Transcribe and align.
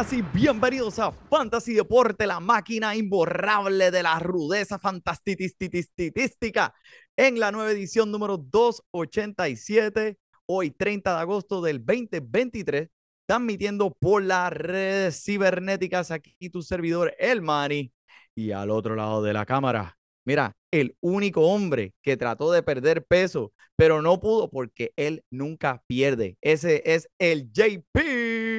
Y 0.00 0.22
bienvenidos 0.22 0.98
a 0.98 1.12
Fantasy 1.12 1.74
Deporte, 1.74 2.26
la 2.26 2.40
máquina 2.40 2.96
imborrable 2.96 3.90
de 3.90 4.02
la 4.02 4.18
rudeza 4.18 4.78
fantastitística 4.78 6.74
en 7.18 7.38
la 7.38 7.52
nueva 7.52 7.70
edición 7.70 8.10
número 8.10 8.38
287, 8.38 10.16
hoy 10.46 10.70
30 10.70 11.14
de 11.14 11.20
agosto 11.20 11.60
del 11.60 11.84
2023, 11.84 12.88
transmitiendo 13.26 13.94
por 14.00 14.22
las 14.22 14.50
redes 14.50 15.22
cibernéticas 15.22 16.10
aquí 16.10 16.48
tu 16.48 16.62
servidor, 16.62 17.14
El 17.18 17.42
Mani, 17.42 17.92
y 18.34 18.52
al 18.52 18.70
otro 18.70 18.96
lado 18.96 19.22
de 19.22 19.34
la 19.34 19.44
cámara, 19.44 19.98
mira, 20.24 20.56
el 20.70 20.96
único 21.00 21.42
hombre 21.42 21.92
que 22.00 22.16
trató 22.16 22.50
de 22.52 22.62
perder 22.62 23.04
peso, 23.04 23.52
pero 23.76 24.00
no 24.00 24.18
pudo 24.18 24.50
porque 24.50 24.94
él 24.96 25.24
nunca 25.30 25.84
pierde. 25.86 26.38
Ese 26.40 26.82
es 26.86 27.10
el 27.18 27.52
JP. 27.52 28.49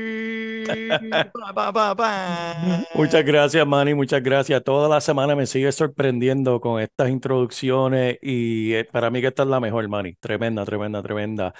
Muchas 2.95 3.23
gracias, 3.25 3.65
Manny, 3.65 3.93
muchas 3.93 4.21
gracias. 4.21 4.63
Toda 4.63 4.87
la 4.89 5.01
semana 5.01 5.35
me 5.35 5.45
sigue 5.45 5.71
sorprendiendo 5.71 6.59
con 6.61 6.81
estas 6.81 7.09
introducciones 7.09 8.17
y 8.21 8.73
eh, 8.73 8.85
para 8.85 9.09
mí 9.09 9.21
que 9.21 9.27
esta 9.27 9.43
es 9.43 9.49
la 9.49 9.59
mejor, 9.59 9.87
Manny. 9.87 10.15
Tremenda, 10.15 10.65
tremenda, 10.65 11.01
tremenda. 11.01 11.53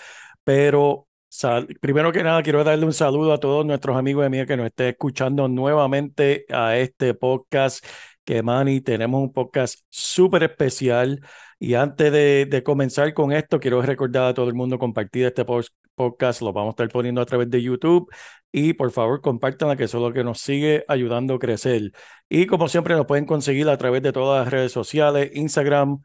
Pero 0.44 1.08
sal- 1.30 1.68
primero 1.82 2.12
que 2.12 2.24
nada, 2.24 2.44
quiero 2.44 2.64
darle 2.64 2.86
un 2.86 2.94
saludo 2.94 3.34
a 3.34 3.40
todos 3.40 3.66
nuestros 3.66 3.98
amigos 3.98 4.24
y 4.24 4.26
amigas 4.28 4.48
que 4.48 4.58
nos 4.58 4.68
estén 4.68 4.88
escuchando 4.88 5.48
nuevamente 5.48 6.46
a 6.50 6.78
este 6.78 7.14
podcast. 7.14 7.86
Que 8.24 8.44
Manny, 8.44 8.82
tenemos 8.82 9.22
un 9.22 9.34
podcast 9.34 9.80
súper 9.90 10.44
especial. 10.44 11.22
Y 11.60 11.74
antes 11.76 12.12
de, 12.12 12.62
comenzar 12.66 13.14
con 13.14 13.32
esto, 13.32 13.60
quiero 13.60 13.82
recordar 13.82 14.30
a 14.30 14.34
todo 14.34 14.48
el 14.48 14.54
mundo 14.56 14.80
compartir 14.80 15.26
este 15.26 15.46
pos- 15.46 15.74
podcast. 15.96 16.42
Lo 16.42 16.54
vamos 16.54 16.70
a 16.70 16.74
estar 16.74 16.90
poniendo 16.90 17.22
a 17.22 17.26
través 17.26 17.50
de 17.50 17.62
YouTube. 17.62 18.10
Y 18.52 18.74
por 18.74 18.92
favor, 18.92 19.22
compártanla, 19.22 19.78
que 19.78 19.86
eso 19.86 19.98
es 19.98 20.04
lo 20.04 20.14
que 20.14 20.24
nos 20.24 20.40
sigue 20.40 20.84
ayudando 20.88 21.36
a 21.36 21.40
crecer. 21.40 21.92
Y 22.30 22.48
como 22.48 22.68
siempre, 22.68 22.96
nos 22.96 23.06
pueden 23.06 23.26
conseguir 23.26 23.70
a 23.70 23.78
través 23.78 24.02
de 24.02 24.12
todas 24.12 24.44
las 24.44 24.52
redes 24.52 24.72
sociales, 24.72 25.32
Instagram, 25.34 26.02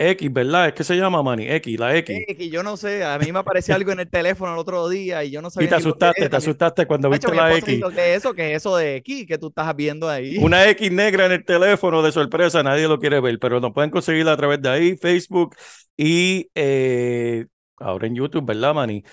X, 0.00 0.32
¿verdad? 0.32 0.68
Es 0.68 0.74
que 0.74 0.84
se 0.84 0.96
llama, 0.96 1.22
Manny, 1.24 1.48
X, 1.50 1.78
la 1.78 1.96
X. 1.96 2.16
Que 2.36 2.50
yo 2.50 2.62
no 2.62 2.76
sé, 2.76 3.04
a 3.04 3.18
mí 3.18 3.32
me 3.32 3.40
apareció 3.40 3.74
algo 3.74 3.90
en 3.90 4.00
el 4.00 4.08
teléfono 4.08 4.52
el 4.52 4.58
otro 4.58 4.88
día 4.88 5.24
y 5.24 5.30
yo 5.32 5.42
no 5.42 5.48
Y 5.48 5.50
sabía 5.50 5.68
te 5.68 5.74
lo 5.80 5.82
que 5.82 5.88
asustaste, 5.88 6.20
era. 6.22 6.30
te 6.30 6.36
asustaste 6.36 6.86
cuando 6.86 7.10
viste 7.10 7.34
la 7.34 7.56
X. 7.56 7.80
¿qué 7.94 8.10
es 8.12 8.18
eso? 8.18 8.32
¿Qué 8.32 8.50
es 8.52 8.56
eso 8.58 8.76
de 8.76 8.96
aquí 8.96 9.26
que 9.26 9.38
tú 9.38 9.48
estás 9.48 9.74
viendo 9.74 10.08
ahí? 10.08 10.36
Una 10.38 10.68
X 10.70 10.90
negra 10.92 11.26
en 11.26 11.32
el 11.32 11.44
teléfono 11.44 12.00
de 12.02 12.12
sorpresa, 12.12 12.62
nadie 12.62 12.86
lo 12.86 13.00
quiere 13.00 13.20
ver, 13.20 13.38
pero 13.40 13.60
nos 13.60 13.72
pueden 13.72 13.90
conseguir 13.90 14.28
a 14.28 14.36
través 14.36 14.62
de 14.62 14.68
ahí, 14.68 14.96
Facebook 14.96 15.56
y 15.96 16.48
eh, 16.54 17.46
ahora 17.80 18.06
en 18.06 18.14
YouTube, 18.14 18.44
¿verdad, 18.46 18.74
Manny? 18.74 19.04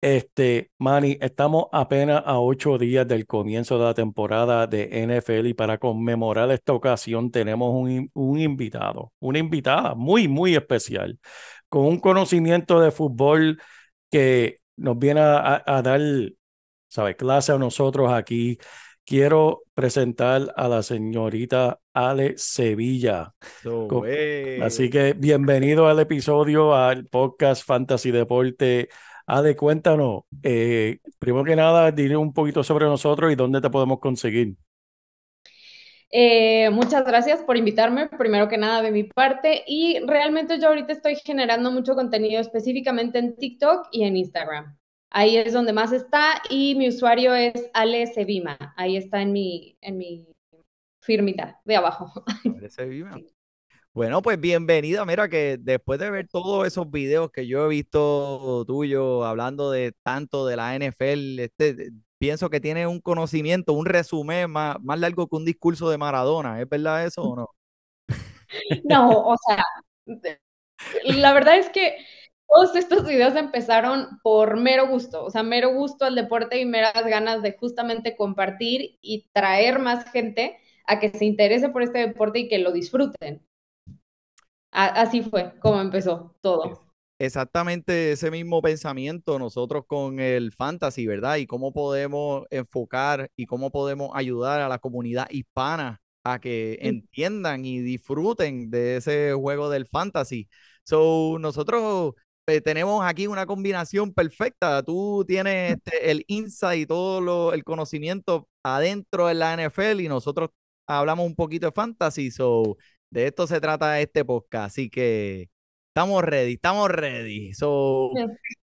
Este, 0.00 0.70
Manny, 0.78 1.16
estamos 1.20 1.66
apenas 1.72 2.22
a 2.26 2.38
ocho 2.38 2.76
días 2.76 3.08
del 3.08 3.26
comienzo 3.26 3.78
de 3.78 3.84
la 3.84 3.94
temporada 3.94 4.66
de 4.66 5.02
NFL 5.02 5.46
y 5.48 5.54
para 5.54 5.78
conmemorar 5.78 6.50
esta 6.50 6.74
ocasión 6.74 7.30
tenemos 7.30 7.70
un, 7.74 8.10
un 8.12 8.38
invitado, 8.38 9.12
una 9.18 9.38
invitada 9.38 9.94
muy, 9.94 10.28
muy 10.28 10.54
especial, 10.54 11.18
con 11.70 11.86
un 11.86 11.98
conocimiento 12.00 12.80
de 12.80 12.90
fútbol 12.90 13.60
que 14.10 14.60
nos 14.76 14.98
viene 14.98 15.20
a 15.22 15.82
dar, 15.82 16.00
¿sabe? 16.88 17.16
Clase 17.16 17.52
a 17.52 17.58
nosotros 17.58 18.12
aquí. 18.12 18.58
Quiero 19.06 19.64
presentar 19.74 20.54
a 20.56 20.66
la 20.66 20.82
señorita 20.82 21.78
Ale 21.92 22.38
Sevilla. 22.38 23.34
So, 23.62 23.86
Así 24.62 24.88
que 24.88 25.12
bienvenido 25.12 25.88
al 25.88 26.00
episodio, 26.00 26.74
al 26.74 27.06
podcast 27.06 27.66
Fantasy 27.66 28.10
Deporte. 28.10 28.88
Ale, 29.26 29.56
cuéntanos, 29.56 30.22
eh, 30.42 31.00
primero 31.18 31.44
que 31.44 31.54
nada, 31.54 31.90
dile 31.90 32.16
un 32.16 32.32
poquito 32.32 32.64
sobre 32.64 32.86
nosotros 32.86 33.30
y 33.30 33.34
dónde 33.34 33.60
te 33.60 33.68
podemos 33.68 34.00
conseguir. 34.00 34.56
Eh, 36.10 36.70
muchas 36.70 37.04
gracias 37.04 37.42
por 37.42 37.58
invitarme, 37.58 38.08
primero 38.08 38.48
que 38.48 38.56
nada 38.56 38.80
de 38.80 38.90
mi 38.90 39.04
parte. 39.04 39.64
Y 39.66 40.00
realmente 40.06 40.58
yo 40.58 40.68
ahorita 40.68 40.94
estoy 40.94 41.16
generando 41.16 41.70
mucho 41.70 41.94
contenido 41.94 42.40
específicamente 42.40 43.18
en 43.18 43.36
TikTok 43.36 43.88
y 43.92 44.04
en 44.04 44.16
Instagram. 44.16 44.78
Ahí 45.16 45.36
es 45.36 45.52
donde 45.52 45.72
más 45.72 45.92
está 45.92 46.42
y 46.50 46.74
mi 46.74 46.88
usuario 46.88 47.36
es 47.36 47.70
Ale 47.72 48.04
Sevima. 48.08 48.58
Ahí 48.76 48.96
está 48.96 49.22
en 49.22 49.32
mi, 49.32 49.78
en 49.80 49.96
mi 49.96 50.26
firmita 51.00 51.60
de 51.64 51.76
abajo. 51.76 52.24
parece 52.60 52.84
bien. 52.86 53.24
Bueno, 53.92 54.22
pues 54.22 54.40
bienvenida. 54.40 55.04
Mira 55.04 55.28
que 55.28 55.56
después 55.60 56.00
de 56.00 56.10
ver 56.10 56.26
todos 56.26 56.66
esos 56.66 56.90
videos 56.90 57.30
que 57.30 57.46
yo 57.46 57.64
he 57.64 57.68
visto 57.68 58.64
tuyo 58.66 59.24
hablando 59.24 59.70
de 59.70 59.92
tanto 60.02 60.46
de 60.46 60.56
la 60.56 60.74
NFL, 60.74 61.38
este, 61.38 61.92
pienso 62.18 62.50
que 62.50 62.58
tiene 62.58 62.88
un 62.88 63.00
conocimiento, 63.00 63.72
un 63.72 63.86
resumen 63.86 64.50
más, 64.50 64.82
más 64.82 64.98
largo 64.98 65.28
que 65.28 65.36
un 65.36 65.44
discurso 65.44 65.90
de 65.90 65.98
Maradona. 65.98 66.60
¿Es 66.60 66.68
verdad 66.68 67.06
eso 67.06 67.22
o 67.22 67.36
no? 67.36 67.50
No, 68.84 69.10
o 69.10 69.36
sea, 69.46 69.64
la 71.04 71.32
verdad 71.32 71.58
es 71.58 71.68
que 71.70 71.96
todos 72.54 72.76
estos 72.76 73.06
videos 73.06 73.36
empezaron 73.36 74.20
por 74.22 74.56
mero 74.58 74.88
gusto, 74.88 75.24
o 75.24 75.30
sea, 75.30 75.42
mero 75.42 75.74
gusto 75.74 76.06
al 76.06 76.14
deporte 76.16 76.60
y 76.60 76.66
meras 76.66 76.94
ganas 77.06 77.42
de 77.42 77.56
justamente 77.58 78.16
compartir 78.16 78.98
y 79.02 79.28
traer 79.34 79.80
más 79.80 80.10
gente 80.12 80.58
a 80.86 81.00
que 81.00 81.10
se 81.10 81.26
interese 81.26 81.70
por 81.70 81.82
este 81.82 81.98
deporte 82.00 82.40
y 82.40 82.48
que 82.48 82.58
lo 82.60 82.72
disfruten. 82.72 83.42
A- 84.72 84.88
así 85.00 85.22
fue 85.22 85.58
como 85.58 85.80
empezó 85.80 86.34
todo. 86.42 86.82
Exactamente 87.18 88.12
ese 88.12 88.30
mismo 88.30 88.60
pensamiento 88.60 89.38
nosotros 89.38 89.84
con 89.86 90.18
el 90.18 90.52
fantasy, 90.52 91.06
¿verdad? 91.06 91.36
Y 91.36 91.46
cómo 91.46 91.72
podemos 91.72 92.44
enfocar 92.50 93.30
y 93.36 93.46
cómo 93.46 93.70
podemos 93.70 94.10
ayudar 94.14 94.60
a 94.60 94.68
la 94.68 94.78
comunidad 94.80 95.28
hispana 95.30 96.00
a 96.24 96.40
que 96.40 96.78
Mm. 96.82 97.00
entiendan 97.12 97.64
y 97.64 97.80
disfruten 97.80 98.68
de 98.70 98.96
ese 98.96 99.32
juego 99.34 99.70
del 99.70 99.86
fantasy. 99.86 100.48
So, 100.82 101.38
nosotros 101.40 102.14
eh, 102.46 102.60
tenemos 102.60 103.04
aquí 103.04 103.26
una 103.26 103.46
combinación 103.46 104.12
perfecta. 104.12 104.82
Tú 104.82 105.24
tienes 105.26 105.72
este, 105.78 106.10
el 106.10 106.24
insight 106.28 106.82
y 106.82 106.86
todo 106.86 107.20
lo- 107.20 107.52
el 107.52 107.64
conocimiento 107.64 108.48
adentro 108.62 109.26
de 109.28 109.34
la 109.34 109.54
NFL 109.54 110.00
y 110.00 110.08
nosotros 110.08 110.50
hablamos 110.86 111.26
un 111.26 111.34
poquito 111.34 111.66
de 111.66 111.72
fantasy. 111.72 112.30
So, 112.30 112.76
de 113.10 113.26
esto 113.28 113.46
se 113.46 113.60
trata 113.60 114.00
este 114.00 114.24
podcast. 114.24 114.66
Así 114.72 114.90
que 114.90 115.48
estamos 115.88 116.22
ready, 116.24 116.54
estamos 116.54 116.88
ready. 116.90 117.52
So, 117.54 118.10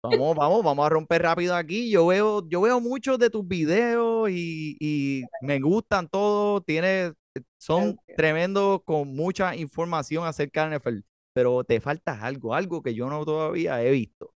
Vamos, 0.03 0.37
vamos, 0.37 0.63
vamos 0.65 0.87
a 0.87 0.89
romper 0.91 1.23
rápido 1.23 1.57
aquí. 1.57 1.91
Yo 1.91 2.07
veo, 2.07 2.49
yo 2.49 2.61
veo 2.61 2.81
muchos 2.81 3.19
de 3.19 3.31
tus 3.31 3.47
videos 3.47 4.31
y, 4.31 4.77
y 4.81 5.25
me 5.41 5.59
gustan 5.61 6.09
todos. 6.09 6.65
Tienes, 6.65 7.13
son 7.59 7.99
tremendos 8.17 8.81
con 8.85 9.09
mucha 9.15 9.57
información 9.57 10.25
acerca 10.27 10.65
de 10.65 10.71
la 10.71 10.77
NFL, 10.77 11.01
pero 11.37 11.65
te 11.65 11.81
falta 11.83 12.23
algo, 12.25 12.55
algo 12.55 12.83
que 12.83 12.95
yo 12.95 13.11
no 13.11 13.25
todavía 13.27 13.83
he 13.83 13.91
visto. 13.91 14.35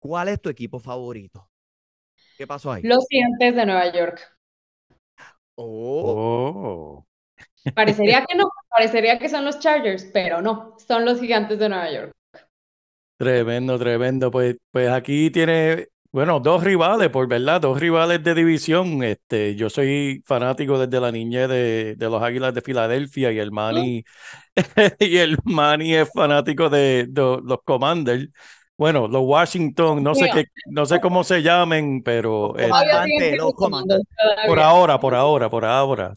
¿Cuál 0.00 0.28
es 0.28 0.40
tu 0.42 0.50
equipo 0.50 0.80
favorito? 0.80 1.50
¿Qué 2.38 2.46
pasó 2.46 2.72
ahí? 2.72 2.90
Los 2.90 3.04
Gigantes 3.10 3.54
de 3.54 3.66
Nueva 3.66 3.92
York. 3.92 4.38
Oh, 6.02 6.22
Oh, 6.78 7.04
Parecería 7.74 8.24
que 8.26 8.34
no, 8.36 8.44
parecería 8.70 9.18
que 9.20 9.28
son 9.28 9.44
los 9.44 9.60
Chargers, 9.60 10.04
pero 10.12 10.42
no, 10.42 10.74
son 10.88 11.04
los 11.04 11.20
Gigantes 11.20 11.58
de 11.60 11.68
Nueva 11.68 11.90
York. 11.92 12.12
tremendo, 13.16 13.78
tremendo. 13.78 14.30
Pues, 14.30 14.56
pues 14.70 14.90
aquí 14.90 15.30
tiene 15.30 15.88
Bueno, 16.16 16.40
dos 16.40 16.64
rivales, 16.64 17.10
por 17.10 17.28
verdad, 17.28 17.60
dos 17.60 17.78
rivales 17.78 18.24
de 18.24 18.34
división. 18.34 19.02
Este, 19.02 19.54
yo 19.54 19.68
soy 19.68 20.22
fanático 20.24 20.78
desde 20.78 20.98
la 20.98 21.12
niñez 21.12 21.46
de, 21.46 21.94
de 21.94 22.06
los 22.08 22.22
Águilas 22.22 22.54
de 22.54 22.62
Filadelfia 22.62 23.32
y 23.32 23.38
el 23.38 23.52
Manny, 23.52 24.02
y 24.98 25.18
el 25.18 25.36
Manny 25.44 25.94
es 25.94 26.10
fanático 26.14 26.70
de, 26.70 27.04
de 27.06 27.20
los 27.44 27.58
Commanders. 27.66 28.30
Bueno, 28.78 29.08
los 29.08 29.24
Washington, 29.26 30.02
no 30.02 30.14
sé 30.14 30.30
qué, 30.32 30.46
no 30.70 30.86
sé 30.86 31.00
cómo 31.00 31.22
se 31.22 31.42
llamen, 31.42 32.02
pero 32.02 32.54
Los 32.56 32.62
eh, 32.62 32.68
todavía. 32.70 33.36
por 34.46 34.58
ahora, 34.58 34.98
por 34.98 35.14
ahora, 35.14 35.50
por 35.50 35.66
ahora, 35.66 36.14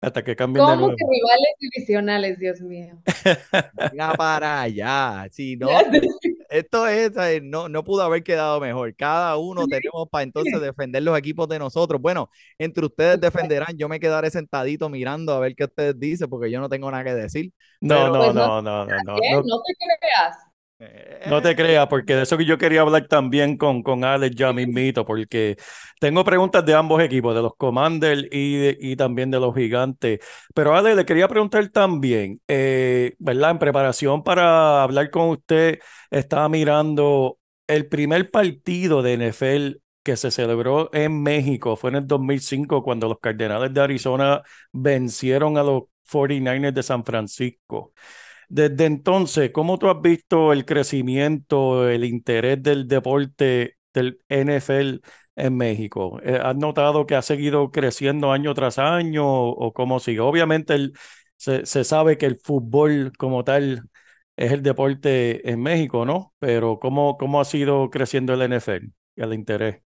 hasta 0.00 0.24
que 0.24 0.34
cambien 0.36 0.64
de 0.64 0.72
¿Cómo 0.72 0.86
nuevo. 0.86 0.96
que 0.96 1.04
rivales 1.04 1.54
divisionales, 1.60 2.38
Dios 2.38 2.62
mío? 2.62 2.96
Venga 3.92 4.14
para 4.14 4.62
allá. 4.62 5.26
Si 5.30 5.54
no, 5.56 5.68
Ya. 5.68 5.82
Esto 6.48 6.86
es, 6.86 7.12
no, 7.42 7.68
no 7.68 7.84
pudo 7.84 8.02
haber 8.02 8.22
quedado 8.22 8.60
mejor. 8.60 8.94
Cada 8.96 9.36
uno 9.36 9.66
tenemos 9.66 10.08
para 10.10 10.22
entonces 10.22 10.52
defender 10.60 11.02
los 11.02 11.18
equipos 11.18 11.48
de 11.48 11.58
nosotros. 11.58 12.00
Bueno, 12.00 12.30
entre 12.58 12.86
ustedes 12.86 13.20
defenderán, 13.20 13.76
yo 13.76 13.88
me 13.88 14.00
quedaré 14.00 14.30
sentadito 14.30 14.88
mirando 14.88 15.32
a 15.32 15.40
ver 15.40 15.54
qué 15.54 15.64
ustedes 15.64 15.98
dicen, 15.98 16.28
porque 16.28 16.50
yo 16.50 16.60
no 16.60 16.68
tengo 16.68 16.90
nada 16.90 17.04
que 17.04 17.14
decir. 17.14 17.52
No, 17.80 18.10
Pues 18.10 18.34
no, 18.34 18.62
no, 18.62 18.62
no, 18.62 18.86
no, 18.86 19.02
no, 19.04 19.14
No 19.16 19.62
te 19.62 19.96
creas. 20.00 20.36
Eh, 20.80 21.22
no 21.28 21.40
te 21.40 21.54
creas, 21.54 21.86
porque 21.88 22.16
de 22.16 22.22
eso 22.22 22.36
que 22.36 22.44
yo 22.44 22.58
quería 22.58 22.80
hablar 22.80 23.06
también 23.06 23.56
con, 23.56 23.82
con 23.82 24.04
Alex 24.04 24.34
ya 24.36 24.52
mismito, 24.52 25.04
porque 25.04 25.56
tengo 26.00 26.24
preguntas 26.24 26.66
de 26.66 26.74
ambos 26.74 27.00
equipos, 27.00 27.34
de 27.34 27.42
los 27.42 27.54
Commanders 27.56 28.24
y, 28.32 28.56
de- 28.56 28.76
y 28.80 28.96
también 28.96 29.30
de 29.30 29.38
los 29.40 29.54
Gigantes. 29.54 30.18
Pero 30.52 30.74
Alex, 30.76 30.96
le 30.96 31.04
quería 31.06 31.28
preguntar 31.28 31.68
también, 31.68 32.40
eh, 32.48 33.14
¿verdad? 33.18 33.52
En 33.52 33.58
preparación 33.60 34.24
para 34.24 34.82
hablar 34.82 35.10
con 35.10 35.28
usted, 35.30 35.78
estaba 36.10 36.48
mirando 36.48 37.38
el 37.68 37.86
primer 37.88 38.30
partido 38.30 39.00
de 39.02 39.12
NFL 39.14 39.80
que 40.02 40.16
se 40.16 40.30
celebró 40.30 40.90
en 40.92 41.22
México, 41.22 41.76
fue 41.76 41.90
en 41.90 41.96
el 41.96 42.06
2005, 42.06 42.82
cuando 42.82 43.08
los 43.08 43.20
Cardenales 43.20 43.72
de 43.72 43.80
Arizona 43.80 44.42
vencieron 44.72 45.56
a 45.56 45.62
los 45.62 45.84
49ers 46.02 46.74
de 46.74 46.82
San 46.82 47.04
Francisco. 47.04 47.92
Desde 48.54 48.84
entonces, 48.86 49.50
¿cómo 49.52 49.78
tú 49.80 49.88
has 49.88 50.00
visto 50.00 50.52
el 50.52 50.64
crecimiento, 50.64 51.88
el 51.88 52.04
interés 52.04 52.62
del 52.62 52.86
deporte 52.86 53.76
del 53.92 54.20
NFL 54.28 55.00
en 55.34 55.56
México? 55.56 56.20
Eh, 56.22 56.38
¿Has 56.40 56.54
notado 56.56 57.04
que 57.04 57.16
ha 57.16 57.22
seguido 57.22 57.72
creciendo 57.72 58.30
año 58.30 58.54
tras 58.54 58.78
año 58.78 59.24
o, 59.26 59.72
cómo 59.72 59.98
sigue? 59.98 60.20
Obviamente 60.20 60.92
se, 61.36 61.66
se 61.66 61.82
sabe 61.82 62.16
que 62.16 62.26
el 62.26 62.38
fútbol 62.38 63.12
como 63.18 63.42
tal 63.42 63.88
es 64.36 64.52
el 64.52 64.62
deporte 64.62 65.50
en 65.50 65.60
México, 65.60 66.04
¿no? 66.06 66.32
Pero 66.38 66.78
¿cómo, 66.78 67.16
cómo 67.18 67.40
ha 67.40 67.44
sido 67.44 67.90
creciendo 67.90 68.34
el 68.34 68.42
NFL 68.42 68.90
y 69.16 69.22
el 69.22 69.34
interés? 69.34 69.82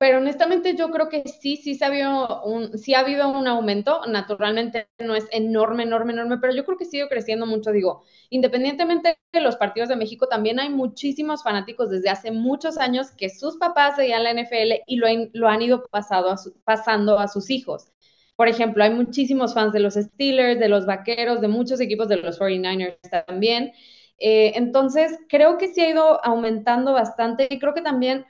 Pero 0.00 0.16
honestamente 0.18 0.74
yo 0.76 0.90
creo 0.90 1.10
que 1.10 1.24
sí, 1.28 1.58
sí, 1.58 1.78
ha 1.82 1.88
habido 1.88 2.42
un, 2.44 2.78
sí 2.78 2.94
ha 2.94 3.00
habido 3.00 3.28
un 3.28 3.46
aumento. 3.46 4.00
Naturalmente 4.08 4.88
no 4.98 5.14
es 5.14 5.28
enorme, 5.30 5.82
enorme, 5.82 6.14
enorme, 6.14 6.38
pero 6.38 6.54
yo 6.54 6.64
creo 6.64 6.78
que 6.78 6.86
sigue 6.86 7.06
creciendo 7.08 7.44
mucho. 7.46 7.70
Digo, 7.70 8.02
independientemente 8.30 9.18
de 9.30 9.40
los 9.42 9.56
partidos 9.56 9.90
de 9.90 9.96
México, 9.96 10.26
también 10.26 10.58
hay 10.58 10.70
muchísimos 10.70 11.42
fanáticos 11.42 11.90
desde 11.90 12.08
hace 12.08 12.30
muchos 12.32 12.78
años 12.78 13.10
que 13.12 13.28
sus 13.28 13.58
papás 13.58 13.96
seguían 13.96 14.24
la 14.24 14.30
NFL 14.30 14.82
y 14.86 14.96
lo, 14.96 15.06
han- 15.06 15.30
lo 15.34 15.48
han 15.48 15.60
ido 15.62 15.84
pasando 15.90 17.18
a 17.18 17.28
sus 17.28 17.50
hijos. 17.50 17.92
Por 18.36 18.48
ejemplo, 18.48 18.82
hay 18.84 18.90
muchísimos 18.90 19.52
fans 19.54 19.72
de 19.74 19.80
los 19.80 19.94
Steelers, 19.94 20.58
de 20.58 20.68
los 20.70 20.86
Vaqueros, 20.86 21.40
de 21.42 21.48
muchos 21.48 21.78
equipos 21.80 22.08
de 22.08 22.16
los 22.16 22.38
49ers 22.38 23.24
también. 23.26 23.72
Eh, 24.18 24.52
entonces, 24.56 25.18
creo 25.28 25.58
que 25.58 25.68
sí 25.68 25.80
ha 25.82 25.90
ido 25.90 26.24
aumentando 26.24 26.92
bastante 26.92 27.48
y 27.50 27.58
creo 27.58 27.74
que 27.74 27.82
también 27.82 28.24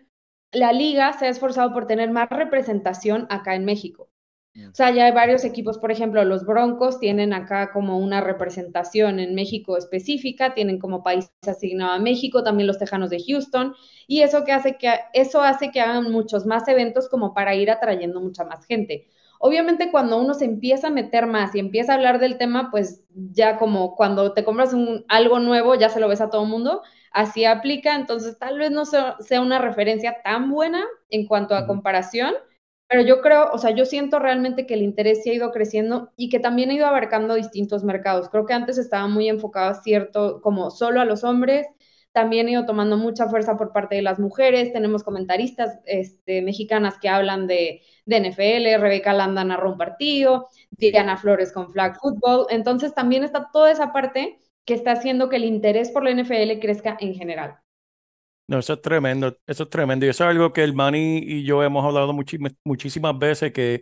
la 0.53 0.73
liga 0.73 1.13
se 1.13 1.27
ha 1.27 1.29
esforzado 1.29 1.73
por 1.73 1.87
tener 1.87 2.11
más 2.11 2.29
representación 2.29 3.27
acá 3.31 3.55
en 3.55 3.65
México. 3.65 4.11
O 4.57 4.75
sea, 4.75 4.91
ya 4.91 5.05
hay 5.05 5.13
varios 5.13 5.45
equipos, 5.45 5.79
por 5.79 5.93
ejemplo, 5.93 6.25
los 6.25 6.45
Broncos 6.45 6.99
tienen 6.99 7.33
acá 7.33 7.71
como 7.73 7.99
una 7.99 8.21
representación 8.21 9.21
en 9.21 9.37
México 9.37 9.77
específica, 9.77 10.55
tienen 10.55 10.81
como 10.81 11.05
país 11.05 11.31
asignado 11.47 11.93
a 11.93 11.99
México, 12.01 12.43
también 12.43 12.67
los 12.67 12.79
Tejanos 12.79 13.11
de 13.11 13.23
Houston, 13.25 13.75
y 14.09 14.23
eso 14.23 14.45
que 14.45 14.51
hace 14.53 14.77
que 14.77 14.93
eso 15.13 15.41
hace 15.43 15.71
que 15.71 15.81
hagan 15.81 16.11
muchos 16.11 16.47
más 16.47 16.67
eventos 16.67 17.09
como 17.09 17.33
para 17.33 17.55
ir 17.55 17.71
atrayendo 17.71 18.21
mucha 18.21 18.45
más 18.45 18.67
gente. 18.67 19.07
Obviamente 19.39 19.91
cuando 19.93 20.19
uno 20.21 20.35
se 20.35 20.47
empieza 20.47 20.89
a 20.89 20.91
meter 20.91 21.27
más 21.27 21.55
y 21.55 21.61
empieza 21.61 21.93
a 21.93 21.95
hablar 21.95 22.19
del 22.19 22.37
tema, 22.37 22.71
pues 22.73 23.05
ya 23.15 23.57
como 23.57 23.95
cuando 23.95 24.33
te 24.35 24.45
compras 24.45 24.73
un, 24.75 25.05
algo 25.09 25.39
nuevo, 25.39 25.77
ya 25.77 25.89
se 25.89 26.01
lo 26.01 26.09
ves 26.09 26.21
a 26.21 26.29
todo 26.29 26.43
el 26.43 26.49
mundo, 26.49 26.83
así 27.11 27.45
aplica, 27.45 27.95
entonces 27.95 28.39
tal 28.39 28.59
vez 28.59 28.71
no 28.71 28.85
sea, 28.85 29.17
una 29.41 29.59
referencia 29.59 30.17
tan 30.23 30.51
buena 30.51 30.85
en 31.09 31.27
cuanto 31.27 31.55
a 31.55 31.67
comparación, 31.67 32.35
pero 32.89 33.03
yo 33.03 33.21
creo, 33.21 33.51
o 33.53 33.59
sea, 33.59 33.71
yo 33.71 33.85
siento 33.85 34.19
realmente 34.19 34.67
que 34.67 34.75
el 34.75 34.83
interés 34.83 35.23
sí 35.23 35.31
ha 35.31 35.35
ido 35.35 35.53
creciendo 35.53 36.11
y 36.17 36.29
que 36.29 36.41
también 36.41 36.71
ha 36.71 36.75
ido 36.75 36.87
abarcando 36.87 37.35
distintos 37.35 37.85
mercados. 37.85 38.29
Creo 38.31 38.47
que 38.47 38.55
antes 38.55 38.79
estaba 38.79 39.07
muy 39.07 39.29
enfocado 39.29 39.75
cierto, 39.83 40.41
como 40.43 40.71
solo 40.71 41.01
a 41.01 41.05
los 41.05 41.23
hombres, 41.23 41.67
también 42.13 42.49
ha 42.49 42.51
ido 42.51 42.67
tomando 42.67 42.97
mucha 42.97 43.29
fuerza 43.29 43.57
por 43.57 43.73
parte 43.73 43.95
de 43.95 44.03
las 44.03 44.19
mujeres. 44.19 44.73
Tenemos 44.73 45.05
comentaristas 45.05 45.79
este, 45.85 46.43
mexicanas 46.43 46.99
que 46.99 47.09
hablan 47.09 47.47
de, 47.47 47.83
de 48.07 48.17
NFL, 48.17 48.81
Rebeca 48.81 49.13
Landa 49.13 49.45
narró 49.45 49.71
un 49.71 49.79
partido, 49.79 50.49
Diana 50.71 51.17
Flores 51.17 51.53
con 51.53 51.71
flag 51.71 51.97
football. 52.01 52.47
Entonces 52.51 52.95
también 52.95 53.23
está 53.23 53.51
toda 53.53 53.71
esa 53.71 53.93
parte 53.93 54.41
que 54.65 54.75
está 54.75 54.93
haciendo 54.93 55.29
que 55.29 55.37
el 55.37 55.45
interés 55.45 55.91
por 55.91 56.05
la 56.05 56.11
NFL 56.11 56.61
crezca 56.61 56.97
en 57.01 57.15
general. 57.15 57.59
No, 58.47 58.59
eso 58.59 58.73
es 58.75 58.83
tremendo, 58.83 59.37
eso 59.47 59.63
es 59.65 59.71
tremendo. 59.71 60.07
Y 60.07 60.09
eso 60.09 60.25
es 60.25 60.31
algo 60.31 60.53
que 60.53 60.65
el 60.65 60.75
Manny 60.75 61.19
y 61.25 61.45
yo 61.45 61.63
hemos 61.63 61.85
hablado 61.85 62.13
muchí- 62.13 62.39
muchísimas 62.65 63.17
veces, 63.19 63.53
que 63.53 63.81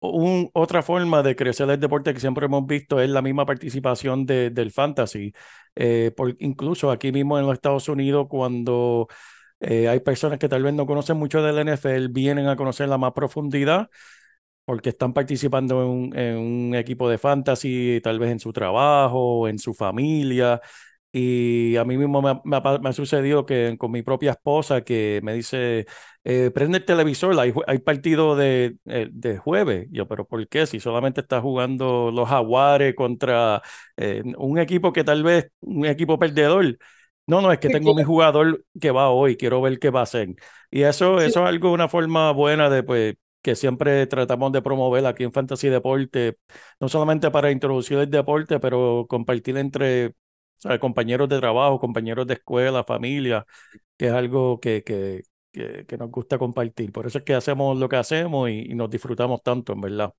un- 0.00 0.48
otra 0.54 0.82
forma 0.82 1.22
de 1.22 1.36
crecer 1.36 1.68
el 1.70 1.78
deporte 1.80 2.14
que 2.14 2.20
siempre 2.20 2.46
hemos 2.46 2.66
visto 2.66 3.00
es 3.00 3.10
la 3.10 3.20
misma 3.22 3.44
participación 3.46 4.24
de- 4.26 4.50
del 4.50 4.70
fantasy. 4.72 5.32
Eh, 5.74 6.12
por, 6.16 6.34
incluso 6.40 6.90
aquí 6.90 7.12
mismo 7.12 7.38
en 7.38 7.44
los 7.46 7.54
Estados 7.54 7.88
Unidos, 7.90 8.26
cuando 8.30 9.08
eh, 9.60 9.88
hay 9.88 10.00
personas 10.00 10.38
que 10.38 10.48
tal 10.48 10.62
vez 10.62 10.74
no 10.74 10.86
conocen 10.86 11.16
mucho 11.18 11.42
del 11.42 11.58
NFL, 11.58 12.08
vienen 12.08 12.46
a 12.48 12.56
conocer 12.56 12.88
la 12.88 12.98
más 12.98 13.12
profundidad 13.12 13.88
porque 14.66 14.90
están 14.90 15.14
participando 15.14 15.82
en 15.82 15.88
un, 15.88 16.18
en 16.18 16.38
un 16.38 16.76
equipo 16.76 17.08
de 17.10 17.18
fantasy, 17.18 18.00
tal 18.04 18.18
vez 18.20 18.32
en 18.32 18.40
su 18.40 18.52
trabajo, 18.52 19.48
en 19.48 19.58
su 19.60 19.74
familia. 19.74 20.60
Y 21.12 21.76
a 21.76 21.84
mí 21.86 21.96
mismo 21.96 22.20
me 22.20 22.30
ha, 22.30 22.40
me 22.44 22.56
ha 22.56 22.62
pa- 22.62 22.78
me 22.78 22.90
ha 22.90 22.92
sucedido 22.92 23.46
que 23.46 23.76
con 23.78 23.90
mi 23.90 24.02
propia 24.02 24.32
esposa 24.32 24.82
que 24.82 25.20
me 25.22 25.32
dice, 25.34 25.86
eh, 26.24 26.50
prende 26.54 26.78
el 26.78 26.84
televisor, 26.84 27.38
hay, 27.40 27.54
hay 27.66 27.78
partido 27.78 28.36
de, 28.36 28.76
eh, 28.86 29.08
de 29.10 29.38
jueves. 29.38 29.88
Yo, 29.90 30.06
pero 30.08 30.26
¿por 30.26 30.46
qué? 30.48 30.66
Si 30.66 30.78
solamente 30.80 31.22
está 31.22 31.40
jugando 31.40 32.10
los 32.12 32.28
Jaguares 32.28 32.94
contra 32.94 33.62
eh, 33.96 34.22
un 34.36 34.58
equipo 34.58 34.92
que 34.92 35.04
tal 35.04 35.22
vez, 35.22 35.50
un 35.60 35.86
equipo 35.86 36.18
perdedor. 36.18 36.78
No, 37.26 37.40
no, 37.40 37.50
es 37.50 37.58
que 37.58 37.70
tengo 37.70 37.94
mi 37.94 38.04
jugador 38.04 38.64
que 38.80 38.90
va 38.92 39.10
hoy, 39.10 39.36
quiero 39.36 39.60
ver 39.60 39.78
qué 39.80 39.90
va 39.90 40.00
a 40.00 40.02
hacer. 40.04 40.34
Y 40.70 40.82
eso, 40.82 41.20
Sí. 41.20 41.26
eso 41.30 41.42
es 41.42 41.48
algo, 41.48 41.72
una 41.72 41.88
forma 41.88 42.30
buena 42.32 42.70
de, 42.70 42.82
pues, 42.84 43.14
que 43.46 43.54
siempre 43.54 44.08
tratamos 44.08 44.50
de 44.50 44.60
promover 44.60 45.06
aquí 45.06 45.22
en 45.22 45.32
Fantasy 45.32 45.68
Deporte, 45.68 46.36
no 46.80 46.88
solamente 46.88 47.30
para 47.30 47.52
introducir 47.52 47.96
el 47.96 48.10
deporte, 48.10 48.58
pero 48.58 49.06
compartir 49.08 49.56
entre 49.56 50.14
compañeros 50.80 51.28
de 51.28 51.38
trabajo, 51.38 51.78
compañeros 51.78 52.26
de 52.26 52.34
escuela, 52.34 52.82
familia, 52.82 53.46
que 53.96 54.08
es 54.08 54.12
algo 54.12 54.58
que, 54.58 54.82
que, 54.82 55.22
que, 55.52 55.96
nos 55.96 56.10
gusta 56.10 56.38
compartir. 56.38 56.90
Por 56.90 57.06
eso 57.06 57.18
es 57.18 57.24
que 57.24 57.34
hacemos 57.34 57.78
lo 57.78 57.88
que 57.88 57.94
hacemos 57.94 58.50
y, 58.50 58.74
nos 58.74 58.90
disfrutamos 58.90 59.40
tanto, 59.44 59.74
en 59.74 59.80
verdad. 59.80 60.12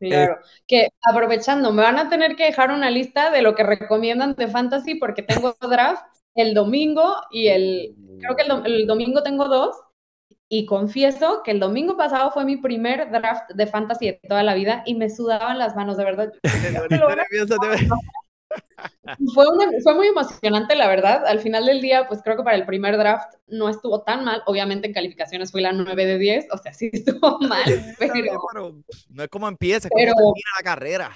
Claro, 0.00 0.38
que 0.66 0.88
aprovechando, 1.00 1.72
me 1.72 1.82
van 1.82 2.00
a 2.00 2.08
tener 2.08 2.34
que 2.34 2.46
dejar 2.46 2.72
una 2.72 2.90
lista 2.90 3.30
de 3.30 3.42
lo 3.42 3.54
que 3.54 3.62
recomiendan 3.62 4.34
de 4.34 4.48
fantasy 4.48 4.96
porque 4.96 5.22
tengo 5.22 5.54
draft 5.60 6.02
el 6.34 6.54
domingo 6.54 7.14
y 7.30 7.46
el, 7.46 7.94
creo 8.18 8.34
que 8.34 8.42
el, 8.42 8.66
el 8.66 8.86
domingo 8.88 9.22
tengo 9.22 9.46
dos 9.46 9.76
y 10.54 10.66
confieso 10.66 11.42
que 11.42 11.50
el 11.50 11.60
domingo 11.60 11.96
pasado 11.96 12.30
fue 12.30 12.44
mi 12.44 12.58
primer 12.58 13.10
draft 13.10 13.50
de 13.54 13.66
fantasy 13.66 14.06
de 14.08 14.20
toda 14.28 14.42
la 14.42 14.52
vida 14.52 14.82
y 14.84 14.94
me 14.94 15.08
sudaban 15.08 15.58
las 15.58 15.74
manos, 15.74 15.96
de 15.96 16.04
verdad. 16.04 16.30
Fue, 19.34 19.46
una- 19.48 19.70
fue 19.82 19.94
muy 19.94 20.08
emocionante, 20.08 20.74
la 20.74 20.88
verdad. 20.88 21.24
Al 21.26 21.38
final 21.40 21.64
del 21.64 21.80
día, 21.80 22.06
pues 22.08 22.20
creo 22.22 22.36
que 22.36 22.42
para 22.42 22.56
el 22.56 22.66
primer 22.66 22.96
draft 22.98 23.32
no 23.46 23.68
estuvo 23.70 24.02
tan 24.02 24.24
mal. 24.24 24.42
Obviamente 24.46 24.86
en 24.88 24.92
calificaciones 24.92 25.50
fui 25.52 25.62
la 25.62 25.72
9 25.72 26.04
de 26.04 26.18
10, 26.18 26.48
o 26.52 26.58
sea, 26.58 26.74
sí 26.74 26.90
estuvo 26.92 27.38
mal, 27.48 27.64
pero... 27.98 28.12
Pero 28.52 28.74
no 29.08 29.22
es 29.22 29.28
como 29.30 29.48
empieza, 29.48 29.88
es 29.88 29.92
Pero- 29.94 30.12
como 30.12 30.34
termina 30.34 30.50
la 30.58 30.64
carrera. 30.64 31.10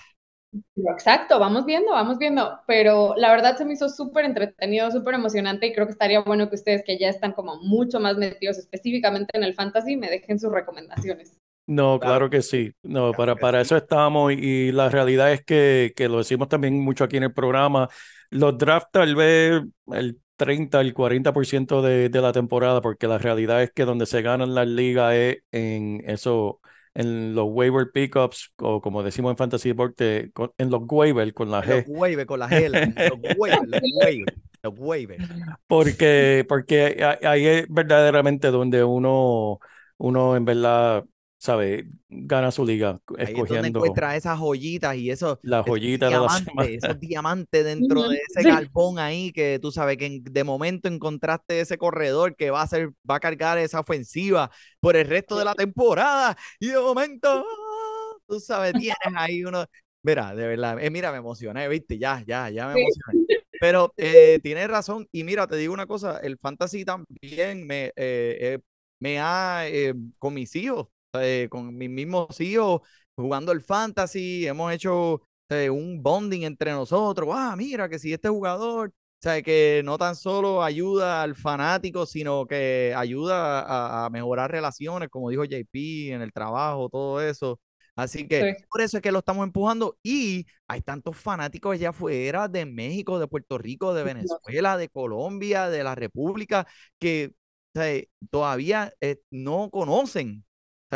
Exacto, 0.77 1.39
vamos 1.39 1.65
viendo, 1.67 1.91
vamos 1.93 2.19
viendo, 2.19 2.61
pero 2.67 3.15
la 3.17 3.31
verdad 3.31 3.57
se 3.57 3.65
me 3.65 3.73
hizo 3.75 3.89
súper 3.89 4.25
entretenido, 4.25 4.91
súper 4.91 5.15
emocionante 5.15 5.67
y 5.67 5.75
creo 5.75 5.87
que 5.87 5.93
estaría 5.93 6.21
bueno 6.23 6.49
que 6.49 6.55
ustedes 6.57 6.83
que 6.85 6.99
ya 6.99 7.09
están 7.09 7.33
como 7.33 7.57
mucho 7.63 8.01
más 8.01 8.17
metidos 8.17 8.59
específicamente 8.59 9.37
en 9.37 9.43
el 9.45 9.55
fantasy 9.55 9.97
me 9.97 10.09
dejen 10.11 10.39
sus 10.39 10.53
recomendaciones. 10.53 11.39
No, 11.69 11.99
Claro. 11.99 12.19
claro 12.19 12.31
que 12.31 12.43
sí. 12.43 12.73
No, 12.83 13.15
Claro 13.15 13.17
para, 13.17 13.39
para 13.41 13.61
sí. 13.61 13.61
eso 13.61 13.77
estamos 13.77 14.33
y, 14.33 14.37
y 14.37 14.73
la 14.73 14.89
realidad 14.89 15.33
es 15.33 15.45
que, 15.45 15.93
que 15.97 16.09
lo 16.09 16.19
decimos 16.19 16.49
también 16.49 16.79
mucho 16.81 17.03
aquí 17.05 17.17
en 17.17 17.25
el 17.25 17.33
programa. 17.35 17.89
Los 18.31 18.57
drafts 18.57 18.91
tal 18.93 19.17
vez 19.17 19.63
el 19.93 20.21
30 20.37 20.79
al 20.79 20.95
40% 20.95 21.83
de, 21.83 22.09
de 22.09 22.21
la 22.21 22.33
temporada, 22.33 22.81
porque 22.81 23.09
la 23.09 23.19
realidad 23.19 23.63
es 23.65 23.73
que 23.73 23.85
donde 23.85 24.07
se 24.07 24.23
ganan 24.23 24.55
las 24.55 24.69
ligas 24.69 25.15
es 25.15 25.39
en 25.51 26.03
eso, 26.09 26.61
en 26.97 27.35
los 27.35 27.47
waiver 27.49 27.91
pickups, 27.93 28.53
o 28.59 28.81
como 28.81 29.03
decimos 29.03 29.31
en 29.33 29.37
Fantasy 29.37 29.69
Deporte, 29.69 30.31
con- 30.33 30.53
en 30.59 30.71
los 30.71 30.83
waiver 30.88 31.33
con 31.35 31.50
la 31.50 31.59
Los 31.61 31.85
G. 31.85 31.85
waivers 31.88 32.26
con 32.26 32.41
la 32.41 32.49
G, 32.49 32.69
los 32.71 33.37
waivers, 33.38 33.69
los 33.69 33.81
waivers, 34.03 34.37
los 34.62 34.75
waivers. 34.79 35.29
Porque, 35.67 36.45
porque 36.49 37.05
ahí 37.23 37.47
es 37.47 37.67
verdaderamente 37.69 38.50
donde 38.50 38.83
uno, 38.83 39.61
uno 39.99 40.37
en 40.37 40.45
verdad, 40.45 41.05
sabe, 41.38 41.88
gana 42.09 42.50
su 42.50 42.64
liga, 42.64 43.00
Ahí 43.23 43.40
es 43.40 43.49
donde 43.49 43.69
escogiendo 43.69 43.69
encuentras 43.69 44.14
esas 44.16 44.38
joyitas 44.38 44.95
y 44.97 45.11
eso, 45.11 45.40
la 45.43 45.62
esos 45.64 45.83
joyita 45.83 46.11
de 46.11 46.21
la 46.21 46.28
diamantes, 46.28 46.69
semana. 46.69 46.71
esos 46.85 47.00
diamantes 47.00 47.64
dentro 47.64 48.09
de 48.09 48.19
ese 48.28 48.45
sí. 48.45 48.47
galpón 48.47 48.99
ahí 48.99 49.33
que 49.33 49.59
tú 49.61 49.73
sabes 49.73 49.97
que 49.97 50.07
en- 50.07 50.25
de 50.25 50.45
momento 50.45 50.88
encontraste 50.88 51.61
ese 51.61 51.78
corredor 51.78 52.37
que 52.37 52.50
va 52.50 52.62
a 52.62 52.66
ser, 52.69 52.90
va 53.11 53.16
a 53.16 53.21
cargar 53.21 53.59
esa 53.59 53.81
ofensiva 53.81 54.50
por 54.81 54.97
el 54.97 55.07
resto 55.09 55.37
de 55.38 55.45
la 55.45 55.55
temporada 55.55 56.37
y 56.61 56.69
de 56.69 56.78
momento, 56.78 57.28
¡ah! 57.28 58.16
tú 58.28 58.38
sabes, 58.40 58.76
tienes 58.76 58.97
ahí 59.16 59.45
uno, 59.45 59.64
mira, 60.02 60.35
de 60.35 60.47
verdad, 60.47 60.78
eh, 60.83 60.90
mira, 60.90 61.11
me 61.12 61.19
emocioné, 61.19 61.69
viste, 61.69 61.99
ya, 61.99 62.23
ya, 62.26 62.50
ya 62.50 62.66
me 62.69 62.75
emocioné. 62.75 63.19
Pero 63.59 63.95
eh, 63.97 64.38
tienes 64.43 64.69
razón 64.69 65.09
y 65.12 65.25
mira, 65.25 65.47
te 65.47 65.57
digo 65.57 65.73
una 65.75 65.87
cosa, 65.87 66.19
el 66.19 66.38
fantasy 66.38 66.85
también 66.85 67.66
me, 67.66 67.87
eh, 67.87 67.93
eh, 67.97 68.59
me 69.00 69.19
ha, 69.21 69.66
eh, 69.69 69.95
con 70.19 70.35
mis 70.35 70.55
hijos, 70.57 70.88
eh, 71.21 71.49
con 71.51 71.77
mis 71.77 71.91
mismos 71.91 72.41
hijos, 72.41 72.81
jugando 73.15 73.53
el 73.53 73.61
fantasy, 73.63 74.47
hemos 74.47 74.73
hecho 74.73 75.23
eh, 75.49 75.71
un 75.71 76.03
bonding 76.03 76.43
entre 76.43 76.73
nosotros. 76.73 77.29
Ah, 77.33 77.55
mira 77.57 77.89
que 77.89 77.99
si 77.99 78.13
este 78.13 78.29
jugador, 78.29 78.89
o 78.91 78.93
sea, 79.21 79.43
que 79.43 79.83
no 79.85 79.99
tan 79.99 80.17
solo 80.17 80.63
ayuda 80.63 81.23
al 81.23 81.35
fanático, 81.35 82.07
sino 82.07 82.47
que 82.47 82.93
ayuda 82.97 83.61
a, 83.61 84.07
a 84.07 84.11
mejorar 84.11 84.51
relaciones, 84.51 85.09
como 85.09 85.31
dijo 85.31 85.45
JP, 85.45 86.13
en 86.13 86.23
el 86.23 86.33
trabajo, 86.33 86.89
todo 86.89 87.21
eso. 87.21 87.61
Así 87.95 88.29
que 88.29 88.49
Sí. 88.59 88.65
por 88.71 88.81
eso 88.83 88.99
es 88.99 89.03
que 89.03 89.13
lo 89.13 89.21
estamos 89.21 89.45
empujando 89.47 89.99
y 90.03 90.47
hay 90.69 90.83
tantos 90.83 91.17
fanáticos 91.17 91.75
allá 91.75 91.91
afuera 91.91 92.47
de 92.49 92.67
México, 92.67 93.19
de 93.19 93.27
Puerto 93.29 93.57
Rico, 93.59 93.95
de 93.95 94.05
Venezuela, 94.05 94.77
de 94.77 94.89
Colombia, 94.91 95.71
de 95.71 95.83
la 95.85 95.95
República, 95.95 96.67
que 96.99 97.33
o 97.75 97.79
sea, 97.81 98.03
todavía 98.31 98.93
eh, 99.01 99.21
no 99.31 99.71
conocen 99.71 100.45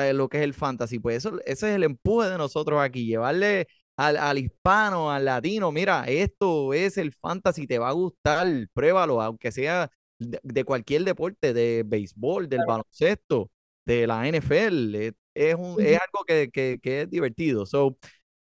¿sabes? 0.01 0.15
lo 0.15 0.29
que 0.29 0.39
es 0.39 0.45
el 0.45 0.55
fantasy. 0.55 0.99
Pues 0.99 1.19
eso, 1.19 1.39
ese 1.45 1.71
es 1.71 1.77
el 1.77 1.85
empuje 1.85 2.29
de 2.29 2.39
nosotros 2.39 2.81
aquí, 2.81 3.07
llevarle 3.07 3.67
al, 3.97 4.17
al 4.17 4.39
hispano, 4.39 5.11
al 5.11 5.25
latino, 5.27 5.73
mira, 5.73 6.05
esto 6.07 6.73
es 6.75 6.97
el 6.99 7.13
fantasy, 7.13 7.67
te 7.67 7.79
va 7.79 7.89
a 7.91 7.93
gustar, 7.93 8.47
pruébalo, 8.73 9.21
aunque 9.21 9.53
sea 9.53 9.91
de, 10.19 10.41
de 10.43 10.65
cualquier 10.65 11.05
deporte, 11.05 11.53
de 11.53 11.83
béisbol, 11.87 12.49
del 12.49 12.63
baloncesto, 12.67 13.51
de 13.85 14.07
la 14.07 14.27
NFL, 14.29 14.95
es, 15.09 15.13
es 15.35 15.55
un, 15.55 15.77
es 15.81 15.99
algo 16.01 16.25
que, 16.27 16.51
que, 16.51 16.79
que 16.83 17.03
es 17.03 17.11
divertido. 17.11 17.67
So, 17.67 17.97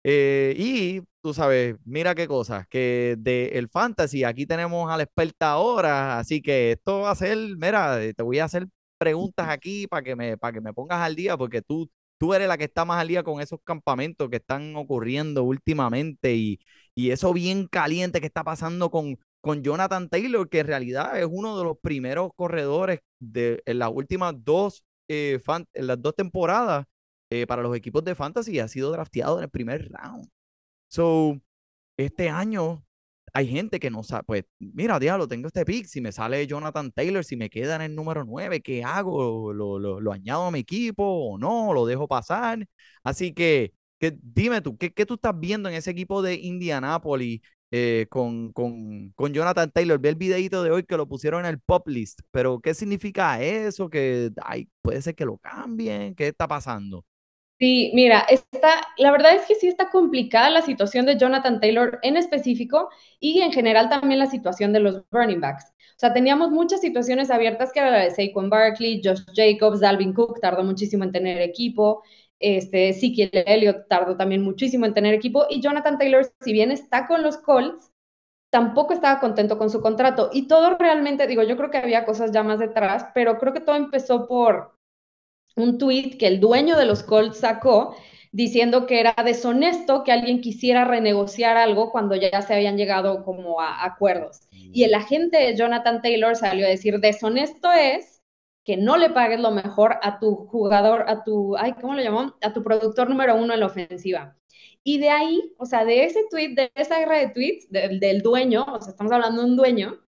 eh, 0.03 0.53
y 0.57 1.01
tú 1.21 1.33
sabes, 1.33 1.75
mira 1.85 2.13
qué 2.15 2.27
cosas, 2.27 2.67
que 2.67 3.15
de 3.17 3.47
el 3.57 3.67
fantasy, 3.69 4.24
aquí 4.24 4.45
tenemos 4.45 4.91
a 4.91 4.97
la 4.97 5.03
experta 5.03 5.51
ahora, 5.51 6.19
así 6.19 6.41
que 6.41 6.74
esto 6.74 7.01
va 7.01 7.12
a 7.12 7.15
ser, 7.15 7.38
mira, 7.57 8.00
te 8.15 8.24
voy 8.24 8.39
a 8.39 8.45
hacer 8.45 8.67
preguntas 8.97 9.47
aquí 9.49 9.87
para 9.87 10.03
que 10.03 10.15
me, 10.15 10.37
para 10.37 10.53
que 10.53 10.61
me 10.61 10.73
pongas 10.73 10.99
al 11.01 11.15
día, 11.15 11.37
porque 11.37 11.61
tú, 11.61 11.89
tú 12.17 12.33
eres 12.33 12.47
la 12.47 12.57
que 12.57 12.65
está 12.65 12.85
más 12.85 12.99
al 13.01 13.07
día 13.07 13.23
con 13.23 13.41
esos 13.41 13.59
campamentos 13.63 14.29
que 14.29 14.37
están 14.37 14.75
ocurriendo 14.75 15.43
últimamente 15.43 16.35
y, 16.35 16.59
y 16.95 17.11
eso 17.11 17.33
bien 17.33 17.67
caliente 17.67 18.19
que 18.21 18.27
está 18.27 18.43
pasando 18.43 18.89
con, 18.91 19.17
con 19.41 19.63
Jonathan 19.63 20.09
Taylor, 20.09 20.49
que 20.49 20.59
en 20.59 20.67
realidad 20.67 21.19
es 21.19 21.27
uno 21.29 21.57
de 21.57 21.63
los 21.65 21.77
primeros 21.79 22.31
corredores 22.35 22.99
de 23.19 23.61
en 23.65 23.79
las 23.79 23.89
últimas 23.93 24.33
dos, 24.43 24.83
eh, 25.07 25.39
fan- 25.43 25.67
en 25.73 25.87
las 25.87 26.01
dos 26.01 26.15
temporadas 26.15 26.85
eh, 27.29 27.47
para 27.47 27.61
los 27.63 27.75
equipos 27.75 28.03
de 28.03 28.15
fantasy, 28.15 28.59
ha 28.59 28.67
sido 28.67 28.91
drafteado 28.91 29.37
en 29.37 29.43
el 29.45 29.49
primer 29.49 29.89
round. 29.91 30.27
So, 30.89 31.39
este 31.97 32.29
año 32.29 32.84
hay 33.35 33.47
gente 33.49 33.79
que 33.81 33.91
no 33.91 34.01
sabe, 34.03 34.23
pues 34.23 34.45
mira, 34.59 34.97
diablo, 34.99 35.27
tengo 35.27 35.47
este 35.47 35.65
pick, 35.65 35.87
si 35.87 35.99
me 36.01 36.11
sale 36.13 36.47
Jonathan 36.47 36.91
Taylor, 36.91 37.23
si 37.25 37.35
me 37.35 37.49
queda 37.49 37.75
en 37.75 37.81
el 37.81 37.95
número 37.95 38.23
9, 38.25 38.61
¿qué 38.61 38.83
hago? 38.83 39.51
¿Lo, 39.53 39.77
lo, 39.77 39.99
lo 39.99 40.11
añado 40.13 40.45
a 40.45 40.51
mi 40.51 40.59
equipo 40.59 41.03
o 41.05 41.37
no? 41.37 41.73
¿Lo 41.73 41.85
dejo 41.85 42.07
pasar? 42.07 42.65
Así 43.03 43.33
que, 43.33 43.73
que 43.99 44.17
dime 44.21 44.61
tú, 44.61 44.77
¿qué, 44.77 44.93
¿qué 44.93 45.05
tú 45.05 45.15
estás 45.15 45.37
viendo 45.37 45.67
en 45.69 45.75
ese 45.75 45.91
equipo 45.91 46.21
de 46.21 46.35
Indianapolis 46.35 47.41
eh, 47.71 48.07
con, 48.09 48.53
con, 48.53 49.11
con 49.11 49.33
Jonathan 49.33 49.69
Taylor? 49.71 49.99
Vi 49.99 50.09
el 50.09 50.15
videito 50.15 50.63
de 50.63 50.71
hoy 50.71 50.83
que 50.83 50.97
lo 50.97 51.07
pusieron 51.07 51.41
en 51.41 51.47
el 51.51 51.59
pop 51.59 51.87
list, 51.89 52.21
pero 52.31 52.59
¿qué 52.61 52.73
significa 52.73 53.41
eso? 53.43 53.89
Que 53.89 54.31
ay, 54.43 54.69
puede 54.81 55.01
ser 55.01 55.15
que 55.15 55.25
lo 55.25 55.37
cambien, 55.39 56.15
¿qué 56.15 56.27
está 56.29 56.47
pasando? 56.47 57.05
Sí, 57.57 57.91
mira, 57.95 58.19
está, 58.29 58.81
la 58.97 59.12
verdad 59.12 59.33
es 59.35 59.45
que 59.45 59.55
sí 59.55 59.67
está 59.67 59.89
complicada 59.89 60.50
la 60.50 60.62
situación 60.62 61.05
de 61.05 61.17
Jonathan 61.17 61.62
Taylor 61.62 62.00
en 62.01 62.17
específico 62.17 62.89
y 63.19 63.39
en 63.41 63.53
general 63.53 63.88
también 63.89 64.19
la 64.19 64.25
situación 64.25 64.74
de 64.74 64.81
los 64.81 65.03
running 65.09 65.39
backs. 65.39 65.63
O 65.95 65.97
sea, 66.00 66.13
teníamos 66.13 66.51
muchas 66.51 66.81
situaciones 66.81 67.31
abiertas 67.31 67.71
que 67.71 67.79
era 67.79 67.91
la 67.91 68.00
de 68.00 68.12
Saquon 68.12 68.50
Barkley, 68.50 69.01
Josh 69.01 69.21
Jacobs, 69.33 69.79
Dalvin 69.79 70.13
Cook 70.13 70.41
tardó 70.41 70.65
muchísimo 70.65 71.05
en 71.05 71.13
tener 71.13 71.39
equipo, 71.41 72.03
este, 72.39 72.89
Ezekiel 72.89 73.29
Elliott 73.33 73.88
tardó 73.88 74.17
también 74.17 74.41
muchísimo 74.43 74.85
en 74.85 74.93
tener 74.93 75.13
equipo 75.13 75.45
y 75.50 75.62
Jonathan 75.62 75.97
Taylor, 75.97 76.29
si 76.41 76.51
bien 76.51 76.71
está 76.71 77.07
con 77.07 77.24
los 77.24 77.38
Colts, 77.38 77.89
tampoco 78.51 78.93
estaba 78.93 79.19
contento 79.21 79.57
con 79.57 79.69
su 79.69 79.81
contrato 79.81 80.29
y 80.33 80.47
todo 80.47 80.77
realmente, 80.77 81.27
digo, 81.27 81.43
yo 81.43 81.57
creo 81.57 81.71
que 81.71 81.79
había 81.79 82.05
cosas 82.05 82.31
ya 82.31 82.43
más 82.43 82.59
detrás, 82.59 83.07
pero 83.15 83.38
creo 83.39 83.53
que 83.53 83.62
todo 83.62 83.75
empezó 83.77 84.27
por 84.27 84.75
un 85.55 85.77
tweet 85.77 86.17
que 86.17 86.27
el 86.27 86.39
dueño 86.39 86.77
de 86.77 86.85
los 86.85 87.03
Colts 87.03 87.39
sacó 87.39 87.95
diciendo 88.31 88.85
que 88.85 89.00
era 89.00 89.15
deshonesto 89.24 90.03
que 90.03 90.12
alguien 90.12 90.41
quisiera 90.41 90.83
renegociar 90.83 91.55
algo 91.55 91.91
cuando 91.91 92.15
ya 92.15 92.41
se 92.41 92.53
habían 92.53 92.75
llegado 92.75 93.24
como 93.24 93.62
a 93.62 93.85
acuerdos. 93.85 94.41
Y 94.51 94.83
el 94.83 94.93
agente 94.93 95.55
Jonathan 95.55 96.01
Taylor 96.01 96.35
salió 96.35 96.65
a 96.65 96.69
decir, 96.69 97.00
deshonesto 97.00 97.71
es 97.71 98.21
que 98.65 98.75
no 98.75 98.97
le 98.97 99.12
pagues 99.12 99.39
lo 99.39 99.51
mejor 99.51 100.00
a 100.01 100.19
tu 100.19 100.35
jugador, 100.47 101.05
a 101.07 101.24
tu, 101.24 101.55
ay, 101.55 101.74
¿cómo 101.79 101.93
lo 101.93 102.01
llamó? 102.01 102.35
A 102.41 102.51
tu 102.51 102.62
productor 102.62 103.09
número 103.09 103.38
uno 103.38 103.53
en 103.53 103.59
la 103.62 103.67
ofensiva. 103.67 104.35
Y 104.83 104.97
de 104.97 105.09
ahí, 105.09 105.53
o 105.57 105.65
sea, 105.65 105.85
de 105.85 106.03
ese 106.03 106.21
tweet, 106.29 106.55
de 106.55 106.71
esa 106.75 107.00
guerra 107.00 107.19
de 107.19 107.29
tweets, 107.29 107.69
de, 107.69 108.00
del 108.00 108.21
dueño, 108.21 108.65
o 108.65 108.81
sea, 108.81 108.91
estamos 108.91 109.13
hablando 109.13 109.43
de 109.43 109.47
un 109.47 109.55
dueño, 109.55 110.04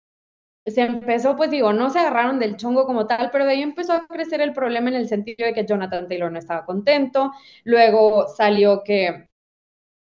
se 0.66 0.82
empezó, 0.82 1.36
pues 1.36 1.52
digo, 1.52 1.74
no 1.74 1.90
se 1.90 2.00
agarraron 2.00 2.40
del 2.40 2.58
chongo 2.58 2.86
como 2.86 3.06
tal, 3.08 3.30
pero 3.32 3.46
de 3.46 3.52
ahí 3.52 3.62
empezó 3.62 3.94
a 3.94 4.08
crecer 4.08 4.42
el 4.42 4.54
problema 4.54 4.90
en 4.90 4.96
el 4.96 5.08
sentido 5.10 5.46
de 5.46 5.54
que 5.54 5.66
Jonathan 5.66 6.08
Taylor 6.08 6.32
no 6.32 6.40
estaba 6.40 6.66
contento, 6.66 7.32
luego 7.66 8.28
salió 8.28 8.84
que, 8.84 9.30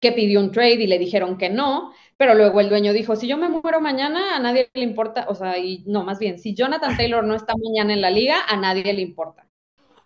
que 0.00 0.12
pidió 0.12 0.40
un 0.40 0.52
trade 0.52 0.74
y 0.84 0.86
le 0.86 0.98
dijeron 0.98 1.38
que 1.38 1.50
no, 1.50 1.92
pero 2.16 2.34
luego 2.34 2.60
el 2.60 2.68
dueño 2.68 2.92
dijo, 2.92 3.16
si 3.16 3.28
yo 3.28 3.36
me 3.38 3.48
muero 3.48 3.80
mañana, 3.80 4.36
a 4.36 4.40
nadie 4.40 4.70
le 4.74 4.82
importa, 4.82 5.26
o 5.28 5.34
sea, 5.34 5.58
y 5.58 5.84
no, 5.86 6.04
más 6.04 6.18
bien, 6.18 6.38
si 6.38 6.54
Jonathan 6.54 6.96
Taylor 6.96 7.24
no 7.24 7.34
está 7.34 7.54
mañana 7.56 7.92
en 7.94 8.00
la 8.00 8.10
liga, 8.10 8.36
a 8.48 8.56
nadie 8.56 8.92
le 8.92 9.02
importa. 9.02 9.48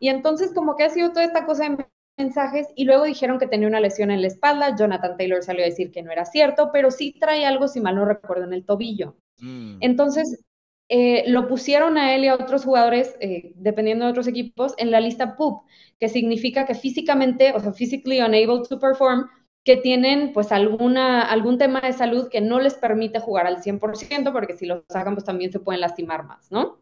Y 0.00 0.08
entonces 0.08 0.52
como 0.54 0.76
que 0.76 0.84
ha 0.84 0.90
sido 0.90 1.10
toda 1.10 1.24
esta 1.24 1.46
cosa 1.46 1.68
de 1.68 1.86
mensajes 2.18 2.68
y 2.76 2.84
luego 2.84 3.04
dijeron 3.04 3.38
que 3.38 3.46
tenía 3.46 3.68
una 3.68 3.80
lesión 3.80 4.10
en 4.10 4.22
la 4.22 4.28
espalda, 4.28 4.76
Jonathan 4.76 5.16
Taylor 5.16 5.42
salió 5.44 5.62
a 5.62 5.68
decir 5.68 5.92
que 5.92 6.02
no 6.02 6.12
era 6.12 6.24
cierto, 6.24 6.70
pero 6.72 6.90
sí 6.90 7.16
trae 7.20 7.46
algo, 7.46 7.68
si 7.68 7.80
mal 7.80 7.96
no 7.96 8.04
recuerdo, 8.04 8.44
en 8.44 8.52
el 8.52 8.64
tobillo. 8.64 9.16
Mm. 9.40 9.78
Entonces, 9.80 10.44
eh, 10.88 11.24
lo 11.28 11.46
pusieron 11.46 11.96
a 11.98 12.14
él 12.14 12.24
y 12.24 12.28
a 12.28 12.34
otros 12.34 12.64
jugadores, 12.64 13.16
eh, 13.20 13.52
dependiendo 13.54 14.04
de 14.04 14.10
otros 14.10 14.26
equipos, 14.26 14.74
en 14.76 14.90
la 14.90 15.00
lista 15.00 15.36
PUP, 15.36 15.64
que 16.00 16.08
significa 16.08 16.66
que 16.66 16.74
físicamente, 16.74 17.52
o 17.54 17.60
sea, 17.60 17.72
physically 17.72 18.20
unable 18.20 18.62
to 18.68 18.78
perform, 18.80 19.28
que 19.64 19.76
tienen 19.76 20.32
pues 20.32 20.52
alguna, 20.52 21.22
algún 21.22 21.58
tema 21.58 21.80
de 21.80 21.92
salud 21.92 22.28
que 22.28 22.40
no 22.40 22.60
les 22.60 22.74
permite 22.74 23.20
jugar 23.20 23.46
al 23.46 23.62
100%, 23.62 24.32
porque 24.32 24.56
si 24.56 24.66
lo 24.66 24.84
sacan 24.88 25.14
pues 25.14 25.24
también 25.24 25.52
se 25.52 25.60
pueden 25.60 25.80
lastimar 25.80 26.24
más, 26.24 26.50
¿no? 26.50 26.80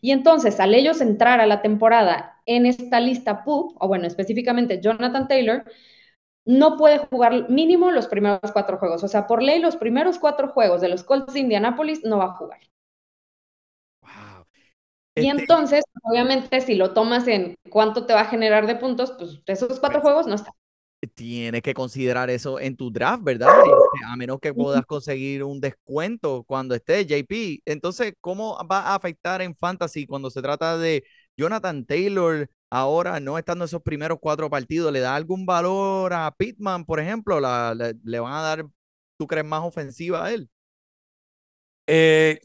Y 0.00 0.10
entonces, 0.10 0.60
al 0.60 0.74
ellos 0.74 1.00
entrar 1.00 1.40
a 1.40 1.46
la 1.46 1.62
temporada 1.62 2.40
en 2.46 2.66
esta 2.66 3.00
lista 3.00 3.42
PUP, 3.44 3.76
o 3.80 3.88
bueno, 3.88 4.06
específicamente 4.06 4.80
Jonathan 4.82 5.28
Taylor, 5.28 5.64
no 6.46 6.76
puede 6.78 6.98
jugar 6.98 7.50
mínimo 7.50 7.90
los 7.90 8.06
primeros 8.08 8.52
cuatro 8.52 8.78
juegos. 8.78 9.04
O 9.04 9.08
sea, 9.08 9.26
por 9.26 9.42
ley, 9.42 9.60
los 9.60 9.76
primeros 9.76 10.18
cuatro 10.18 10.48
juegos 10.48 10.80
de 10.80 10.88
los 10.88 11.04
Colts 11.04 11.34
de 11.34 11.40
Indianapolis 11.40 12.04
no 12.04 12.18
va 12.18 12.26
a 12.26 12.36
jugar. 12.36 12.60
Wow. 14.02 14.46
Y 15.14 15.26
Este, 15.26 15.30
entonces, 15.30 15.82
obviamente, 16.04 16.60
si 16.60 16.74
lo 16.74 16.92
tomas 16.94 17.26
en 17.28 17.54
cuánto 17.70 18.06
te 18.06 18.14
va 18.14 18.20
a 18.22 18.24
generar 18.26 18.66
de 18.66 18.76
puntos, 18.76 19.12
pues 19.18 19.40
esos 19.46 19.80
cuatro 19.80 20.00
Pues, 20.00 20.02
juegos 20.02 20.26
no 20.26 20.34
están. 20.34 20.52
tienes 21.14 21.62
que 21.62 21.74
considerar 21.74 22.30
eso 22.30 22.58
en 22.60 22.76
tu 22.76 22.90
draft, 22.90 23.22
¿verdad? 23.22 23.60
Este, 23.62 23.98
a 24.04 24.16
menos 24.16 24.38
que 24.40 24.52
puedas 24.54 24.84
conseguir 24.86 25.44
un 25.44 25.60
descuento 25.60 26.42
cuando 26.44 26.74
esté 26.74 27.06
JP. 27.06 27.62
Entonces, 27.64 28.14
¿cómo 28.20 28.58
va 28.70 28.80
a 28.80 28.94
afectar 28.96 29.40
en 29.42 29.54
fantasy 29.56 30.06
cuando 30.06 30.30
se 30.30 30.42
trata 30.42 30.76
de 30.78 31.04
Jonathan 31.36 31.84
Taylor 31.86 32.50
ahora 32.70 33.20
no 33.20 33.38
estando 33.38 33.64
esos 33.64 33.82
primeros 33.82 34.18
cuatro 34.20 34.50
partidos? 34.50 34.92
¿Le 34.92 35.00
da 35.00 35.14
algún 35.14 35.46
valor 35.46 36.12
a 36.12 36.34
Pittman, 36.36 36.84
por 36.84 37.00
ejemplo? 37.00 37.40
¿La- 37.40 37.74
le, 37.74 38.18
van 38.18 38.32
a 38.32 38.42
dar, 38.42 38.66
tú 39.18 39.26
crees, 39.26 39.44
más 39.44 39.62
ofensiva 39.62 40.24
a 40.24 40.32
él? 40.32 40.50
Eh, 41.86 42.40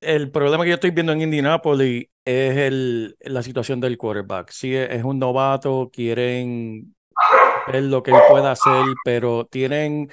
el, 0.00 0.30
problema 0.30 0.64
que 0.64 0.70
yo 0.70 0.74
estoy 0.74 0.90
viendo 0.90 1.12
en 1.12 1.22
Indianapolis 1.22 2.06
es 2.24 2.56
el, 2.56 3.16
la 3.20 3.42
situación 3.42 3.80
del 3.80 3.98
quarterback. 3.98 4.50
Sí, 4.50 4.74
es 4.74 5.04
un 5.04 5.18
novato, 5.18 5.90
quieren 5.92 6.94
ver 7.66 7.84
lo 7.84 8.02
que 8.02 8.10
él 8.10 8.16
pueda 8.28 8.52
hacer, 8.52 8.84
pero 9.04 9.46
tienen, 9.46 10.10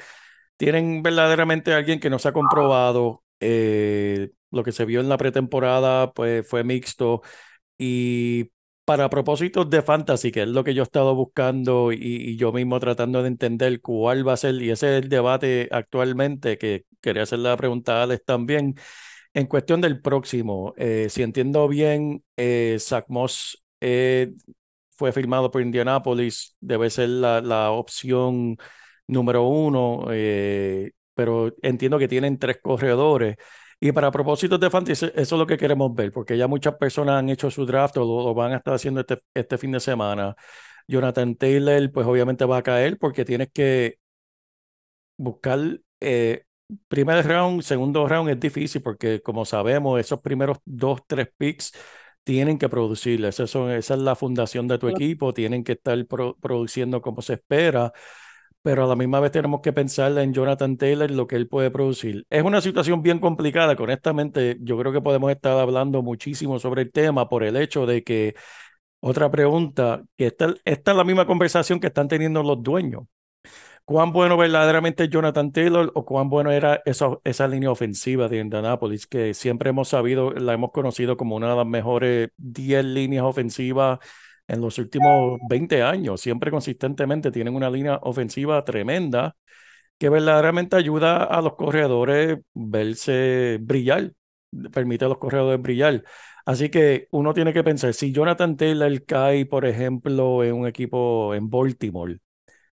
tienen 0.58 1.02
verdaderamente 1.02 1.74
alguien 1.74 2.00
que 2.00 2.10
no 2.10 2.20
se 2.20 2.30
ha 2.30 2.34
comprobado. 2.34 3.24
Eh, 3.40 4.32
lo 4.52 4.64
que 4.64 4.72
se 4.72 4.86
vio 4.86 5.00
en 5.00 5.10
la 5.10 5.18
pretemporada 5.18 6.12
pues 6.14 6.48
fue 6.48 6.64
mixto 6.64 7.22
y 7.78 8.52
para 8.92 9.10
propósitos 9.10 9.70
de 9.70 9.82
fantasy, 9.82 10.34
que 10.34 10.42
es 10.42 10.50
lo 10.50 10.66
que 10.66 10.74
yo 10.74 10.82
he 10.82 10.84
estado 10.84 11.16
buscando 11.16 11.94
y, 11.94 11.98
y, 12.02 12.36
yo 12.36 12.52
mismo 12.52 12.78
tratando 12.78 13.22
de 13.22 13.30
entender 13.30 13.80
cuál 13.80 14.28
va 14.28 14.34
a 14.34 14.38
ser, 14.38 14.56
y 14.56 14.70
ese 14.70 14.98
es 14.98 15.04
el 15.04 15.10
debate 15.10 15.70
actualmente, 15.72 16.58
que 16.58 16.86
quería 17.00 17.24
hacer 17.24 17.40
la 17.40 17.56
pregunta 17.56 18.02
a 18.02 18.04
Alex 18.04 18.26
también, 18.26 18.76
en 19.34 19.48
cuestión 19.48 19.80
del 19.80 20.02
próximo, 20.02 20.74
eh, 20.76 21.08
si 21.10 21.24
entiendo 21.24 21.70
bien, 21.70 22.22
eh, 22.36 22.76
Zach 22.82 23.06
Moss 23.08 23.64
eh, 23.80 24.34
fue 24.98 25.14
firmado 25.14 25.52
por 25.52 25.62
Indianapolis, 25.62 26.58
debe 26.60 26.90
ser 26.90 27.08
la, 27.10 27.40
la 27.40 27.72
opción 27.72 28.58
número 29.08 29.44
uno, 29.48 30.08
eh, 30.12 30.92
pero 31.14 31.56
entiendo 31.62 31.98
que 31.98 32.10
tienen 32.10 32.38
tres 32.40 32.58
corredores. 32.62 33.38
Y 33.84 33.92
para 33.92 34.12
propósitos 34.12 34.60
de 34.60 34.70
fantasy, 34.70 35.08
eso 35.08 35.36
es 35.36 35.40
lo 35.40 35.48
que 35.48 35.58
queremos 35.58 35.94
ver, 35.96 36.12
porque 36.12 36.38
ya 36.38 36.48
muchas 36.48 36.76
personas 36.76 37.16
han 37.18 37.30
hecho 37.30 37.50
su 37.50 37.66
draft 37.66 37.98
o 37.98 38.02
lo, 38.02 38.24
lo 38.24 38.34
van 38.36 38.54
a 38.54 38.58
estar 38.58 38.76
haciendo 38.76 39.00
este, 39.02 39.22
este 39.34 39.58
fin 39.58 39.72
de 39.72 39.80
semana. 39.80 40.36
Jonathan 40.88 41.36
Taylor, 41.36 41.92
pues 41.92 42.06
obviamente 42.06 42.46
va 42.46 42.58
a 42.58 42.64
caer 42.64 43.00
porque 43.00 43.26
tienes 43.26 43.50
que 43.52 43.98
buscar 45.18 45.60
eh, 46.00 46.44
primer 46.88 47.26
round, 47.28 47.62
segundo 47.64 48.08
round 48.08 48.30
es 48.30 48.40
difícil 48.40 48.82
porque 48.82 49.22
como 49.22 49.46
sabemos, 49.46 50.00
esos 50.00 50.22
primeros 50.22 50.60
dos, 50.66 51.02
tres 51.08 51.30
picks 51.38 51.72
tienen 52.24 52.58
que 52.58 52.70
producir. 52.70 53.24
Esa, 53.26 53.48
son, 53.48 53.72
esa 53.72 53.96
es 53.96 54.00
la 54.02 54.16
fundación 54.16 54.68
de 54.68 54.78
tu 54.78 54.88
equipo, 54.90 55.34
tienen 55.34 55.64
que 55.64 55.74
estar 55.74 56.06
pro, 56.08 56.38
produciendo 56.40 57.02
como 57.02 57.22
se 57.22 57.34
espera 57.34 57.92
pero 58.62 58.84
a 58.86 58.88
la 58.88 58.96
misma 58.96 59.20
vez 59.20 59.32
tenemos 59.32 59.62
que 59.62 59.74
pensar 59.74 60.18
en 60.18 60.34
Jonathan 60.34 60.78
Taylor, 60.78 61.10
lo 61.10 61.28
que 61.28 61.36
él 61.36 61.48
puede 61.48 61.72
producir. 61.72 62.26
Es 62.30 62.44
una 62.44 62.62
situación 62.62 63.02
bien 63.02 63.20
complicada, 63.20 63.76
honestamente 63.78 64.58
yo 64.62 64.78
creo 64.78 64.92
que 64.92 65.02
podemos 65.02 65.32
estar 65.32 65.58
hablando 65.58 66.02
muchísimo 66.04 66.60
sobre 66.60 66.84
el 66.84 66.92
tema 66.92 67.28
por 67.30 67.44
el 67.44 67.58
hecho 67.58 67.86
de 67.86 68.04
que, 68.04 68.36
otra 69.02 69.32
pregunta, 69.32 70.04
que 70.18 70.28
esta, 70.28 70.54
esta 70.66 70.92
es 70.92 70.98
la 70.98 71.04
misma 71.04 71.26
conversación 71.28 71.80
que 71.80 71.88
están 71.88 72.08
teniendo 72.08 72.44
los 72.44 72.62
dueños. 72.64 73.04
¿Cuán 73.86 74.14
bueno 74.14 74.38
verdaderamente 74.38 75.10
Jonathan 75.10 75.52
Taylor 75.52 75.92
o 75.96 76.06
cuán 76.06 76.30
bueno 76.30 76.52
era 76.52 76.82
esa, 76.86 77.18
esa 77.24 77.48
línea 77.48 77.72
ofensiva 77.72 78.28
de 78.28 78.40
Indianapolis, 78.40 79.08
que 79.08 79.34
siempre 79.34 79.72
hemos 79.72 79.90
sabido, 79.90 80.32
la 80.32 80.54
hemos 80.54 80.72
conocido 80.72 81.18
como 81.18 81.36
una 81.36 81.50
de 81.50 81.56
las 81.58 81.66
mejores 81.66 82.30
10 82.38 82.86
líneas 82.86 83.24
ofensivas 83.24 84.00
en 84.52 84.62
los 84.62 84.78
últimos 84.78 85.40
20 85.50 85.82
años. 85.84 86.22
Siempre 86.22 86.52
consistentemente 86.52 87.32
tienen 87.32 87.56
una 87.56 87.70
línea 87.70 88.00
ofensiva 88.04 88.64
tremenda 88.66 89.36
que 89.98 90.10
verdaderamente 90.10 90.76
ayuda 90.76 91.24
a 91.24 91.42
los 91.42 91.56
corredores 91.56 92.40
verse 92.54 93.60
brillar, 93.62 94.14
permite 94.74 95.06
a 95.06 95.10
los 95.10 95.20
corredores 95.20 95.62
brillar. 95.62 96.04
Así 96.46 96.70
que 96.70 97.08
uno 97.12 97.34
tiene 97.34 97.54
que 97.54 97.64
pensar, 97.64 97.94
si 97.94 98.12
Jonathan 98.12 98.58
Taylor 98.58 99.06
cae, 99.06 99.46
por 99.46 99.66
ejemplo, 99.66 100.44
en 100.44 100.56
un 100.56 100.68
equipo 100.68 101.34
en 101.36 101.50
Baltimore, 101.50 102.20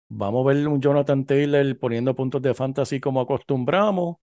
vamos 0.10 0.46
a 0.46 0.54
ver 0.54 0.68
un 0.68 0.82
Jonathan 0.82 1.26
Taylor 1.26 1.78
poniendo 1.80 2.16
puntos 2.16 2.42
de 2.42 2.54
fantasy 2.54 3.00
como 3.00 3.22
acostumbramos 3.22 4.18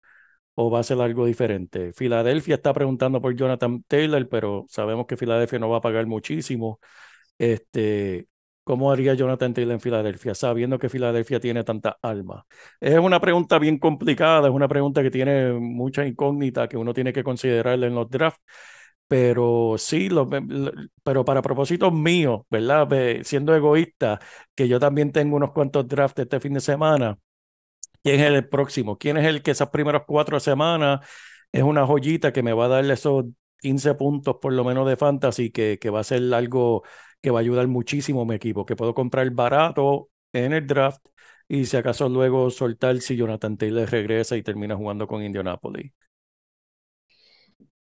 o 0.54 0.70
va 0.70 0.80
a 0.80 0.82
ser 0.84 1.00
algo 1.00 1.26
diferente. 1.26 1.92
Filadelfia 1.94 2.56
está 2.56 2.72
preguntando 2.72 3.22
por 3.22 3.34
Jonathan 3.36 3.84
Taylor, 3.88 4.28
pero 4.28 4.66
sabemos 4.68 5.06
que 5.06 5.16
Filadelfia 5.16 5.58
no 5.60 5.70
va 5.70 5.78
a 5.78 5.80
pagar 5.80 6.06
muchísimo. 6.06 6.80
Este, 7.38 8.28
¿cómo 8.64 8.90
haría 8.92 9.14
Jonathan 9.14 9.54
Taylor 9.54 9.74
en 9.74 9.80
Filadelfia, 9.80 10.34
sabiendo 10.34 10.78
que 10.78 10.88
Filadelfia 10.88 11.40
tiene 11.40 11.64
tanta 11.64 11.98
alma? 12.02 12.46
Es 12.80 12.98
una 12.98 13.20
pregunta 13.20 13.58
bien 13.58 13.78
complicada, 13.78 14.48
es 14.48 14.54
una 14.54 14.68
pregunta 14.68 15.02
que 15.02 15.10
tiene 15.10 15.52
mucha 15.52 16.04
incógnita 16.06 16.68
que 16.68 16.76
uno 16.76 16.92
tiene 16.94 17.12
que 17.12 17.24
considerar 17.24 17.82
en 17.82 17.94
los 17.94 18.10
drafts. 18.10 18.42
Pero 19.08 19.76
sí, 19.78 20.08
pero 21.02 21.24
para 21.24 21.40
propósitos 21.42 21.92
míos, 21.92 22.42
¿verdad? 22.50 22.88
Siendo 23.22 23.54
egoísta, 23.54 24.18
que 24.54 24.68
yo 24.68 24.78
también 24.78 25.12
tengo 25.12 25.36
unos 25.36 25.52
cuantos 25.52 25.88
drafts 25.88 26.20
este 26.20 26.40
fin 26.40 26.54
de 26.54 26.60
semana. 26.60 27.18
¿Quién 28.02 28.20
es 28.20 28.26
el 28.26 28.48
próximo? 28.48 28.98
¿Quién 28.98 29.16
es 29.16 29.26
el 29.26 29.42
que 29.42 29.50
esas 29.52 29.70
primeras 29.70 30.02
cuatro 30.06 30.40
semanas 30.40 31.00
es 31.52 31.62
una 31.62 31.86
joyita 31.86 32.32
que 32.32 32.42
me 32.42 32.52
va 32.52 32.66
a 32.66 32.68
dar 32.68 32.84
esos 32.90 33.24
15 33.60 33.94
puntos 33.94 34.36
por 34.40 34.52
lo 34.52 34.64
menos 34.64 34.88
de 34.88 34.96
fantasy, 34.96 35.50
que, 35.50 35.78
que 35.80 35.90
va 35.90 36.00
a 36.00 36.04
ser 36.04 36.32
algo 36.34 36.84
que 37.22 37.30
va 37.30 37.38
a 37.40 37.42
ayudar 37.42 37.68
muchísimo 37.68 38.22
a 38.22 38.24
mi 38.26 38.34
equipo, 38.34 38.66
que 38.66 38.76
puedo 38.76 38.94
comprar 38.94 39.30
barato 39.30 40.10
en 40.32 40.52
el 40.52 40.66
draft 40.66 41.06
y 41.48 41.66
si 41.66 41.76
acaso 41.76 42.08
luego 42.08 42.50
soltar 42.50 43.00
si 43.00 43.16
Jonathan 43.16 43.56
Taylor 43.56 43.90
regresa 43.90 44.36
y 44.36 44.42
termina 44.42 44.76
jugando 44.76 45.06
con 45.08 45.22
Indianapolis. 45.24 45.92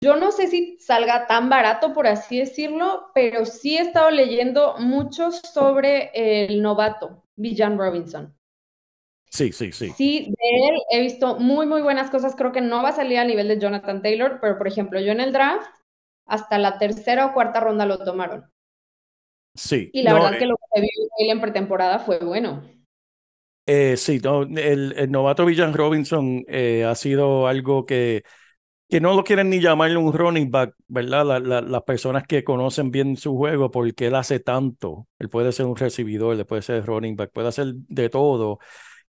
Yo 0.02 0.16
no 0.18 0.32
sé 0.32 0.48
si 0.50 0.78
salga 0.80 1.26
tan 1.26 1.50
barato, 1.50 1.94
por 1.96 2.06
así 2.06 2.38
decirlo, 2.38 3.10
pero 3.16 3.44
sí 3.46 3.76
he 3.78 3.82
estado 3.82 4.12
leyendo 4.12 4.76
mucho 4.78 5.32
sobre 5.32 6.12
el 6.14 6.62
novato, 6.62 7.24
Villan 7.36 7.80
Robinson. 7.80 8.36
Sí, 9.32 9.52
sí, 9.52 9.72
sí. 9.72 9.98
Sí, 9.98 10.34
de 10.38 10.68
él 10.70 10.76
he 10.92 11.02
visto 11.02 11.36
muy, 11.40 11.66
muy 11.66 11.82
buenas 11.82 12.10
cosas. 12.10 12.36
Creo 12.36 12.52
que 12.52 12.62
no 12.62 12.84
va 12.84 12.90
a 12.90 12.94
salir 12.94 13.18
a 13.20 13.26
nivel 13.26 13.48
de 13.48 13.60
Jonathan 13.60 14.02
Taylor, 14.02 14.40
pero 14.42 14.58
por 14.58 14.68
ejemplo, 14.68 15.00
yo 15.00 15.12
en 15.12 15.22
el 15.22 15.34
draft, 15.34 15.68
hasta 16.26 16.58
la 16.58 16.78
tercera 16.78 17.28
o 17.28 17.34
cuarta 17.34 17.60
ronda 17.60 17.86
lo 17.86 18.00
tomaron. 18.04 18.52
Sí. 19.56 19.94
Y 19.94 20.04
la 20.04 20.12
no, 20.12 20.14
verdad 20.14 20.36
eh, 20.36 20.38
que 20.38 20.46
lo 20.46 20.58
que 20.58 20.82
vio 20.82 20.90
él 21.20 21.30
en 21.30 21.40
pretemporada 21.42 22.00
fue 22.00 22.20
bueno. 22.20 22.64
eh, 23.66 23.96
sí, 23.98 24.20
no, 24.24 24.44
el, 24.44 24.94
el 24.98 25.12
novato 25.12 25.46
Villan 25.46 25.74
Robinson 25.74 26.44
eh, 26.48 26.84
ha 26.86 26.96
sido 26.96 27.48
algo 27.48 27.86
que, 27.86 28.24
que 28.90 29.02
no 29.02 29.16
lo 29.16 29.24
quieren 29.24 29.50
ni 29.50 29.62
llamarle 29.62 29.98
un 29.98 30.14
running 30.14 30.52
back, 30.52 30.76
¿verdad? 30.88 31.26
La, 31.26 31.40
la, 31.40 31.62
las 31.62 31.84
personas 31.84 32.26
que 32.28 32.44
conocen 32.44 32.92
bien 32.92 33.18
su 33.18 33.36
juego, 33.38 33.72
porque 33.72 34.08
él 34.08 34.16
hace 34.16 34.40
tanto. 34.40 35.08
Él 35.20 35.30
puede 35.30 35.52
ser 35.54 35.68
un 35.68 35.78
recibidor, 35.78 36.36
él 36.38 36.46
puede 36.46 36.62
ser 36.64 36.86
running 36.86 37.16
back, 37.18 37.32
puede 37.34 37.50
hacer 37.50 37.74
de 37.76 38.10
todo. 38.10 38.60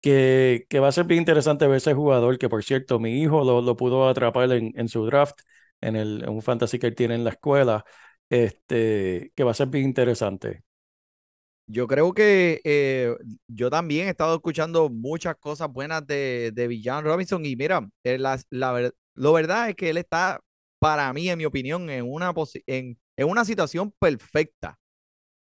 Que, 0.02 0.66
que 0.70 0.80
va 0.80 0.90
a 0.90 0.92
ser 0.92 1.06
bien 1.06 1.20
interesante 1.22 1.68
ver 1.68 1.78
ese 1.78 1.94
jugador, 1.94 2.38
que 2.38 2.50
por 2.50 2.64
cierto, 2.64 3.00
mi 3.00 3.22
hijo 3.22 3.44
lo, 3.44 3.62
lo 3.62 3.76
pudo 3.78 4.08
atrapar 4.10 4.52
en, 4.54 4.72
en 4.76 4.88
su 4.90 5.06
draft, 5.06 5.40
en, 5.82 5.96
el, 5.96 6.24
en 6.24 6.30
un 6.30 6.42
fantasy 6.42 6.80
que 6.80 6.88
él 6.88 6.96
tiene 6.96 7.16
en 7.16 7.24
la 7.24 7.32
escuela 7.32 7.84
este, 8.30 9.32
que 9.36 9.44
va 9.44 9.52
a 9.52 9.54
ser 9.54 9.68
bien 9.70 9.86
interesante. 9.86 10.64
Yo 11.70 11.86
creo 11.88 12.14
que 12.14 12.62
eh, 12.64 13.14
yo 13.48 13.70
también 13.70 14.08
he 14.08 14.12
estado 14.12 14.36
escuchando 14.36 14.90
muchas 14.90 15.36
cosas 15.38 15.70
buenas 15.72 16.06
de, 16.08 16.52
de 16.54 16.68
Villan 16.68 17.04
Robinson 17.04 17.46
y 17.46 17.56
mira, 17.58 17.90
eh, 18.06 18.18
la, 18.18 18.40
la 18.52 18.90
lo 19.16 19.34
verdad 19.34 19.70
es 19.70 19.76
que 19.76 19.90
él 19.90 19.98
está, 19.98 20.40
para 20.80 21.12
mí, 21.12 21.30
en 21.30 21.38
mi 21.38 21.46
opinión, 21.46 21.90
en 21.90 22.10
una, 22.10 22.34
en, 22.68 22.98
en 23.18 23.28
una 23.28 23.44
situación 23.44 23.94
perfecta. 24.00 24.78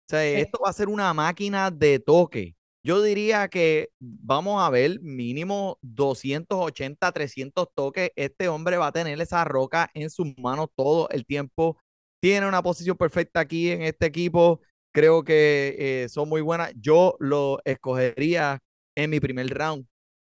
O 0.09 0.11
sea, 0.11 0.25
Sí. 0.33 0.41
esto 0.41 0.61
va 0.65 0.71
a 0.71 0.75
ser 0.75 0.89
una 0.89 1.15
máquina 1.15 1.71
de 1.71 2.01
toque. 2.01 2.57
Yo 2.85 3.03
diría 3.03 3.49
que 3.49 3.91
vamos 4.01 4.63
a 4.63 4.71
ver 4.71 5.01
mínimo 5.03 5.79
280, 5.83 7.13
300 7.13 7.69
toques. 7.75 8.11
Este 8.17 8.49
hombre 8.49 8.77
va 8.79 8.89
a 8.89 8.93
tener 8.93 9.21
esa 9.21 9.45
roca 9.45 9.91
en 9.95 10.11
sus 10.11 10.37
manos 10.39 10.69
todo 10.77 11.09
el 11.11 11.27
tiempo. 11.27 11.79
Tiene 12.23 12.47
una 12.49 12.63
posición 12.63 12.97
perfecta 12.97 13.41
aquí 13.41 13.71
en 13.71 13.83
este 13.83 14.07
equipo. 14.07 14.61
Creo 14.93 15.25
que 15.25 15.77
eh, 16.05 16.09
son 16.09 16.29
muy 16.29 16.41
buenas. 16.41 16.73
Yo 16.77 17.17
lo 17.21 17.59
escogería 17.65 18.61
en 18.95 19.11
mi 19.11 19.21
primer 19.21 19.49
round 19.49 19.87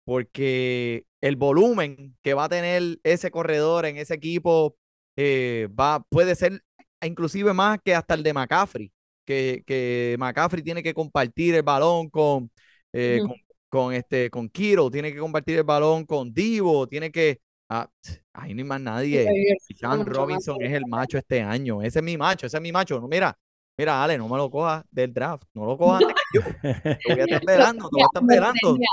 porque 0.04 1.06
el 1.20 1.36
volumen 1.36 2.16
que 2.22 2.34
va 2.34 2.44
a 2.44 2.48
tener 2.48 2.98
ese 3.04 3.30
corredor 3.30 3.86
en 3.86 3.98
ese 3.98 4.14
equipo 4.14 4.76
eh, 5.16 5.68
va, 5.78 6.02
puede 6.10 6.34
ser 6.36 6.62
inclusive 7.02 7.52
más 7.54 7.78
que 7.84 7.94
hasta 7.94 8.14
el 8.14 8.22
de 8.24 8.34
McCaffrey 8.34 8.92
que, 9.26 9.62
que 9.66 10.16
McCaffrey 10.18 10.62
tiene 10.62 10.82
que 10.82 10.94
compartir 10.94 11.54
el 11.56 11.62
balón 11.62 12.08
con, 12.10 12.50
eh, 12.92 13.20
con 13.68 13.92
este, 13.92 14.30
con 14.30 14.48
Kiro, 14.48 14.90
tiene 14.90 15.12
que 15.12 15.18
compartir 15.18 15.58
el 15.58 15.64
balón 15.64 16.06
con 16.06 16.32
Divo, 16.32 16.86
tiene 16.88 17.10
que... 17.12 17.40
Ah, 17.68 17.90
ahí 18.32 18.54
no 18.54 18.60
hay 18.60 18.64
más 18.64 18.80
nadie. 18.80 19.28
Sean. 19.76 20.06
Robinson 20.06 20.62
es 20.62 20.72
el 20.72 20.86
macho 20.86 21.18
este 21.18 21.42
año. 21.42 21.82
Ese 21.82 21.98
es 21.98 22.04
mi 22.04 22.16
macho, 22.16 22.46
ese 22.46 22.56
es 22.56 22.62
mi 22.62 22.70
macho. 22.70 23.00
No, 23.00 23.08
mira, 23.08 23.36
mira, 23.76 24.02
Ale, 24.02 24.16
no 24.16 24.28
me 24.28 24.36
lo 24.36 24.50
cojas 24.50 24.84
del 24.90 25.12
draft. 25.12 25.48
No 25.54 25.66
lo 25.66 25.76
cojas 25.76 26.02
yo. 26.34 26.40
Te 26.62 26.98
voy 27.08 27.20
a 27.20 27.24
estar 27.24 27.42
Lo 27.42 27.46
velando, 27.46 27.88
te 27.88 27.96
voy 27.96 28.02
a 28.02 28.06
estar 28.06 28.52
tenía, 28.52 28.88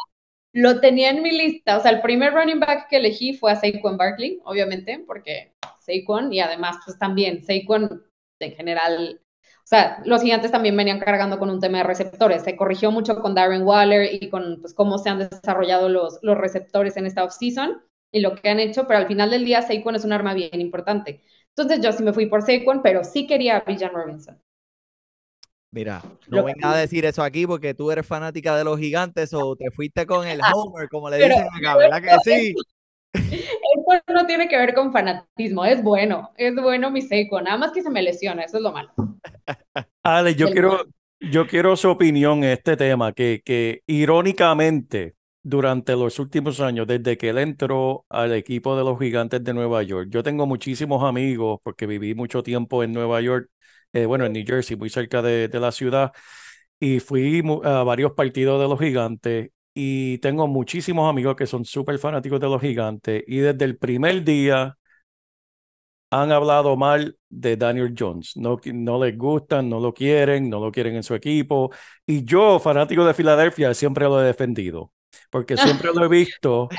lo 0.53 0.79
tenía 0.79 1.09
en 1.11 1.21
mi 1.21 1.31
lista. 1.31 1.77
O 1.77 1.81
sea, 1.81 1.91
el 1.91 2.01
primer 2.01 2.33
running 2.33 2.59
back 2.59 2.87
que 2.89 2.97
elegí 2.97 3.33
fue 3.33 3.51
a 3.51 3.55
Saquon 3.55 3.97
Barkley, 3.97 4.39
obviamente, 4.43 5.03
porque 5.05 5.53
Saquon 5.79 6.33
y 6.33 6.39
además, 6.39 6.77
pues 6.83 6.97
también 6.97 7.43
Saquon 7.43 8.03
en 8.39 8.55
general. 8.55 9.21
O 9.43 9.67
sea, 9.67 10.01
los 10.05 10.21
gigantes 10.21 10.51
también 10.51 10.75
venían 10.75 10.99
cargando 10.99 11.39
con 11.39 11.49
un 11.49 11.59
tema 11.59 11.77
de 11.77 11.83
receptores. 11.85 12.43
Se 12.43 12.57
corrigió 12.57 12.91
mucho 12.91 13.21
con 13.21 13.33
Darren 13.35 13.63
Waller 13.63 14.13
y 14.13 14.29
con 14.29 14.59
pues, 14.61 14.73
cómo 14.73 14.97
se 14.97 15.09
han 15.09 15.19
desarrollado 15.19 15.89
los, 15.89 16.19
los 16.21 16.37
receptores 16.37 16.97
en 16.97 17.05
esta 17.05 17.23
offseason. 17.23 17.81
Y 18.13 18.21
lo 18.21 18.35
que 18.35 18.47
han 18.47 18.59
hecho, 18.59 18.87
pero 18.87 18.99
al 18.99 19.07
final 19.07 19.31
del 19.31 19.43
día 19.43 19.61
Saquon 19.63 19.95
es 19.95 20.05
un 20.05 20.13
arma 20.13 20.33
bien 20.33 20.61
importante. 20.61 21.23
Entonces 21.49 21.83
yo 21.83 21.91
sí 21.91 22.03
me 22.03 22.13
fui 22.13 22.27
por 22.27 22.43
Saquon, 22.43 22.81
pero 22.81 23.03
sí 23.03 23.27
quería 23.27 23.57
a 23.57 23.61
Villan 23.61 23.91
Robinson. 23.91 24.39
Mira, 25.71 26.03
no 26.27 26.43
vengas 26.43 26.75
a 26.75 26.77
decir 26.77 27.03
eso 27.03 27.23
aquí 27.23 27.47
porque 27.47 27.73
tú 27.73 27.89
eres 27.89 28.05
fanática 28.05 28.55
de 28.55 28.63
los 28.63 28.77
gigantes 28.79 29.33
o 29.33 29.55
te 29.55 29.71
fuiste 29.71 30.05
con 30.05 30.27
el 30.27 30.39
Homer, 30.53 30.87
como 30.87 31.09
le 31.09 31.17
Pero 31.17 31.35
dicen 31.35 31.49
acá, 31.51 31.75
¿verdad 31.75 32.01
que 32.01 32.19
sí? 32.23 32.53
Eso 33.15 34.01
no 34.13 34.25
tiene 34.25 34.47
que 34.47 34.57
ver 34.57 34.73
con 34.73 34.91
fanatismo, 34.91 35.65
es 35.65 35.83
bueno, 35.83 36.31
es 36.35 36.55
bueno 36.55 36.89
mi 36.91 37.01
Saquon, 37.01 37.43
nada 37.43 37.57
más 37.57 37.71
que 37.71 37.81
se 37.81 37.89
me 37.89 38.01
lesiona, 38.01 38.43
eso 38.43 38.57
es 38.57 38.63
lo 38.63 38.71
malo. 38.71 38.91
Ale, 40.03 40.35
yo 40.35 40.49
quiero, 40.49 40.85
yo 41.19 41.47
quiero 41.47 41.75
su 41.75 41.89
opinión 41.89 42.43
en 42.43 42.51
este 42.51 42.75
tema, 42.75 43.13
que, 43.13 43.41
que 43.45 43.81
irónicamente, 43.85 45.15
durante 45.43 45.93
los 45.95 46.19
últimos 46.19 46.59
años, 46.61 46.87
desde 46.87 47.17
que 47.17 47.29
él 47.29 47.37
entró 47.37 48.05
al 48.09 48.33
equipo 48.33 48.77
de 48.77 48.83
los 48.83 48.97
Gigantes 48.99 49.43
de 49.43 49.53
Nueva 49.53 49.83
York, 49.83 50.09
yo 50.11 50.23
tengo 50.23 50.45
muchísimos 50.47 51.03
amigos, 51.03 51.59
porque 51.63 51.85
viví 51.87 52.15
mucho 52.15 52.43
tiempo 52.43 52.83
en 52.83 52.93
Nueva 52.93 53.21
York, 53.21 53.49
eh, 53.93 54.05
bueno, 54.05 54.25
en 54.25 54.33
New 54.33 54.43
Jersey, 54.45 54.77
muy 54.77 54.89
cerca 54.89 55.21
de, 55.21 55.47
de 55.49 55.59
la 55.59 55.71
ciudad, 55.71 56.11
y 56.79 56.99
fui 56.99 57.43
a 57.63 57.83
varios 57.83 58.13
partidos 58.13 58.61
de 58.61 58.67
los 58.67 58.79
Gigantes, 58.79 59.51
y 59.73 60.17
tengo 60.19 60.47
muchísimos 60.47 61.09
amigos 61.09 61.35
que 61.35 61.47
son 61.47 61.65
súper 61.65 61.99
fanáticos 61.99 62.39
de 62.39 62.47
los 62.47 62.61
Gigantes, 62.61 63.23
y 63.27 63.37
desde 63.37 63.65
el 63.65 63.77
primer 63.77 64.23
día 64.23 64.77
han 66.11 66.31
hablado 66.31 66.75
mal 66.77 67.17
de 67.29 67.57
Daniel 67.57 67.93
Jones. 67.97 68.37
No, 68.37 68.59
no 68.73 69.03
les 69.03 69.17
gustan, 69.17 69.69
no 69.69 69.79
lo 69.79 69.93
quieren, 69.93 70.49
no 70.49 70.59
lo 70.59 70.71
quieren 70.71 70.95
en 70.95 71.03
su 71.03 71.15
equipo. 71.15 71.71
Y 72.05 72.23
yo, 72.23 72.59
fanático 72.59 73.03
de 73.05 73.13
Filadelfia, 73.13 73.73
siempre 73.73 74.05
lo 74.05 74.21
he 74.21 74.25
defendido, 74.25 74.91
porque 75.29 75.57
siempre 75.57 75.91
lo 75.93 76.05
he 76.05 76.07
visto. 76.07 76.69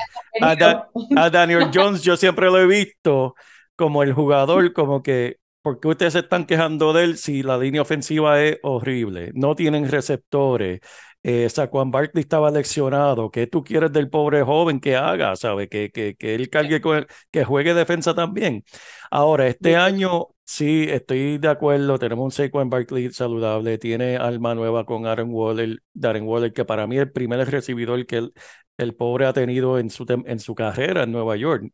A, 0.41 0.55
Da- 0.55 0.87
a 1.15 1.29
Daniel 1.29 1.69
Jones, 1.73 2.01
yo 2.03 2.17
siempre 2.17 2.47
lo 2.47 2.59
he 2.59 2.67
visto 2.67 3.35
como 3.75 4.03
el 4.03 4.13
jugador, 4.13 4.73
como 4.73 5.03
que, 5.03 5.37
¿por 5.61 5.79
qué 5.79 5.87
ustedes 5.89 6.13
se 6.13 6.19
están 6.19 6.45
quejando 6.45 6.93
de 6.93 7.03
él 7.03 7.17
si 7.17 7.43
la 7.43 7.57
línea 7.57 7.81
ofensiva 7.81 8.41
es 8.41 8.57
horrible? 8.63 9.31
No 9.33 9.55
tienen 9.55 9.89
receptores. 9.89 10.79
Eh, 11.23 11.49
Saquon 11.49 11.89
Barkley 11.91 12.21
estaba 12.21 12.51
leccionado. 12.51 13.31
¿Qué 13.31 13.47
tú 13.47 13.63
quieres 13.63 13.91
del 13.91 14.09
pobre 14.09 14.43
joven 14.43 14.79
que 14.79 14.95
haga? 14.95 15.35
¿Sabe? 15.35 15.67
Que, 15.67 15.89
que, 15.91 16.15
que 16.15 16.35
él 16.35 16.49
cargue 16.49 16.81
con 16.81 16.97
el- 16.97 17.07
que 17.31 17.43
juegue 17.43 17.73
defensa 17.73 18.13
también. 18.13 18.63
Ahora, 19.11 19.47
este 19.47 19.75
año 19.75 20.27
sí 20.45 20.85
estoy 20.89 21.37
de 21.37 21.47
acuerdo. 21.49 21.99
Tenemos 21.99 22.25
un 22.25 22.31
Saquon 22.31 22.69
Barkley 22.69 23.11
saludable. 23.11 23.77
Tiene 23.77 24.17
alma 24.17 24.55
nueva 24.55 24.85
con 24.85 25.05
Aaron 25.05 25.29
Waller, 25.31 25.81
Darren 25.93 26.25
Waller, 26.27 26.53
que 26.53 26.65
para 26.65 26.87
mí 26.87 26.97
es 26.97 27.03
el 27.03 27.11
primer 27.11 27.49
recibidor 27.49 28.05
que 28.05 28.17
el, 28.17 28.33
el 28.77 28.95
pobre 28.95 29.25
ha 29.25 29.33
tenido 29.33 29.79
en 29.79 29.89
su, 29.89 30.05
en 30.25 30.39
su 30.39 30.55
carrera 30.55 31.03
en 31.03 31.11
Nueva 31.11 31.35
York. 31.37 31.71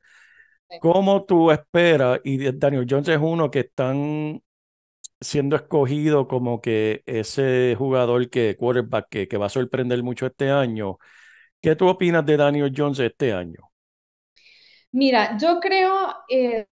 Sí. 0.69 0.77
¿Cómo 0.79 1.25
tú 1.25 1.51
esperas? 1.51 2.21
Y 2.23 2.51
Daniel 2.53 2.87
Jones 2.89 3.09
es 3.09 3.19
uno 3.21 3.51
que 3.51 3.61
están 3.61 4.41
siendo 5.21 5.55
escogido 5.55 6.27
como 6.27 6.61
que 6.61 7.03
ese 7.05 7.75
jugador 7.77 8.29
que 8.29 8.55
quarterback 8.57 9.07
que, 9.09 9.27
que 9.27 9.37
va 9.37 9.47
a 9.47 9.49
sorprender 9.49 10.03
mucho 10.03 10.27
este 10.27 10.51
año. 10.51 10.97
¿Qué 11.61 11.75
tú 11.75 11.87
opinas 11.89 12.25
de 12.25 12.37
Daniel 12.37 12.73
Jones 12.75 12.99
este 12.99 13.33
año? 13.33 13.71
Mira, 14.93 15.37
yo 15.37 15.59
creo, 15.59 15.93
eh, 16.29 16.67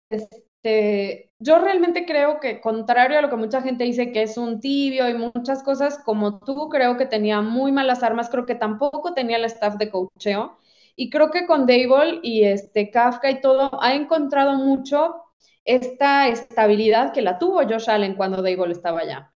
este, 0.67 1.31
yo 1.39 1.59
realmente 1.59 2.07
creo 2.07 2.41
que 2.41 2.61
contrario 2.61 3.19
a 3.19 3.23
lo 3.23 3.31
que 3.31 3.37
mucha 3.37 3.63
gente 3.63 3.85
dice 3.85 4.13
que 4.13 4.23
es 4.23 4.37
un 4.37 4.61
tibio 4.61 5.09
y 5.09 5.15
muchas 5.15 5.63
cosas, 5.63 5.99
como 6.05 6.41
tú, 6.41 6.69
creo 6.69 6.97
que 6.97 7.07
tenía 7.07 7.41
muy 7.41 7.73
malas 7.73 8.03
armas, 8.03 8.29
creo 8.31 8.47
que 8.47 8.55
tampoco 8.55 9.15
tenía 9.15 9.37
el 9.37 9.45
staff 9.45 9.77
de 9.77 9.91
coacheo 9.91 10.59
y 10.97 11.11
creo 11.11 11.31
que 11.31 11.47
con 11.47 11.67
Dable 11.67 12.21
y 12.23 12.45
este 12.45 12.91
Kafka 12.91 13.31
y 13.31 13.41
todo 13.41 13.71
ha 13.83 13.95
encontrado 13.95 14.55
mucho 14.55 15.15
esta 15.65 16.29
estabilidad 16.29 17.13
que 17.13 17.23
la 17.23 17.39
tuvo 17.39 17.63
Josh 17.63 17.91
Allen 17.91 18.15
cuando 18.15 18.43
Dable 18.43 18.73
estaba 18.73 19.01
allá. 19.01 19.33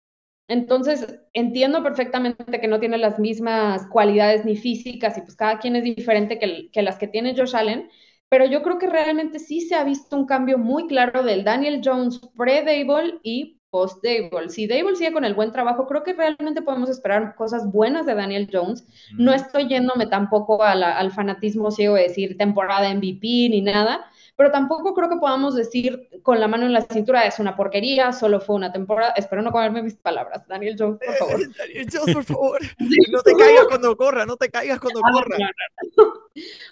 Entonces, 0.48 1.20
entiendo 1.32 1.82
perfectamente 1.84 2.60
que 2.60 2.66
no 2.66 2.80
tiene 2.80 2.98
las 2.98 3.20
mismas 3.20 3.86
cualidades 3.86 4.44
ni 4.44 4.56
físicas 4.56 5.16
y 5.16 5.20
pues 5.20 5.36
cada 5.36 5.60
quien 5.60 5.76
es 5.76 5.84
diferente 5.84 6.38
que, 6.40 6.70
que 6.72 6.82
las 6.82 6.98
que 6.98 7.06
tiene 7.06 7.36
Josh 7.36 7.54
Allen, 7.54 7.88
pero 8.30 8.46
yo 8.46 8.62
creo 8.62 8.78
que 8.78 8.86
realmente 8.86 9.40
sí 9.40 9.60
se 9.60 9.74
ha 9.74 9.84
visto 9.84 10.16
un 10.16 10.24
cambio 10.24 10.56
muy 10.56 10.86
claro 10.86 11.24
del 11.24 11.42
Daniel 11.44 11.82
Jones 11.84 12.20
pre-Dable 12.36 13.18
y 13.24 13.60
post-Dable. 13.70 14.50
Si 14.50 14.68
Dable 14.68 14.94
sigue 14.94 15.12
con 15.12 15.24
el 15.24 15.34
buen 15.34 15.50
trabajo, 15.50 15.86
creo 15.88 16.04
que 16.04 16.12
realmente 16.12 16.62
podemos 16.62 16.88
esperar 16.88 17.34
cosas 17.34 17.70
buenas 17.70 18.06
de 18.06 18.14
Daniel 18.14 18.48
Jones. 18.50 18.86
No 19.18 19.32
estoy 19.32 19.68
yéndome 19.68 20.06
tampoco 20.06 20.62
a 20.62 20.76
la, 20.76 20.96
al 20.96 21.10
fanatismo 21.10 21.72
ciego 21.72 21.96
de 21.96 22.02
decir 22.04 22.36
temporada 22.36 22.92
MVP 22.94 23.48
ni 23.50 23.62
nada, 23.62 24.04
pero 24.40 24.52
tampoco 24.52 24.94
creo 24.94 25.10
que 25.10 25.16
podamos 25.16 25.54
decir 25.54 26.08
con 26.22 26.40
la 26.40 26.48
mano 26.48 26.64
en 26.64 26.72
la 26.72 26.80
cintura 26.80 27.26
es 27.26 27.38
una 27.40 27.54
porquería, 27.54 28.10
solo 28.10 28.40
fue 28.40 28.56
una 28.56 28.72
temporada. 28.72 29.12
Espero 29.14 29.42
no 29.42 29.52
comerme 29.52 29.82
mis 29.82 29.96
palabras. 29.96 30.48
Daniel 30.48 30.76
Jones, 30.78 30.98
por 31.04 31.14
favor. 31.16 31.40
Daniel 31.58 31.88
Jones, 31.92 32.14
por 32.14 32.24
favor. 32.24 32.60
No 33.12 33.20
te 33.20 33.34
caigas 33.34 33.66
cuando 33.68 33.94
corra, 33.98 34.24
no 34.24 34.38
te 34.38 34.48
caigas 34.48 34.80
cuando 34.80 35.00
Ah, 35.04 35.10
corra. 35.12 35.36
no, 35.38 35.44
no, 35.44 36.04
no. 36.04 36.12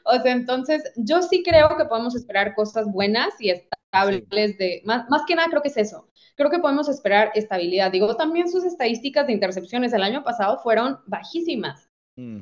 O 0.05 0.23
sea, 0.23 0.33
entonces 0.33 0.83
yo 0.97 1.21
sí 1.21 1.43
creo 1.43 1.77
que 1.77 1.85
podemos 1.85 2.17
esperar 2.17 2.55
cosas 2.55 2.87
buenas 2.87 3.35
y 3.39 3.51
estables 3.51 4.57
de, 4.57 4.81
más, 4.87 5.07
más 5.11 5.25
que 5.27 5.35
nada 5.35 5.51
creo 5.51 5.61
que 5.61 5.69
es 5.69 5.77
eso. 5.77 6.09
Creo 6.37 6.49
que 6.49 6.61
podemos 6.61 6.89
esperar 6.89 7.33
estabilidad. 7.35 7.93
Digo, 7.93 8.17
también 8.17 8.51
sus 8.51 8.65
estadísticas 8.65 9.27
de 9.27 9.35
intercepciones 9.35 9.93
el 9.93 10.05
año 10.05 10.25
pasado 10.25 10.59
fueron 10.63 11.01
bajísimas. 11.05 11.88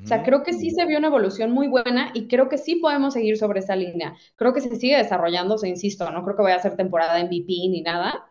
O 0.05 0.07
sea, 0.09 0.23
creo 0.23 0.43
que 0.45 0.53
sí 0.53 0.71
se 0.71 0.87
vio 0.87 0.99
una 0.99 1.09
evolución 1.09 1.51
muy 1.51 1.67
buena 1.69 2.13
y 2.15 2.29
creo 2.29 2.49
que 2.49 2.59
sí 2.59 2.77
podemos 2.77 3.15
seguir 3.15 3.37
sobre 3.39 3.59
esa 3.61 3.75
línea. 3.75 4.15
Creo 4.37 4.53
que 4.53 4.61
se 4.61 4.77
sigue 4.77 4.97
desarrollándose, 4.97 5.69
insisto, 5.69 6.09
no 6.11 6.25
creo 6.25 6.37
que 6.37 6.43
vaya 6.45 6.57
a 6.57 6.61
ser 6.61 6.77
temporada 6.77 7.19
MVP 7.21 7.47
ni 7.69 7.83
nada, 7.83 8.25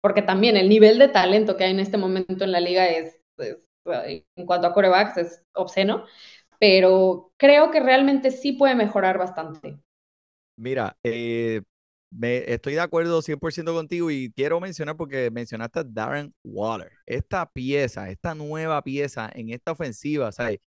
porque 0.00 0.22
también 0.22 0.56
el 0.56 0.68
nivel 0.68 0.98
de 0.98 1.08
talento 1.08 1.56
que 1.56 1.64
hay 1.64 1.72
en 1.72 1.80
este 1.80 1.98
momento 1.98 2.44
en 2.44 2.52
la 2.52 2.60
liga 2.60 2.86
es, 2.88 3.20
es 3.38 3.58
en 4.36 4.46
cuanto 4.46 4.66
a 4.66 4.72
corebacks, 4.72 5.18
es 5.18 5.42
obsceno, 5.54 6.04
pero 6.58 7.32
creo 7.36 7.70
que 7.70 7.80
realmente 7.80 8.30
sí 8.30 8.52
puede 8.52 8.74
mejorar 8.74 9.18
bastante. 9.18 9.78
Mira, 10.56 10.96
eh, 11.04 11.60
me, 12.16 12.52
estoy 12.52 12.74
de 12.74 12.80
acuerdo 12.80 13.22
100% 13.22 13.72
contigo 13.72 14.10
y 14.10 14.32
quiero 14.32 14.60
mencionar 14.60 14.96
porque 14.96 15.30
mencionaste 15.30 15.80
a 15.80 15.84
Darren 15.84 16.34
Waller. 16.44 16.92
Esta 17.06 17.50
pieza, 17.50 18.10
esta 18.10 18.34
nueva 18.34 18.82
pieza 18.82 19.30
en 19.34 19.50
esta 19.50 19.72
ofensiva, 19.72 20.30
¿sabes? 20.32 20.60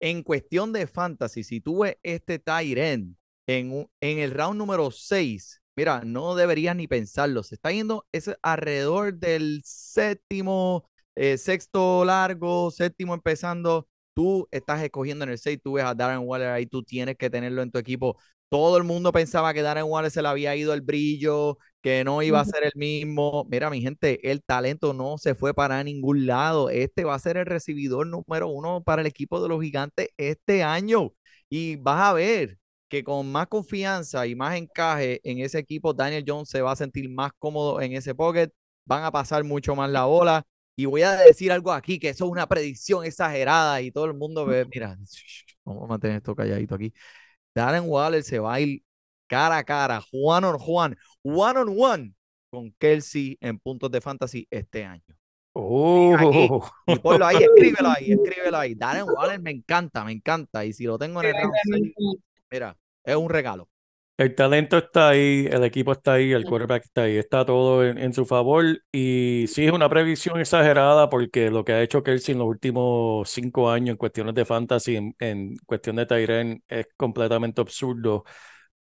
En 0.00 0.22
cuestión 0.22 0.72
de 0.72 0.86
fantasy, 0.86 1.44
si 1.44 1.60
tú 1.60 1.80
ves 1.80 1.96
este 2.02 2.38
tight 2.38 2.78
en, 2.78 3.16
en 3.46 3.88
el 4.00 4.30
round 4.30 4.58
número 4.58 4.90
6, 4.90 5.62
mira, 5.76 6.02
no 6.04 6.34
deberías 6.34 6.76
ni 6.76 6.88
pensarlo. 6.88 7.42
Se 7.42 7.54
está 7.56 7.70
yendo 7.72 8.06
es 8.12 8.30
alrededor 8.42 9.14
del 9.14 9.62
séptimo, 9.64 10.88
eh, 11.14 11.38
sexto 11.38 12.04
largo, 12.04 12.70
séptimo 12.70 13.14
empezando. 13.14 13.88
Tú 14.14 14.48
estás 14.52 14.82
escogiendo 14.82 15.24
en 15.24 15.32
el 15.32 15.38
6, 15.38 15.58
tú 15.62 15.72
ves 15.74 15.84
a 15.84 15.94
Darren 15.94 16.20
Waller 16.20 16.48
ahí, 16.48 16.66
tú 16.66 16.82
tienes 16.84 17.16
que 17.16 17.30
tenerlo 17.30 17.62
en 17.62 17.70
tu 17.70 17.78
equipo. 17.78 18.16
Todo 18.54 18.76
el 18.76 18.84
mundo 18.84 19.10
pensaba 19.10 19.52
que 19.52 19.62
Darren 19.62 19.86
Waller 19.86 20.12
se 20.12 20.22
le 20.22 20.28
había 20.28 20.54
ido 20.54 20.74
el 20.74 20.80
brillo, 20.80 21.58
que 21.82 22.04
no 22.04 22.22
iba 22.22 22.38
a 22.38 22.44
ser 22.44 22.62
el 22.62 22.70
mismo. 22.76 23.44
Mira, 23.50 23.68
mi 23.68 23.80
gente, 23.80 24.30
el 24.30 24.44
talento 24.44 24.94
no 24.94 25.18
se 25.18 25.34
fue 25.34 25.52
para 25.54 25.82
ningún 25.82 26.24
lado. 26.26 26.70
Este 26.70 27.02
va 27.02 27.16
a 27.16 27.18
ser 27.18 27.36
el 27.36 27.46
recibidor 27.46 28.06
número 28.06 28.46
uno 28.46 28.80
para 28.84 29.02
el 29.02 29.08
equipo 29.08 29.42
de 29.42 29.48
los 29.48 29.60
gigantes 29.60 30.10
este 30.18 30.62
año. 30.62 31.12
Y 31.50 31.74
vas 31.76 32.00
a 32.10 32.12
ver 32.12 32.56
que 32.88 33.02
con 33.02 33.32
más 33.32 33.48
confianza 33.48 34.24
y 34.28 34.36
más 34.36 34.54
encaje 34.56 35.20
en 35.24 35.40
ese 35.40 35.58
equipo, 35.58 35.92
Daniel 35.92 36.24
Jones 36.24 36.48
se 36.48 36.62
va 36.62 36.70
a 36.70 36.76
sentir 36.76 37.10
más 37.10 37.32
cómodo 37.40 37.80
en 37.80 37.94
ese 37.94 38.14
pocket. 38.14 38.50
Van 38.84 39.02
a 39.02 39.10
pasar 39.10 39.42
mucho 39.42 39.74
más 39.74 39.90
la 39.90 40.04
bola. 40.04 40.44
Y 40.76 40.84
voy 40.84 41.02
a 41.02 41.16
decir 41.16 41.50
algo 41.50 41.72
aquí, 41.72 41.98
que 41.98 42.10
eso 42.10 42.24
es 42.26 42.30
una 42.30 42.46
predicción 42.46 43.04
exagerada 43.04 43.80
y 43.82 43.90
todo 43.90 44.04
el 44.04 44.14
mundo 44.14 44.46
ve, 44.46 44.64
mira, 44.72 44.96
vamos 45.64 45.84
a 45.84 45.86
mantener 45.88 46.18
esto 46.18 46.36
calladito 46.36 46.76
aquí. 46.76 46.92
Darren 47.54 47.84
Waller 47.86 48.22
se 48.22 48.38
va 48.38 48.54
a 48.54 48.60
ir 48.60 48.82
cara 49.26 49.58
a 49.58 49.64
cara, 49.64 50.02
one 50.12 50.46
on 50.46 50.58
one, 50.66 50.96
one 51.22 51.58
on 51.58 51.68
one 51.78 52.14
con 52.50 52.72
Kelsey 52.78 53.36
en 53.40 53.58
puntos 53.58 53.90
de 53.90 54.00
fantasy 54.00 54.46
este 54.50 54.84
año. 54.84 55.02
Oh, 55.56 56.68
Y 56.86 56.98
ponlo 56.98 57.26
ahí, 57.26 57.36
escríbelo 57.36 57.88
ahí, 57.88 58.12
escríbelo 58.12 58.58
ahí. 58.58 58.74
Darren 58.74 59.06
Waller 59.08 59.40
me 59.40 59.52
encanta, 59.52 60.04
me 60.04 60.12
encanta. 60.12 60.64
Y 60.64 60.72
si 60.72 60.84
lo 60.84 60.98
tengo 60.98 61.22
en 61.22 61.28
el 61.28 61.34
round 61.34 61.92
mira, 62.50 62.76
es 63.04 63.16
un 63.16 63.30
regalo. 63.30 63.68
El 64.16 64.34
talento 64.36 64.78
está 64.78 65.08
ahí, 65.10 65.46
el 65.50 65.64
equipo 65.64 65.92
está 65.92 66.14
ahí, 66.14 66.32
el 66.32 66.44
quarterback 66.44 66.84
está 66.84 67.02
ahí, 67.02 67.16
está 67.16 67.44
todo 67.44 67.84
en, 67.84 67.98
en 67.98 68.12
su 68.12 68.24
favor. 68.24 68.64
Y 68.92 69.46
sí 69.48 69.64
es 69.66 69.72
una 69.72 69.88
previsión 69.88 70.38
exagerada 70.40 71.10
porque 71.10 71.50
lo 71.50 71.64
que 71.64 71.72
ha 71.72 71.82
hecho 71.82 72.02
Kelsey 72.04 72.32
en 72.34 72.38
los 72.38 72.48
últimos 72.48 73.28
cinco 73.30 73.70
años 73.70 73.90
en 73.92 73.96
cuestiones 73.96 74.34
de 74.34 74.44
fantasy, 74.44 74.96
en, 74.96 75.16
en 75.18 75.56
cuestión 75.66 75.96
de 75.96 76.06
Tyren, 76.06 76.62
es 76.68 76.86
completamente 76.96 77.60
absurdo. 77.60 78.24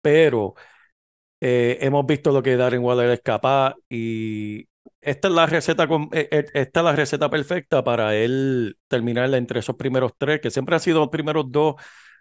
Pero 0.03 0.55
eh, 1.41 1.79
hemos 1.81 2.07
visto 2.07 2.33
lo 2.33 2.43
que 2.43 2.57
Darren 2.57 2.83
Waller 2.83 3.11
es 3.11 3.21
capaz 3.23 3.75
y 3.89 4.67
esta 5.01 5.29
es 5.29 5.35
la 5.35 5.47
receta, 5.47 5.87
con- 5.89 6.09
eh, 6.13 6.29
eh, 6.31 6.45
esta 6.55 6.81
es 6.81 6.85
la 6.85 6.93
receta 6.97 7.29
perfecta 7.31 7.83
para 7.85 8.15
él 8.17 8.77
terminar 8.89 9.33
entre 9.35 9.61
esos 9.61 9.77
primeros 9.77 10.13
tres, 10.19 10.41
que 10.41 10.51
siempre 10.51 10.75
han 10.77 10.81
sido 10.81 11.01
los 11.01 11.09
primeros 11.09 11.51
dos 11.51 11.75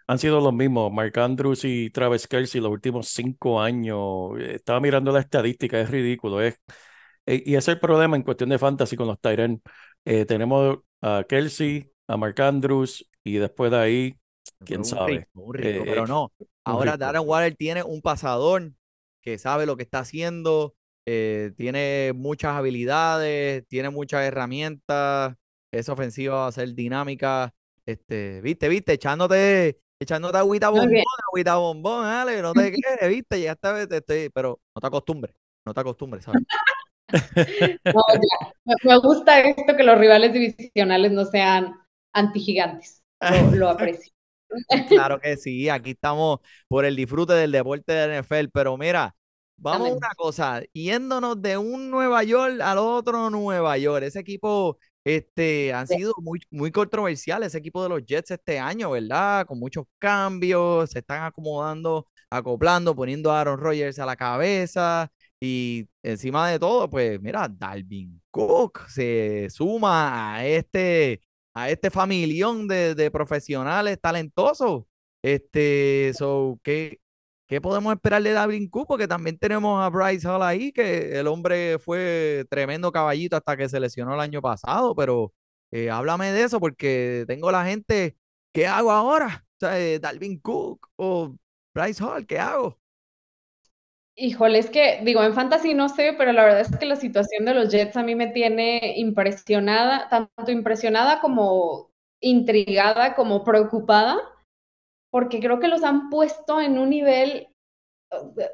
han 0.06 0.18
sido 0.18 0.40
los 0.40 0.52
mismos. 0.52 0.92
Mark 0.92 1.18
Andrews 1.18 1.64
y 1.64 1.90
Travis 1.90 2.26
Kelce 2.26 2.60
los 2.60 2.70
últimos 2.70 3.08
cinco 3.08 3.60
años. 3.60 4.38
eh, 4.38 4.56
Estaba 4.56 4.80
mirando 4.80 5.12
la 5.12 5.20
estadística, 5.20 5.80
es 5.80 5.90
ridículo. 5.90 6.40
Es, 6.40 6.60
eh, 7.26 7.42
y 7.46 7.54
ese 7.54 7.72
es 7.72 7.76
el 7.76 7.80
problema 7.80 8.16
en 8.16 8.22
cuestión 8.22 8.50
de 8.50 8.58
fantasy 8.58 8.96
con 8.96 9.06
los 9.06 9.20
Tyrant. 9.20 9.62
tenemos 10.04 10.78
a 11.00 11.24
Kelsey, 11.28 11.90
a 12.08 12.16
Mark 12.16 12.40
Andrews 12.40 13.08
y 13.24 13.34
después 13.36 13.70
de 13.70 13.76
ahí, 13.78 14.16
quién 14.64 14.80
un 14.80 14.84
sabe. 14.84 15.18
ritmo, 15.18 15.44
un 15.44 15.56
Eh, 15.58 15.82
pero 15.84 16.06
no. 16.06 16.32
Ahora. 16.64 16.96
Darren 16.96 17.22
Waller 17.26 17.54
tiene 17.54 17.82
un 17.82 18.02
pasador 18.02 18.72
que 19.22 19.38
sabe 19.38 19.66
lo 19.66 19.76
que 19.76 19.84
está 19.84 20.00
haciendo, 20.00 20.74
eh, 21.06 21.52
tiene 21.56 22.12
muchas 22.14 22.56
habilidades, 22.56 23.66
tiene 23.68 23.90
muchas 23.90 24.24
herramientas, 24.24 25.34
esa 25.70 25.92
ofensiva 25.92 26.34
va 26.36 26.46
a 26.48 26.52
ser 26.52 26.74
dinámica. 26.74 27.52
Este, 27.86 28.40
viste, 28.42 28.68
viste, 28.68 28.92
echándote, 28.94 29.78
echándote 30.02 30.38
agüita 30.38 30.68
bombón, 30.68 31.02
agüita 31.30 31.56
bombón, 31.56 32.06
Ale, 32.06 32.42
no 32.42 32.52
te 32.52 32.72
quedes, 32.72 33.08
viste, 33.08 33.40
ya 33.40 33.52
está, 33.52 33.86
te 33.86 33.96
estoy, 33.96 34.28
pero 34.30 34.60
no 34.74 34.80
te 34.80 34.86
acostumbres, 34.86 35.34
no 35.66 35.74
te 35.74 35.80
acostumbres, 35.80 36.24
¿sabes? 36.24 36.42
No. 37.84 38.02
Me, 38.84 38.98
gusta 39.00 39.40
esto 39.40 39.76
que 39.76 39.82
los 39.82 39.98
rivales 39.98 40.32
divisionales 40.32 41.12
no 41.12 41.26
sean 41.26 41.74
antigigantes. 42.14 43.02
Lo, 43.20 43.50
lo 43.56 43.68
aprecio. 43.68 44.12
Claro 44.88 45.20
que 45.20 45.36
sí, 45.36 45.68
aquí 45.68 45.90
estamos 45.90 46.40
por 46.68 46.84
el 46.84 46.96
disfrute 46.96 47.34
del 47.34 47.52
deporte 47.52 47.92
de 47.92 48.22
NFL, 48.22 48.48
pero 48.52 48.76
mira, 48.76 49.14
vamos 49.56 49.90
a 49.90 49.92
una 49.94 50.14
cosa, 50.16 50.62
yéndonos 50.72 51.40
de 51.40 51.56
un 51.56 51.90
Nueva 51.90 52.22
York 52.24 52.60
al 52.60 52.78
otro 52.78 53.30
Nueva 53.30 53.78
York, 53.78 54.04
ese 54.04 54.20
equipo 54.20 54.78
este, 55.04 55.72
han 55.72 55.86
Sí. 55.86 55.96
sido 55.96 56.14
muy, 56.18 56.40
muy 56.50 56.70
controversiales, 56.70 57.48
ese 57.48 57.58
equipo 57.58 57.82
de 57.82 57.88
los 57.88 58.04
Jets 58.06 58.30
este 58.32 58.58
año, 58.58 58.90
¿verdad? 58.92 59.46
Con 59.46 59.58
muchos 59.58 59.86
cambios, 59.98 60.90
se 60.90 61.00
están 61.00 61.24
acomodando, 61.24 62.08
acoplando, 62.30 62.94
poniendo 62.94 63.30
a 63.32 63.40
Aaron 63.40 63.58
Rodgers 63.60 63.98
a 63.98 64.06
la 64.06 64.16
cabeza 64.16 65.10
y 65.40 65.88
encima 66.02 66.48
de 66.50 66.58
todo, 66.58 66.88
pues 66.88 67.20
mira, 67.20 67.48
Dalvin 67.48 68.22
Cook 68.30 68.88
se 68.88 69.48
suma 69.50 70.36
a 70.36 70.46
este 70.46 71.20
a 71.54 71.68
este 71.70 71.90
familión 71.90 72.66
de, 72.68 72.94
de 72.94 73.10
profesionales 73.10 73.98
talentosos. 74.00 74.84
Este, 75.22 76.12
so, 76.16 76.58
¿qué, 76.62 76.98
qué 77.52 77.60
podemos 77.60 77.92
esperar 77.92 78.22
de 78.22 78.32
Dalvin 78.32 78.70
Cook? 78.70 78.86
Porque 78.88 79.06
también 79.06 79.36
tenemos 79.38 79.84
a 79.84 79.90
Bryce 79.90 80.26
Hall 80.26 80.42
ahí, 80.42 80.72
que 80.72 81.18
el 81.20 81.26
hombre 81.26 81.78
fue 81.78 82.46
tremendo 82.48 82.90
caballito 82.90 83.36
hasta 83.36 83.58
que 83.58 83.68
se 83.68 83.78
lesionó 83.78 84.14
el 84.14 84.20
año 84.20 84.40
pasado, 84.40 84.94
pero 84.94 85.34
eh, 85.70 85.90
háblame 85.90 86.32
de 86.32 86.44
eso 86.44 86.60
porque 86.60 87.24
tengo 87.26 87.52
la 87.52 87.66
gente, 87.66 88.16
¿qué 88.54 88.66
hago 88.66 88.90
ahora? 88.90 89.44
O 89.56 89.66
sea, 89.66 89.78
eh, 89.78 89.98
Dalvin 89.98 90.40
Cook 90.40 90.88
o 90.96 91.36
Bryce 91.74 92.02
Hall, 92.02 92.26
¿qué 92.26 92.38
hago? 92.38 92.78
Híjole, 94.14 94.58
es 94.58 94.70
que 94.70 95.02
digo, 95.04 95.22
en 95.22 95.34
fantasy 95.34 95.74
no 95.74 95.90
sé, 95.90 96.14
pero 96.16 96.32
la 96.32 96.44
verdad 96.44 96.60
es 96.60 96.74
que 96.74 96.86
la 96.86 96.96
situación 96.96 97.44
de 97.44 97.52
los 97.52 97.70
Jets 97.70 97.98
a 97.98 98.02
mí 98.02 98.14
me 98.14 98.28
tiene 98.28 98.94
impresionada, 98.96 100.08
tanto 100.08 100.50
impresionada 100.50 101.20
como 101.20 101.90
intrigada, 102.18 103.14
como 103.14 103.44
preocupada, 103.44 104.18
porque 105.12 105.40
creo 105.40 105.60
que 105.60 105.68
los 105.68 105.84
han 105.84 106.08
puesto 106.08 106.60
en 106.60 106.78
un 106.78 106.88
nivel 106.90 107.48
eh, 108.10 108.50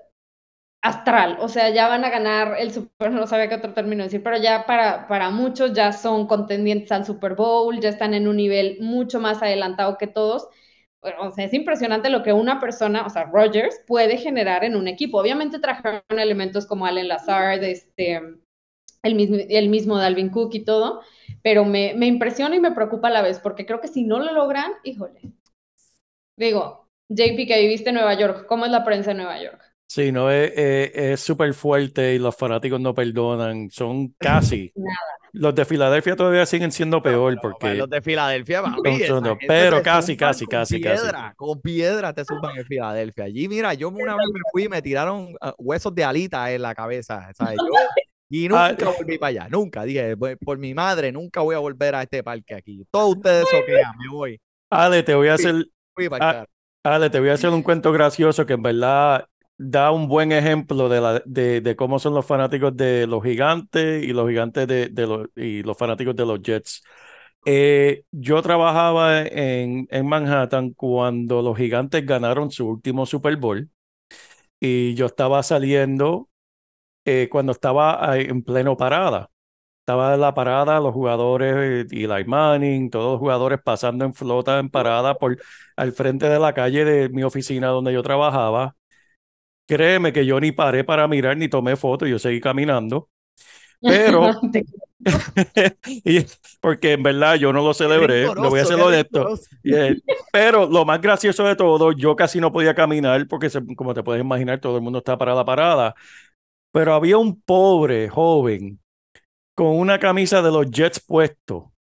astral, 0.83 1.39
o 1.41 1.49
sea, 1.49 1.71
ya 1.71 1.89
van 1.89 2.05
a 2.05 2.11
ganar 2.11 2.57
el 2.59 2.73
Super, 2.73 3.11
no 3.13 3.27
sabía 3.29 3.49
qué 3.49 3.55
otro 3.55 3.75
término 3.75 4.05
decir, 4.05 4.23
pero 4.23 4.37
ya 4.39 4.67
para, 4.67 5.07
para 5.07 5.31
muchos 5.31 5.73
ya 5.73 5.93
son 5.93 6.27
contendientes 6.27 6.91
al 6.93 7.07
Super 7.07 7.37
Bowl, 7.37 7.81
ya 7.81 7.91
están 7.91 8.13
en 8.13 8.27
un 8.27 8.37
nivel 8.37 8.79
mucho 8.81 9.21
más 9.21 9.41
adelantado 9.43 9.97
que 9.99 10.09
todos. 10.09 10.49
Bueno, 11.01 11.29
o 11.29 11.31
sea, 11.31 11.45
es 11.45 11.55
impresionante 11.55 12.11
lo 12.11 12.25
que 12.25 12.33
una 12.33 12.59
persona, 12.59 13.07
o 13.07 13.11
sea, 13.11 13.25
Rogers, 13.25 13.81
puede 13.87 14.17
generar 14.19 14.65
en 14.65 14.75
un 14.75 14.89
equipo. 14.89 15.21
Obviamente 15.21 15.61
trajeron 15.61 16.03
elementos 16.09 16.67
como 16.67 16.87
Allen 16.87 17.07
Lazard, 17.07 17.63
este, 17.63 18.21
el, 19.05 19.15
mismo, 19.15 19.37
el 19.49 19.69
mismo 19.69 19.97
Dalvin 19.97 20.31
Cook 20.31 20.55
y 20.55 20.65
todo, 20.65 21.03
pero 21.43 21.65
me, 21.65 21.95
me 21.95 22.07
impresiona 22.07 22.57
y 22.57 22.61
me 22.61 22.73
preocupa 22.73 23.09
a 23.09 23.13
la 23.13 23.23
vez, 23.23 23.39
porque 23.39 23.65
creo 23.65 23.81
que 23.81 23.89
si 23.89 24.03
no 24.05 24.19
lo 24.19 24.33
logran, 24.33 24.73
híjole. 24.83 25.38
Digo, 26.39 26.89
JP, 27.09 27.47
que 27.47 27.61
viviste 27.61 27.89
en 27.91 27.97
Nueva 27.97 28.15
York, 28.15 28.47
¿cómo 28.47 28.65
es 28.65 28.71
la 28.71 28.85
prensa 28.85 29.11
en 29.11 29.17
Nueva 29.19 29.43
York? 29.43 29.61
Sí, 29.91 30.13
no, 30.13 30.31
es, 30.31 30.53
es, 30.55 30.91
es 30.95 31.21
súper 31.21 31.53
fuerte 31.55 32.15
y 32.15 32.19
los 32.19 32.37
fanáticos 32.37 32.79
no 32.81 32.95
perdonan. 32.95 33.71
Son 33.71 34.09
casi. 34.19 34.71
Nada. 34.77 34.97
Los 35.33 35.55
de 35.55 35.65
Filadelfia 35.65 36.17
todavía 36.17 36.47
siguen 36.47 36.73
siendo 36.73 37.03
peor 37.03 37.39
porque 37.43 37.75
los 37.75 37.89
de 37.91 38.01
Filadelfia, 38.01 38.63
papi, 38.63 38.81
dos, 38.83 39.23
gente 39.23 39.45
pero 39.47 39.83
casi, 39.83 40.17
casi, 40.17 40.47
con 40.47 40.51
casi, 40.53 40.81
casi. 40.81 41.03
piedra, 41.03 41.35
Con 41.37 41.61
piedra 41.61 42.15
te 42.15 42.25
suban 42.25 42.57
en 42.57 42.65
Filadelfia. 42.65 43.25
Allí, 43.25 43.47
mira, 43.47 43.75
yo 43.75 43.91
una 43.91 44.17
vez 44.17 44.27
me 44.33 44.41
fui 44.51 44.65
y 44.65 44.69
me 44.71 44.81
tiraron 44.81 45.35
ah, 45.43 45.55
huesos 45.59 45.95
de 45.95 46.03
alita 46.03 46.51
en 46.51 46.63
la 46.63 46.75
cabeza, 46.75 47.31
¿sabes? 47.35 47.59
Yo, 47.59 47.75
y 48.31 48.47
Ah, 48.53 48.71
nunca 48.71 48.91
volví 48.91 49.19
para 49.19 49.29
allá, 49.29 49.49
nunca. 49.51 49.85
Dije, 49.85 50.15
"Voy- 50.15 50.37
por 50.37 50.57
mi 50.57 50.73
madre, 50.73 51.13
nunca 51.13 51.43
voy 51.43 51.55
a 51.55 51.59
volver 51.59 51.95
a 51.95 52.03
este 52.03 52.23
parque 52.23 52.55
aquí. 52.55 52.87
Todos 52.91 53.17
ustedes 53.17 53.47
soquean, 53.51 53.93
me 53.99 54.09
voy. 54.11 54.41
Ale, 54.71 55.03
te 55.03 55.15
voy 55.15 55.29
a 55.29 55.35
hacer, 55.35 55.67
Fui 55.99 56.09
para 56.09 56.19
Ah, 56.19 56.31
el 56.39 56.47
carro. 56.47 56.51
Ale, 56.83 57.11
te 57.11 57.21
voy 57.21 57.29
a 57.31 57.35
hacer 57.35 57.51
un 57.51 57.63
cuento 57.63 57.93
gracioso 57.93 58.47
que 58.47 58.55
en 58.55 58.63
verdad 58.63 59.29
da 59.57 59.91
un 59.91 60.09
buen 60.09 60.33
ejemplo 60.33 60.89
de, 60.89 61.01
la, 61.01 61.23
de, 61.27 61.61
de 61.61 61.77
cómo 61.77 61.99
son 61.99 62.15
los 62.15 62.25
fanáticos 62.27 62.77
de 62.77 63.07
los 63.07 63.23
gigantes 63.23 64.05
y 64.05 64.13
los 64.13 64.29
gigantes 64.29 64.67
de, 64.69 64.89
de 64.89 65.07
los, 65.07 65.29
y 65.37 65.63
los 65.63 65.77
fanáticos 65.77 66.15
de 66.17 66.27
los 66.27 66.41
Jets. 66.43 66.83
Eh, 67.45 68.05
yo 68.13 68.43
trabajaba 68.43 69.23
en, 69.23 69.87
en 69.91 70.07
Manhattan 70.09 70.73
cuando 70.75 71.43
los 71.43 71.57
gigantes 71.57 72.05
ganaron 72.07 72.51
su 72.51 72.69
último 72.69 73.07
Super 73.07 73.37
Bowl 73.37 73.71
y 74.61 74.95
yo 74.95 75.07
estaba 75.07 75.43
saliendo 75.43 76.31
eh, 77.07 77.29
cuando 77.31 77.53
estaba 77.53 78.19
en 78.19 78.43
pleno 78.45 78.77
parada. 78.77 79.31
Estaba 79.89 80.13
en 80.13 80.21
la 80.21 80.35
parada, 80.35 80.81
los 80.81 80.93
jugadores, 80.93 81.55
eh, 81.57 81.87
Eli 81.91 82.25
Manning, 82.27 82.91
todos 82.91 83.13
los 83.13 83.19
jugadores 83.21 83.59
pasando 83.65 84.05
en 84.05 84.13
flota 84.13 84.59
en 84.59 84.69
parada 84.69 85.15
por 85.17 85.39
al 85.77 85.93
frente 85.93 86.29
de 86.29 86.39
la 86.39 86.53
calle 86.53 86.85
de 86.85 87.09
mi 87.09 87.23
oficina 87.23 87.69
donde 87.69 87.95
yo 87.95 88.03
trabajaba. 88.03 88.77
Créeme 89.67 90.13
que 90.13 90.27
yo 90.27 90.41
ni 90.41 90.53
paré 90.53 90.85
para 90.85 91.09
mirar 91.09 91.37
ni 91.37 91.49
tomé 91.49 91.77
fotos, 91.77 92.09
yo 92.09 92.19
seguí 92.19 92.41
caminando. 92.41 93.11
Pero, 93.87 94.31
y- 96.05 96.27
porque 96.61 96.93
en 96.95 97.03
verdad 97.03 97.37
yo 97.37 97.53
no 97.53 97.63
lo 97.63 97.75
celebré, 97.75 98.33
lo 98.35 98.51
voy 98.51 98.61
a 98.61 98.63
hacer 98.65 98.81
honesto. 98.81 99.21
rencoroso. 99.21 99.45
Y, 99.63 99.75
eh, 99.75 99.97
Pero 100.33 100.67
lo 100.67 100.85
más 100.85 101.01
gracioso 101.01 101.45
de 101.45 101.57
todo, 101.57 101.93
yo 101.93 102.17
casi 102.17 102.41
no 102.41 102.53
podía 102.53 102.75
caminar 102.75 103.27
porque, 103.29 103.51
se- 103.51 103.65
como 103.77 103.95
te 103.95 104.03
puedes 104.03 104.23
imaginar, 104.23 104.61
todo 104.61 104.77
el 104.77 104.83
mundo 104.83 104.99
está 104.99 105.19
parada, 105.19 105.45
parada. 105.45 105.95
Pero 106.73 106.95
había 106.95 107.19
un 107.19 107.41
pobre 107.43 108.09
joven 108.09 108.81
con 109.59 109.77
una 109.77 109.99
camisa 109.99 110.41
de 110.41 110.53
los 110.53 110.71
Jets 110.71 111.01
puesto, 111.05 111.73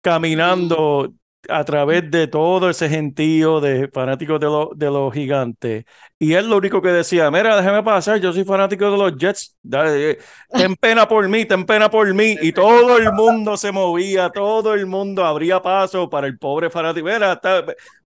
caminando 0.00 1.12
a 1.48 1.64
través 1.64 2.10
de 2.10 2.28
todo 2.28 2.70
ese 2.70 2.88
gentío 2.88 3.60
de 3.60 3.88
fanáticos 3.88 4.40
de, 4.40 4.46
los 4.46 4.68
de 4.78 4.86
los 4.90 5.12
gigantes. 5.12 5.84
Y 6.18 6.34
él 6.34 6.48
lo 6.50 6.58
único 6.58 6.82
que 6.82 6.90
decía, 6.90 7.30
mira, 7.30 7.56
déjame 7.56 7.82
pasar, 7.82 8.20
yo 8.20 8.32
soy 8.32 8.44
fanático 8.44 8.90
de 8.90 8.98
los 8.98 9.16
Jets, 9.18 9.56
dale, 9.62 10.12
eh, 10.12 10.18
ten 10.56 10.76
pena 10.80 11.08
por 11.08 11.28
mí, 11.28 11.46
ten 11.46 11.66
pena 11.66 11.90
por 11.90 12.12
mí. 12.14 12.36
Y 12.42 12.52
todo 12.52 12.98
el 12.98 13.12
mundo 13.12 13.56
se 13.56 13.72
movía, 13.72 14.30
todo 14.30 14.74
el 14.74 14.86
mundo 14.86 15.24
abría 15.24 15.62
paso 15.62 16.08
para 16.10 16.26
el 16.28 16.38
pobre 16.38 16.70
fanático. 16.70 17.06
Mira, 17.06 17.34
está- 17.34 17.64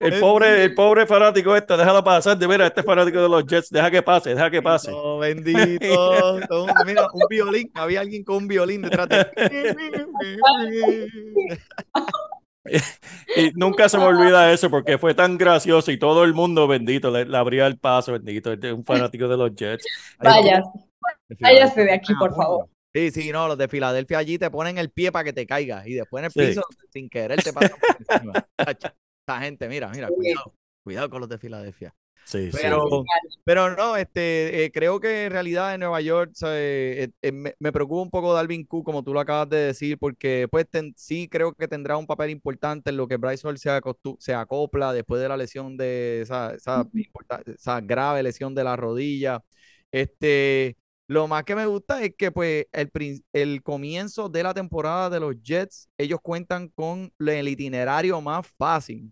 el 0.01 0.19
pobre, 0.19 0.63
el 0.63 0.73
pobre 0.73 1.05
fanático 1.05 1.55
este, 1.55 1.77
déjalo 1.77 2.03
pasar, 2.03 2.37
de 2.37 2.47
ver 2.47 2.61
este 2.61 2.83
fanático 2.83 3.21
de 3.21 3.29
los 3.29 3.45
Jets, 3.45 3.69
deja 3.69 3.89
que 3.91 4.01
pase, 4.01 4.31
deja 4.33 4.49
que 4.49 4.61
pase. 4.61 4.91
Oh, 4.93 5.19
bendito. 5.19 6.39
Mira, 6.85 7.07
un 7.13 7.21
violín. 7.29 7.71
Había 7.75 8.01
alguien 8.01 8.23
con 8.23 8.37
un 8.37 8.47
violín 8.47 8.81
detrás 8.81 9.07
de 9.09 9.27
Y 13.35 13.51
nunca 13.55 13.89
se 13.89 13.97
me 13.97 14.03
olvida 14.03 14.51
eso 14.51 14.69
porque 14.69 14.97
fue 14.97 15.13
tan 15.13 15.37
gracioso 15.37 15.91
y 15.91 15.97
todo 15.97 16.23
el 16.23 16.33
mundo 16.33 16.67
bendito 16.67 17.09
le, 17.09 17.25
le 17.25 17.37
abría 17.37 17.65
el 17.67 17.77
paso, 17.79 18.11
bendito, 18.13 18.53
este 18.53 18.67
es 18.67 18.73
un 18.73 18.85
fanático 18.85 19.27
de 19.27 19.37
los 19.37 19.55
Jets. 19.55 19.85
Vaya, 20.19 20.61
De 21.27 21.37
váyase 21.39 21.81
de 21.83 21.93
aquí, 21.93 22.13
Filadelfia, 22.13 22.15
por 22.19 22.35
favor. 22.35 22.69
Sí, 22.93 23.09
sí, 23.11 23.31
no, 23.31 23.47
los 23.47 23.57
de 23.57 23.67
Filadelfia 23.67 24.17
allí 24.17 24.37
te 24.37 24.51
ponen 24.51 24.77
el 24.77 24.91
pie 24.91 25.11
para 25.11 25.23
que 25.23 25.33
te 25.33 25.47
caigas 25.47 25.87
y 25.87 25.93
después 25.93 26.21
en 26.21 26.25
el 26.25 26.31
Sí. 26.31 26.39
piso, 26.49 26.63
sin 26.91 27.09
querer, 27.09 27.41
te 27.41 27.53
pasan 27.53 27.79
por 27.79 28.15
encima. 28.17 28.33
Esta 29.21 29.39
gente, 29.41 29.67
mira, 29.69 29.89
mira, 29.89 30.07
cuidado, 30.09 30.53
cuidado 30.83 31.09
con 31.09 31.19
los 31.21 31.29
de 31.29 31.37
Filadelfia. 31.37 31.93
Sí, 32.25 32.51
sí. 32.51 32.57
Pero, 32.61 33.03
pero 33.43 33.75
no, 33.75 33.97
este, 33.97 34.65
eh, 34.65 34.71
creo 34.71 34.99
que 34.99 35.25
en 35.25 35.31
realidad 35.31 35.73
en 35.73 35.79
Nueva 35.81 36.01
York 36.01 36.31
eh, 36.45 37.09
eh, 37.21 37.31
me, 37.31 37.55
me 37.59 37.71
preocupa 37.71 38.01
un 38.01 38.09
poco 38.09 38.33
Dalvin 38.33 38.65
Cook, 38.65 38.85
como 38.85 39.03
tú 39.03 39.13
lo 39.13 39.19
acabas 39.19 39.49
de 39.49 39.57
decir, 39.57 39.97
porque 39.97 40.47
pues 40.49 40.67
ten- 40.69 40.93
sí 40.95 41.27
creo 41.29 41.53
que 41.53 41.67
tendrá 41.67 41.97
un 41.97 42.07
papel 42.07 42.29
importante 42.29 42.89
en 42.91 42.97
lo 42.97 43.07
que 43.07 43.17
Bryce 43.17 43.47
Hall 43.47 43.57
se, 43.57 44.33
acopla 44.33 44.93
después 44.93 45.21
de 45.21 45.29
la 45.29 45.37
lesión 45.37 45.77
de 45.77 46.21
esa, 46.21 46.53
esa, 46.53 46.87
importa- 46.93 47.41
esa 47.45 47.81
grave 47.81 48.23
lesión 48.23 48.53
de 48.55 48.63
la 48.63 48.75
rodilla. 48.75 49.43
Este, 49.91 50.77
lo 51.11 51.27
más 51.27 51.43
que 51.43 51.55
me 51.55 51.65
gusta 51.65 52.01
es 52.03 52.15
que 52.15 52.31
pues 52.31 52.67
el, 52.71 53.63
comienzo 53.63 54.29
de 54.29 54.43
la 54.43 54.53
temporada 54.53 55.09
de 55.09 55.19
los 55.19 55.35
Jets, 55.43 55.89
ellos 55.97 56.19
cuentan 56.23 56.69
con 56.69 57.11
el 57.19 57.49
itinerario 57.49 58.21
más 58.21 58.47
fácil 58.57 59.11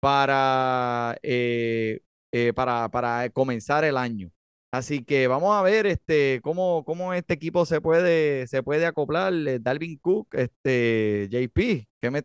para, 0.00 1.16
eh, 1.22 2.00
eh, 2.32 2.52
para, 2.54 2.88
para 2.90 3.28
comenzar 3.30 3.84
el 3.84 3.98
año. 3.98 4.30
Así 4.70 5.04
que 5.04 5.26
vamos 5.28 5.54
a 5.54 5.62
ver 5.62 5.86
este, 5.86 6.40
cómo, 6.42 6.84
cómo 6.86 7.12
este 7.12 7.34
equipo 7.34 7.66
se 7.66 7.82
puede, 7.82 8.46
se 8.46 8.62
puede 8.62 8.86
acoplar. 8.86 9.34
eh, 9.34 9.58
Dalvin 9.60 9.98
Cook, 9.98 10.34
este, 10.34 11.28
JP, 11.30 11.86
que 12.00 12.10
me, 12.10 12.22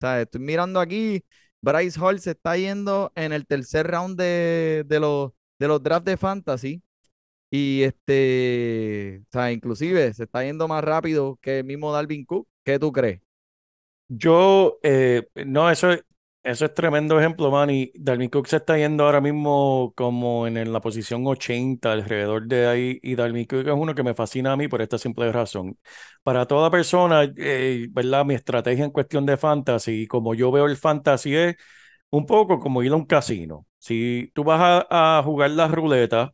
sea, 0.00 0.22
estoy 0.22 0.40
mirando 0.40 0.80
aquí, 0.80 1.22
Bryce 1.60 2.00
Hall 2.00 2.20
se 2.20 2.30
está 2.32 2.56
yendo 2.56 3.12
en 3.14 3.32
el 3.34 3.46
tercer 3.46 3.86
round 3.86 4.18
de, 4.18 4.84
de 4.86 5.00
los, 5.00 5.32
de 5.58 5.68
los 5.68 5.82
drafts 5.82 6.06
de 6.06 6.16
fantasy. 6.16 6.82
Y 7.50 7.82
este, 7.84 9.22
o 9.28 9.32
sea, 9.32 9.52
inclusive 9.52 10.12
se 10.14 10.24
está 10.24 10.44
yendo 10.44 10.68
más 10.68 10.82
rápido 10.84 11.38
que 11.40 11.60
el 11.60 11.64
mismo 11.64 11.92
Dalvin 11.92 12.24
Cook. 12.24 12.48
¿Qué 12.64 12.78
tú 12.78 12.92
crees? 12.92 13.20
Yo, 14.08 14.78
eh, 14.82 15.28
no, 15.46 15.68
eso 15.70 15.90
es, 15.90 16.04
eso 16.44 16.64
es 16.64 16.74
tremendo 16.74 17.18
ejemplo, 17.18 17.50
man. 17.50 17.70
Y 17.70 17.90
Dalvin 17.96 18.30
Cook 18.30 18.46
se 18.46 18.56
está 18.58 18.76
yendo 18.78 19.04
ahora 19.04 19.20
mismo 19.20 19.92
como 19.96 20.46
en, 20.46 20.56
en 20.56 20.72
la 20.72 20.80
posición 20.80 21.26
80, 21.26 21.92
alrededor 21.92 22.46
de 22.46 22.66
ahí. 22.68 22.98
Y 23.02 23.16
Dalvin 23.16 23.46
Cook 23.46 23.66
es 23.66 23.74
uno 23.74 23.94
que 23.96 24.04
me 24.04 24.14
fascina 24.14 24.52
a 24.52 24.56
mí 24.56 24.68
por 24.68 24.80
esta 24.80 24.96
simple 24.98 25.32
razón. 25.32 25.76
Para 26.22 26.46
toda 26.46 26.70
persona, 26.70 27.24
eh, 27.36 27.88
¿verdad? 27.90 28.24
Mi 28.24 28.34
estrategia 28.34 28.84
en 28.84 28.90
cuestión 28.92 29.26
de 29.26 29.36
fantasy, 29.36 30.06
como 30.06 30.34
yo 30.34 30.52
veo 30.52 30.66
el 30.66 30.76
fantasy, 30.76 31.34
es 31.34 31.56
un 32.10 32.26
poco 32.26 32.60
como 32.60 32.82
ir 32.82 32.92
a 32.92 32.96
un 32.96 33.06
casino. 33.06 33.66
Si 33.78 34.30
tú 34.34 34.44
vas 34.44 34.86
a, 34.90 35.18
a 35.18 35.22
jugar 35.24 35.50
las 35.50 35.70
ruletas, 35.70 36.30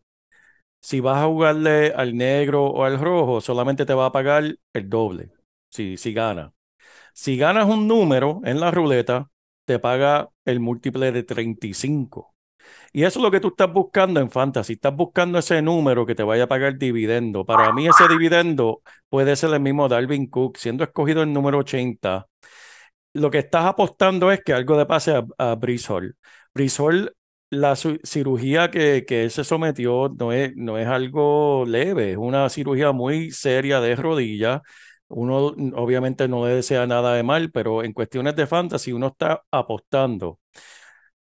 si 0.83 1.01
vas 1.01 1.18
a 1.23 1.27
jugarle 1.27 1.92
al 1.95 2.16
negro 2.16 2.66
o 2.66 2.85
al 2.85 2.99
rojo, 3.01 3.40
solamente 3.40 3.87
te 3.87 3.95
va 3.95 4.07
a 4.07 4.12
pagar 4.12 4.45
el 4.73 4.90
doble, 4.90 5.31
si, 5.71 5.97
si 5.97 6.12
gana. 6.12 6.53
Si 7.14 7.37
ganas 7.37 7.66
un 7.68 7.88
número 7.88 8.40
en 8.45 8.61
la 8.61 8.71
ruleta, 8.71 9.31
te 9.64 9.79
paga 9.79 10.31
el 10.45 10.61
múltiple 10.61 11.12
de 11.12 11.23
35. 11.23 12.35
Y 12.92 13.05
eso 13.05 13.18
es 13.21 13.23
lo 13.23 13.31
que 13.31 13.40
tú 13.40 13.49
estás 13.49 13.73
buscando 13.73 14.21
en 14.21 14.31
Fantasy. 14.31 14.75
Estás 14.75 14.95
buscando 14.95 15.38
ese 15.38 15.62
número 15.62 16.07
que 16.07 16.14
te 16.14 16.23
vaya 16.23 16.45
a 16.45 16.49
pagar 16.49 16.79
dividendo. 16.79 17.45
Para 17.45 17.73
mí 17.73 17.87
ese 17.88 18.09
dividendo 18.09 18.83
puede 19.09 19.37
ser 19.37 19.53
el 19.55 19.61
mismo 19.61 19.88
Dalvin 19.88 20.29
Cook, 20.29 20.59
siendo 20.59 20.85
escogido 20.85 21.23
el 21.23 21.33
número 21.33 21.59
80. 21.59 22.29
Lo 23.14 23.31
que 23.31 23.38
estás 23.38 23.66
apostando 23.66 24.33
es 24.33 24.42
que 24.42 24.53
algo 24.53 24.77
le 24.77 24.87
pase 24.87 25.12
a, 25.12 25.25
a 25.38 25.59
Hall, 25.88 26.16
la 27.53 27.77
cirugía 27.77 28.71
que, 28.71 29.05
que 29.07 29.25
él 29.25 29.31
se 29.31 29.45
sometió 29.45 30.09
no 30.09 30.33
es, 30.33 30.53
no 30.57 30.79
es 30.79 30.87
algo 30.87 31.65
leve, 31.67 32.12
es 32.12 32.17
una 32.17 32.49
cirugía 32.49 32.93
muy 32.93 33.31
seria 33.31 33.81
de 33.81 33.95
rodilla. 33.97 34.62
Uno 35.09 35.49
obviamente 35.75 36.29
no 36.29 36.47
le 36.47 36.55
desea 36.55 36.87
nada 36.87 37.15
de 37.15 37.23
mal, 37.23 37.51
pero 37.53 37.85
en 37.85 37.93
cuestiones 37.93 38.35
de 38.37 38.47
fantasy 38.47 38.93
uno 38.93 39.09
está 39.09 39.43
apostando, 39.51 40.41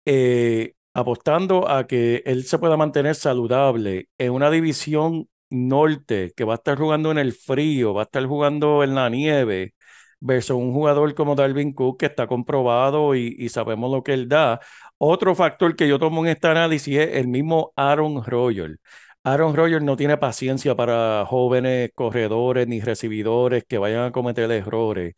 eh, 0.06 0.74
apostando 0.94 1.70
a 1.70 1.88
que 1.88 2.24
él 2.26 2.46
se 2.46 2.60
pueda 2.60 2.78
mantener 2.78 3.15
saludable 3.15 4.10
en 4.17 4.32
una 4.34 4.50
división 4.52 5.28
norte 5.50 6.34
que 6.36 6.44
va 6.46 6.54
a 6.54 6.58
estar 6.58 6.78
jugando 6.78 7.12
en 7.12 7.17
el 7.20 7.34
frío, 7.34 7.94
va 7.94 8.04
a 8.04 8.06
estar 8.06 8.26
jugando 8.26 8.84
en 8.84 8.96
la 8.96 9.10
nieve, 9.10 9.74
versus 10.22 10.56
un 10.58 10.74
jugador 10.74 11.14
como 11.16 11.36
Dalvin 11.36 11.74
Cook 11.74 12.00
que 12.00 12.06
está 12.08 12.28
comprobado 12.28 13.16
y, 13.16 13.50
sabemos 13.50 13.92
lo 13.92 14.04
que 14.04 14.14
él 14.14 14.30
da. 14.30 14.62
Otro 14.98 15.36
factor 15.36 15.76
que 15.76 15.88
yo 15.88 16.00
tomo 16.00 16.24
en 16.26 16.32
este 16.32 16.48
análisis 16.48 16.98
es 16.98 17.18
el 17.18 17.28
mismo 17.28 17.74
Aaron 17.76 18.24
Rodgers. 18.24 18.78
Aaron 19.24 19.56
Rodgers 19.56 19.84
no 19.84 19.98
tiene 19.98 20.18
paciencia 20.18 20.76
para 20.76 21.26
jóvenes 21.28 21.92
corredores 21.96 22.68
ni 22.68 22.82
recibidores 22.82 23.64
que 23.68 23.78
vayan 23.78 24.06
a 24.06 24.12
cometer 24.12 24.50
errores. 24.52 25.16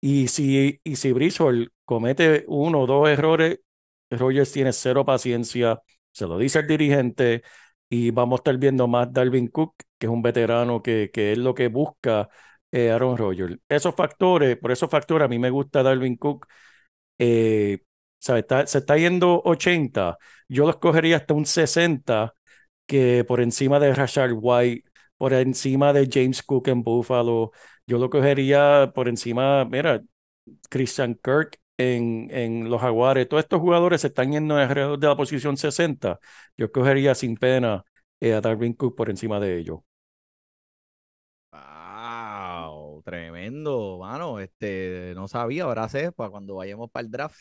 Y 0.00 0.28
si, 0.28 0.80
y 0.84 0.96
si 0.96 1.12
comete 1.84 2.44
uno 2.48 2.80
o 2.82 2.86
dos 2.86 3.08
errores, 3.08 3.60
Rodgers 4.10 4.52
tiene 4.52 4.72
cero 4.72 5.04
paciencia, 5.04 5.80
se 6.12 6.26
lo 6.26 6.38
dice 6.38 6.60
el 6.60 6.66
dirigente 6.66 7.42
y 7.88 8.10
vamos 8.10 8.38
a 8.38 8.40
estar 8.40 8.58
viendo 8.58 8.88
más 8.88 9.12
Dalvin 9.12 9.48
Cook, 9.48 9.74
que 9.98 10.06
es 10.06 10.12
un 10.12 10.22
veterano 10.22 10.82
que, 10.82 11.10
que 11.12 11.32
es 11.32 11.38
lo 11.38 11.54
que 11.54 11.68
busca 11.68 12.28
eh, 12.74 12.90
Aaron 12.92 13.16
Rodgers. 13.18 13.58
Esos 13.70 13.94
factores, 13.96 14.58
por 14.58 14.72
esos 14.72 14.90
factores 14.90 15.26
a 15.26 15.28
mí 15.28 15.38
me 15.40 15.50
gusta 15.50 15.82
Dalvin 15.84 16.16
Cook. 16.18 16.46
Eh. 17.18 17.78
Está- 18.26 18.66
se 18.66 18.78
está 18.78 18.96
yendo 18.96 19.42
80, 19.44 20.16
yo 20.48 20.64
lo 20.64 20.70
escogería 20.70 21.16
hasta 21.18 21.34
un 21.34 21.46
60 21.46 22.34
que 22.86 23.24
por 23.28 23.40
encima 23.40 23.80
de 23.80 23.94
Rashard 23.94 24.32
White, 24.36 24.88
por 25.18 25.32
encima 25.34 25.92
de 25.92 26.08
James 26.10 26.42
Cook 26.42 26.68
en 26.68 26.82
Buffalo, 26.82 27.52
yo 27.86 27.98
lo 27.98 28.10
cogería 28.10 28.92
por 28.94 29.08
encima, 29.08 29.64
mira, 29.66 30.02
Christian 30.70 31.14
Kirk 31.22 31.58
en, 31.78 32.28
en 32.30 32.70
los 32.70 32.80
Jaguares, 32.80 33.28
todos 33.28 33.42
estos 33.44 33.60
jugadores 33.60 34.00
se 34.02 34.08
están 34.08 34.32
yendo 34.32 34.56
alrededor 34.56 34.98
de 34.98 35.06
la 35.08 35.16
posición 35.16 35.56
60, 35.56 36.18
yo 36.56 36.70
cogería 36.72 37.14
sin 37.14 37.36
pena 37.36 37.84
eh, 38.20 38.34
a 38.34 38.40
Dalvin 38.40 38.74
Cook 38.74 38.96
por 38.96 39.10
encima 39.10 39.40
de 39.40 39.58
ellos. 39.58 39.80
Wow, 41.52 42.93
tremendo, 43.04 43.98
mano. 44.00 44.40
Este, 44.40 45.12
no 45.14 45.28
sabía, 45.28 45.64
ahora 45.64 45.88
sé, 45.88 46.10
para 46.12 46.30
cuando 46.30 46.56
vayamos 46.56 46.90
para 46.90 47.04
el 47.04 47.10
draft. 47.12 47.40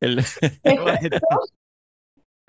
El- 0.00 0.18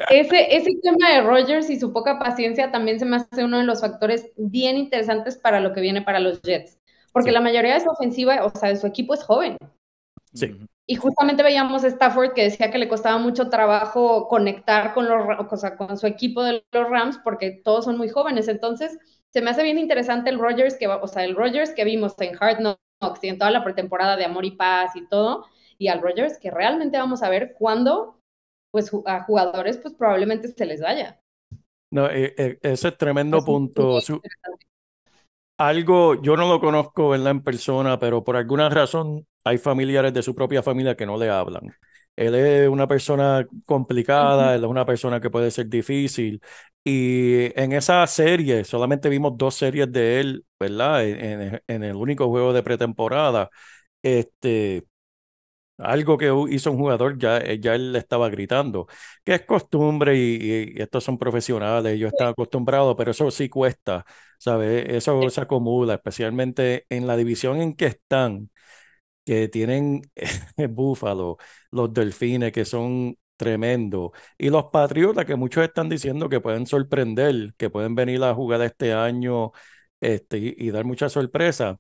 Ese, 0.10 0.56
ese 0.58 0.72
tema 0.84 1.10
de 1.13 1.22
Rodgers 1.22 1.70
y 1.70 1.80
su 1.80 1.94
poca 1.94 2.20
paciencia 2.20 2.70
también 2.72 3.00
se 3.00 3.06
me 3.06 3.15
hace 3.15 3.46
uno 3.46 3.60
de 3.60 3.63
los 3.63 3.80
factores 3.80 4.30
bien 4.36 4.76
interesantes 4.76 5.38
para 5.38 5.62
lo 5.62 5.72
que 5.72 5.80
viene 5.80 6.02
para 6.02 6.20
los 6.20 6.41
Jets. 6.41 6.78
Porque 7.13 7.30
Sí. 7.30 7.34
la 7.34 7.39
mayoría 7.41 7.76
de 7.76 7.80
su 7.80 7.89
ofensiva, 7.89 8.44
o 8.44 8.50
sea, 8.50 8.70
de 8.70 8.76
su 8.76 8.88
equipo 8.88 9.13
es 9.13 9.24
joven. 9.24 9.56
Sí. 10.34 10.54
Y 10.86 10.96
justamente 10.96 11.44
veíamos 11.44 11.86
a 11.86 11.88
Stafford 11.88 12.34
que 12.34 12.44
decía 12.44 12.70
que 12.72 12.78
le 12.78 12.89
costaba 12.89 13.18
mucho 13.20 13.50
trabajo 13.50 14.28
conectar 14.28 14.94
con, 14.94 15.08
los, 15.08 15.26
o 15.50 15.58
sea, 15.58 15.78
con 15.78 15.98
su 15.98 16.08
equipo 16.08 16.44
de 16.44 16.63
los 16.74 16.89
Rams 16.89 17.18
porque 17.24 17.52
todos 17.63 17.86
son 17.86 17.98
muy 17.98 18.10
jóvenes. 18.10 18.50
Entonces, 18.50 18.98
se 19.36 19.41
me 19.41 19.50
hace 19.50 19.63
bien 19.63 19.78
interesante 19.78 20.30
el 20.30 20.39
Rodgers 20.39 20.78
que, 20.78 20.88
o 20.88 21.08
sea, 21.10 21.26
el 21.26 21.36
Rodgers 21.36 21.71
que 21.71 21.84
vimos 21.84 22.15
en 22.19 22.38
Hard 22.39 22.60
Knocks 22.60 23.21
y 23.21 23.28
en 23.28 23.38
toda 23.38 23.52
la 23.52 23.65
pretemporada 23.65 24.15
de 24.15 24.24
Amor 24.24 24.45
y 24.45 24.52
Paz 24.52 24.95
y 24.95 25.06
todo, 25.10 25.45
y 25.78 25.89
al 25.89 26.02
Rodgers 26.02 26.39
que 26.39 26.52
realmente 26.52 26.98
vamos 26.98 27.21
a 27.21 27.28
ver 27.28 27.54
cuando, 27.60 28.17
pues, 28.71 28.89
a 29.06 29.24
jugadores, 29.24 29.78
pues 29.78 29.93
probablemente 29.93 30.48
se 30.48 30.65
les 30.65 30.80
vaya. 30.80 31.19
No, 31.91 32.10
eh, 32.10 32.34
eh, 32.38 32.60
ese 32.62 32.88
es 32.88 32.98
tremendo 32.98 33.39
Es 33.39 33.45
muy 33.45 33.54
punto. 33.54 34.00
Algo, 35.58 36.21
yo 36.21 36.38
no 36.38 36.48
lo 36.48 36.62
conozco, 36.62 37.10
¿verdad? 37.10 37.32
En 37.32 37.43
persona, 37.43 38.00
pero 38.00 38.24
por 38.24 38.38
alguna 38.38 38.69
razón 38.69 39.28
hay 39.43 39.58
familiares 39.58 40.13
de 40.13 40.24
su 40.24 40.34
propia 40.34 40.63
familia 40.63 40.95
que 40.95 41.06
no 41.06 41.17
le 41.17 41.30
hablan. 41.30 41.76
Él 42.15 42.36
es 42.36 42.69
una 42.69 42.88
persona 42.88 43.47
complicada, 43.65 44.56
él 44.56 44.63
es 44.63 44.69
una 44.69 44.86
persona 44.86 45.19
que 45.21 45.30
puede 45.30 45.51
ser 45.51 45.67
difícil. 45.69 46.41
Y 46.84 47.51
en 47.60 47.73
esa 47.73 48.06
serie, 48.08 48.63
solamente 48.63 49.10
vimos 49.10 49.38
dos 49.38 49.56
series 49.56 49.91
de 49.91 50.19
él, 50.21 50.45
¿verdad? 50.60 51.06
En, 51.08 51.62
en- 51.67 51.84
el 51.84 51.95
único 51.95 52.28
juego 52.30 52.54
de 52.54 52.63
pretemporada. 52.63 53.49
Este, 54.04 54.86
algo 55.78 56.17
que 56.17 56.32
hizo 56.49 56.71
un 56.71 56.78
jugador, 56.78 57.17
ya, 57.17 57.38
eh, 57.39 57.60
ya 57.60 57.75
él 57.75 57.91
le 57.93 57.99
estaba 57.99 58.30
gritando, 58.30 58.88
que 59.25 59.36
es 59.36 59.41
costumbre 59.45 60.15
y, 60.17 60.21
y- 60.41 60.73
y 60.80 60.82
estos 60.82 61.04
son 61.04 61.17
profesionales, 61.17 61.93
ellos 61.93 62.10
están 62.10 62.30
acostumbrados, 62.30 62.95
pero 62.97 63.12
eso 63.12 63.30
sí 63.32 63.49
cuesta, 63.49 64.06
¿sabes? 64.38 64.86
Eso 64.89 65.30
se 65.30 65.41
acumula, 65.41 65.95
especialmente 65.95 66.86
en 66.89 67.08
la 67.08 67.17
división 67.17 67.62
en 67.62 67.75
que 67.75 67.88
están, 67.88 68.49
que 69.25 69.47
tienen 69.49 70.01
Búfalo, 70.69 71.38
los 71.71 71.93
Delfines, 71.93 72.51
que 72.51 72.65
son 72.65 73.17
tremendos, 73.38 74.11
y 74.38 74.49
los 74.49 74.65
Patriotas, 74.65 75.25
que 75.25 75.35
muchos 75.35 75.63
están 75.63 75.89
diciendo 75.89 76.29
que 76.29 76.39
pueden 76.41 76.65
sorprender, 76.67 77.53
que 77.57 77.69
pueden 77.69 77.95
venir 77.95 78.23
a 78.23 78.33
jugar 78.33 78.61
este 78.61 78.93
año 78.93 79.51
este, 79.99 80.38
y, 80.38 80.55
y 80.57 80.71
dar 80.71 80.85
mucha 80.85 81.09
sorpresa. 81.09 81.79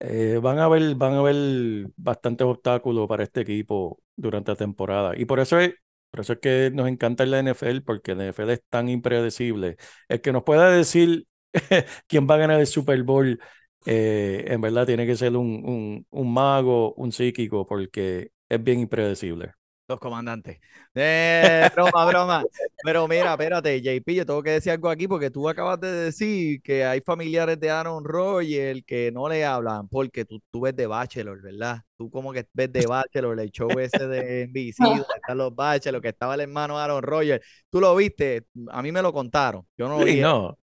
Eh, 0.00 0.38
van 0.42 0.58
a 0.58 0.64
haber, 0.64 0.94
van 0.96 1.14
a 1.14 1.18
haber 1.20 1.86
bastantes 1.96 2.46
obstáculos 2.46 3.08
para 3.08 3.22
este 3.24 3.40
equipo 3.42 4.02
durante 4.16 4.50
la 4.52 4.56
temporada. 4.56 5.14
Y 5.16 5.24
por 5.24 5.40
eso 5.40 5.58
es, 5.58 5.74
por 6.10 6.20
eso 6.20 6.34
es 6.34 6.38
que 6.40 6.70
nos 6.74 6.88
encanta 6.88 7.24
la 7.26 7.38
NFL, 7.38 7.80
porque 7.82 8.14
la 8.14 8.24
NFL 8.24 8.50
es 8.50 8.62
tan 8.68 8.88
impredecible. 8.88 9.76
El 10.08 10.20
que 10.20 10.32
nos 10.32 10.42
pueda 10.44 10.70
decir 10.70 11.26
quién 12.08 12.26
va 12.28 12.34
a 12.34 12.38
ganar 12.38 12.60
el 12.60 12.66
Super 12.66 13.02
Bowl, 13.02 13.40
eh, 13.84 14.44
en 14.48 14.60
verdad 14.60 14.86
tiene 14.86 15.06
que 15.06 15.16
ser 15.16 15.36
un, 15.36 15.46
un, 15.64 16.06
un 16.10 16.32
mago, 16.34 16.94
un 16.94 17.12
psíquico, 17.12 17.66
porque 17.66 18.32
es 18.48 18.62
bien 18.62 18.80
impredecible. 18.80 19.54
Los 19.86 20.00
comandantes. 20.00 20.60
Eh, 20.94 21.68
broma, 21.74 22.06
broma. 22.06 22.48
Pero 22.82 23.06
mira, 23.06 23.32
espérate, 23.32 23.82
JP, 23.82 24.14
yo 24.14 24.24
tengo 24.24 24.42
que 24.42 24.52
decir 24.52 24.72
algo 24.72 24.88
aquí 24.88 25.06
porque 25.06 25.30
tú 25.30 25.46
acabas 25.46 25.78
de 25.78 25.90
decir 25.92 26.62
que 26.62 26.86
hay 26.86 27.02
familiares 27.02 27.60
de 27.60 27.68
Aaron 27.70 28.02
Rodgers 28.02 28.80
que 28.86 29.12
no 29.12 29.28
le 29.28 29.44
hablan 29.44 29.86
porque 29.88 30.24
tú, 30.24 30.40
tú 30.50 30.62
ves 30.62 30.74
de 30.74 30.86
Bachelor, 30.86 31.42
¿verdad? 31.42 31.82
Tú 31.98 32.10
como 32.10 32.32
que 32.32 32.46
ves 32.54 32.72
de 32.72 32.86
Bachelor, 32.86 33.38
el 33.38 33.50
show 33.50 33.78
ese 33.78 34.08
de 34.08 34.44
NBC, 34.44 34.88
donde 34.96 35.16
están 35.16 35.36
los 35.36 35.54
Bachelor, 35.54 36.00
que 36.00 36.08
estaba 36.08 36.34
el 36.34 36.40
hermano 36.40 36.78
Aaron 36.78 37.02
Rodgers. 37.02 37.44
Tú 37.68 37.78
lo 37.78 37.94
viste, 37.94 38.46
a 38.70 38.80
mí 38.80 38.90
me 38.90 39.02
lo 39.02 39.12
contaron. 39.12 39.66
Yo 39.76 39.86
no 39.88 39.98
lo 39.98 40.06
Sí, 40.06 40.06
vi 40.06 40.20
no, 40.20 40.58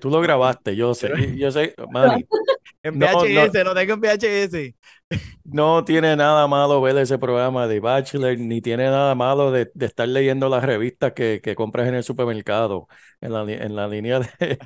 tú 0.00 0.10
lo 0.10 0.20
grabaste, 0.20 0.76
yo 0.76 0.94
sé, 0.94 1.16
yo 1.36 1.50
sé, 1.50 1.74
Manny, 1.88 2.28
en 2.84 2.98
no, 2.98 3.08
no. 3.28 3.48
VHS, 3.48 3.64
lo 3.64 3.74
tengo 3.74 3.94
en 3.94 4.00
VHS. 4.00 4.76
no 5.44 5.84
tiene 5.84 6.16
nada 6.16 6.46
malo 6.48 6.80
ver 6.80 6.96
ese 6.98 7.18
programa 7.18 7.66
de 7.66 7.80
Bachelor, 7.80 8.38
ni 8.38 8.60
tiene 8.60 8.84
nada 8.84 9.14
malo 9.14 9.50
de, 9.50 9.70
de 9.74 9.86
estar 9.86 10.08
leyendo 10.08 10.48
las 10.48 10.64
revistas 10.64 11.12
que, 11.12 11.40
que 11.42 11.54
compras 11.54 11.88
en 11.88 11.94
el 11.94 12.02
supermercado, 12.04 12.88
en 13.20 13.32
la, 13.32 13.42
en 13.42 13.76
la 13.76 13.88
línea 13.88 14.20
de, 14.20 14.58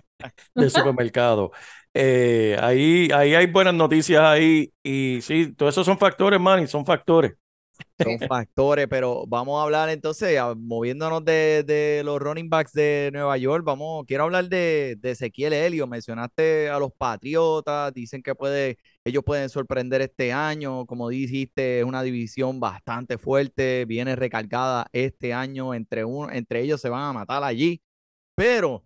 del 0.55 0.71
supermercado. 0.73 1.53
Eh, 1.95 2.57
ahí, 2.61 3.11
ahí 3.14 3.35
hay 3.35 3.47
buenas 3.47 3.75
noticias 3.75 4.23
ahí 4.23 4.73
y 4.83 5.21
sí, 5.23 5.55
todos 5.55 5.75
esos 5.75 5.87
son 5.87 5.99
factores, 5.99 6.41
man, 6.41 6.62
y 6.62 6.66
son 6.69 6.87
factores. 6.87 7.35
Son 8.01 8.18
factores, 8.29 8.87
pero 8.89 9.24
vamos 9.26 9.59
a 9.59 9.64
hablar 9.64 9.89
entonces, 9.91 10.39
moviéndonos 10.57 11.24
de, 11.24 11.64
de 11.66 12.03
los 12.05 12.20
running 12.20 12.49
backs 12.49 12.72
de 12.72 13.11
Nueva 13.12 13.37
York, 13.39 13.64
vamos, 13.64 14.05
quiero 14.07 14.24
hablar 14.24 14.49
de, 14.49 14.97
de 15.01 15.11
Ezequiel 15.11 15.53
Helio. 15.53 15.87
Mencionaste 15.87 16.68
a 16.70 16.79
los 16.79 16.93
Patriotas, 16.93 17.93
dicen 17.93 18.22
que 18.22 18.35
puede, 18.35 18.79
ellos 19.05 19.24
pueden 19.24 19.49
sorprender 19.49 20.01
este 20.01 20.33
año, 20.33 20.87
como 20.87 21.09
dijiste, 21.09 21.81
es 21.81 21.85
una 21.85 22.03
división 22.03 22.61
bastante 22.61 23.18
fuerte, 23.18 23.85
viene 23.85 24.14
recargada 24.16 24.87
este 24.93 25.33
año, 25.33 25.74
entre, 25.74 26.05
uno, 26.05 26.31
entre 26.33 26.62
ellos 26.62 26.81
se 26.81 26.89
van 26.89 27.03
a 27.03 27.12
matar 27.12 27.43
allí, 27.43 27.83
pero 28.35 28.85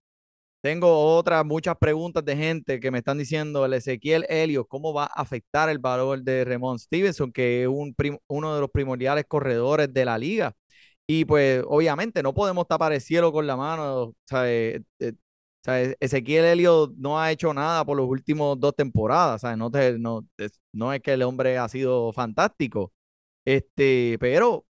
tengo 0.62 1.16
otras 1.16 1.44
muchas 1.44 1.76
preguntas 1.78 2.24
de 2.24 2.36
gente 2.36 2.80
que 2.80 2.90
me 2.92 2.98
están 2.98 3.18
diciendo, 3.18 3.66
el 3.66 3.74
Ezequiel 3.74 4.26
Helio, 4.30 4.66
¿cómo 4.66 4.94
va 4.94 5.04
a 5.04 5.22
afectar 5.22 5.68
el 5.70 5.78
valor 5.80 6.22
de 6.22 6.44
Ramon 6.46 6.78
Stevenson, 6.78 7.32
que 7.32 7.62
es 7.64 7.68
un 7.68 7.94
uno 8.28 8.54
de 8.54 8.60
los 8.62 8.70
primordiales 8.70 9.26
corredores 9.28 9.92
de 9.92 10.04
la 10.06 10.18
liga? 10.18 10.54
Y 11.06 11.24
pues 11.24 11.62
obviamente 11.68 12.22
no 12.22 12.32
podemos 12.34 12.66
tapar 12.68 12.92
el 12.92 13.00
cielo 13.00 13.32
con 13.32 13.46
la 13.46 13.56
mano. 13.56 14.02
O 14.04 14.16
sea, 14.26 14.50
eh, 14.50 14.82
eh, 15.00 15.12
E- 15.66 15.96
Ezequiel 16.00 16.44
Helio 16.44 16.92
no 16.96 17.20
ha 17.20 17.30
hecho 17.32 17.52
nada 17.54 17.84
por 17.84 17.96
los 17.96 18.08
últimos 18.08 18.58
dos 18.60 18.74
temporadas. 18.76 19.40
¿sabes? 19.42 19.58
No, 19.58 19.70
no, 20.72 20.92
es, 20.94 21.00
que 21.02 21.12
el 21.12 21.22
hombre 21.22 21.58
ha 21.58 21.68
sido 21.68 22.12
fantástico, 22.12 22.92
este, 23.44 24.18
pero 24.20 24.66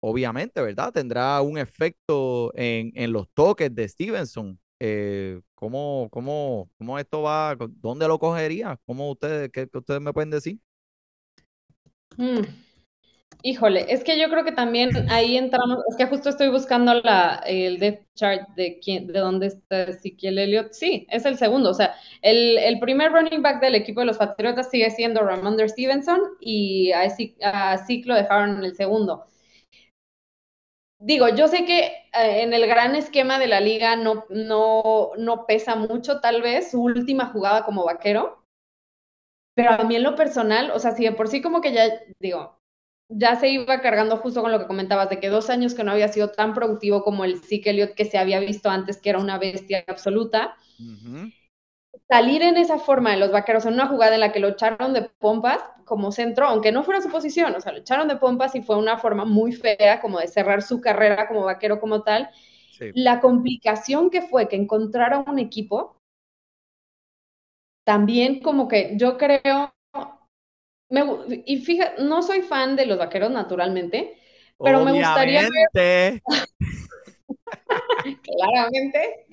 obviamente, 0.00 0.60
¿verdad? 0.62 0.92
Tendrá 0.92 1.40
un 1.42 1.58
efecto 1.58 2.52
en, 2.56 2.92
en 2.94 3.12
los 3.12 3.28
toques 3.34 3.74
de 3.74 3.88
Stevenson. 3.88 4.58
Eh, 4.80 5.40
¿cómo, 5.54 6.08
cómo, 6.10 6.70
cómo 6.78 6.98
esto 6.98 7.22
va? 7.22 7.56
¿Dónde 7.82 8.08
lo 8.08 8.18
cogería? 8.18 8.80
¿Cómo 8.86 9.10
ustedes, 9.10 9.50
qué, 9.52 9.68
ustedes 9.72 10.00
me 10.00 10.12
pueden 10.12 10.30
decir? 10.30 10.58
Mm, 12.18 12.44
Híjole, 13.42 13.86
es 13.88 14.04
que 14.04 14.18
yo 14.20 14.28
creo 14.28 14.44
que 14.44 14.52
también 14.52 14.90
ahí 15.08 15.38
entramos, 15.38 15.78
es 15.88 15.96
que 15.96 16.04
justo 16.06 16.28
estoy 16.28 16.50
buscando 16.50 16.94
la, 16.94 17.42
el 17.46 17.78
depth 17.78 18.06
chart 18.14 18.48
de 18.54 18.78
quién, 18.80 19.06
de 19.06 19.18
dónde 19.18 19.46
está 19.46 19.84
Ezequiel 19.84 20.38
Elliott. 20.38 20.72
Sí, 20.72 21.06
es 21.10 21.24
el 21.24 21.38
segundo. 21.38 21.70
O 21.70 21.74
sea, 21.74 21.94
el, 22.20 22.58
el 22.58 22.78
primer 22.80 23.12
running 23.12 23.40
back 23.42 23.62
del 23.62 23.76
equipo 23.76 24.00
de 24.00 24.06
los 24.06 24.18
Patriotas 24.18 24.70
sigue 24.70 24.90
siendo 24.90 25.22
Ramondre 25.22 25.68
Stevenson 25.70 26.20
y 26.40 26.92
a, 26.92 27.02
a 27.42 27.78
Zeke 27.78 28.06
lo 28.06 28.14
dejaron 28.14 28.62
el 28.62 28.76
segundo. 28.76 29.24
Digo, 31.00 31.28
yo 31.28 31.48
sé 31.48 31.64
que 31.64 31.86
eh, 31.86 32.42
en 32.42 32.52
el 32.52 32.66
gran 32.68 32.94
esquema 32.94 33.40
de 33.40 33.48
la 33.48 33.60
liga 33.60 33.96
no, 33.96 34.24
no, 34.30 35.10
no 35.18 35.46
pesa 35.46 35.74
mucho, 35.74 36.20
tal 36.20 36.42
vez, 36.42 36.70
su 36.70 36.80
última 36.82 37.26
jugada 37.26 37.64
como 37.64 37.84
vaquero, 37.84 38.44
pero 39.54 39.70
a 39.72 39.84
mí 39.84 39.96
en 39.96 40.02
lo 40.02 40.16
personal, 40.16 40.70
o 40.70 40.78
sea, 40.78 40.92
si 40.92 41.04
de 41.04 41.12
por 41.12 41.28
sí 41.28 41.42
como 41.42 41.60
que 41.60 41.72
ya, 41.72 41.84
digo, 42.18 42.58
ya 43.08 43.36
se 43.36 43.48
iba 43.48 43.80
cargando 43.80 44.16
justo 44.18 44.42
con 44.42 44.52
lo 44.52 44.58
que 44.58 44.66
comentabas, 44.66 45.10
de 45.10 45.20
que 45.20 45.28
dos 45.28 45.50
años 45.50 45.74
que 45.74 45.84
no 45.84 45.92
había 45.92 46.08
sido 46.08 46.30
tan 46.30 46.54
productivo 46.54 47.02
como 47.02 47.24
el 47.24 47.40
Zeke 47.40 47.70
Elliott 47.70 47.94
que 47.94 48.04
se 48.04 48.18
había 48.18 48.40
visto 48.40 48.70
antes, 48.70 48.98
que 49.00 49.10
era 49.10 49.18
una 49.18 49.38
bestia 49.38 49.84
absoluta. 49.88 50.56
Ujú. 50.78 51.30
Salir 52.10 52.42
en 52.42 52.56
esa 52.56 52.78
forma 52.78 53.12
de 53.12 53.18
los 53.18 53.30
vaqueros 53.30 53.64
en 53.66 53.74
una 53.74 53.86
jugada 53.86 54.14
en 54.14 54.20
la 54.20 54.32
que 54.32 54.40
lo 54.40 54.48
echaron 54.48 54.92
de 54.92 55.02
pompas 55.02 55.62
como 55.84 56.10
centro, 56.10 56.46
aunque 56.46 56.72
no 56.72 56.82
fuera 56.82 57.00
su 57.00 57.08
posición, 57.08 57.54
o 57.54 57.60
sea, 57.60 57.72
lo 57.72 57.78
echaron 57.78 58.08
de 58.08 58.16
pompas 58.16 58.54
y 58.56 58.62
fue 58.62 58.76
una 58.76 58.98
forma 58.98 59.24
muy 59.24 59.52
fea 59.52 60.00
como 60.00 60.18
de 60.18 60.26
cerrar 60.26 60.62
su 60.62 60.80
carrera 60.80 61.28
como 61.28 61.44
vaquero 61.44 61.78
como 61.78 62.02
tal. 62.02 62.28
Sí. 62.76 62.90
La 62.94 63.20
complicación 63.20 64.10
que 64.10 64.22
fue 64.22 64.48
que 64.48 64.56
encontrara 64.56 65.20
un 65.20 65.38
equipo, 65.38 65.96
también 67.84 68.40
como 68.40 68.66
que 68.66 68.94
yo 68.96 69.16
creo 69.16 69.72
me 70.90 71.04
y 71.46 71.58
fíjate, 71.58 72.02
no 72.02 72.22
soy 72.22 72.42
fan 72.42 72.76
de 72.76 72.86
los 72.86 72.98
vaqueros 72.98 73.30
naturalmente, 73.30 74.18
pero 74.58 74.84
me 74.84 74.92
gustaría 74.92 75.48
ver, 75.72 76.20
claramente, 78.22 79.26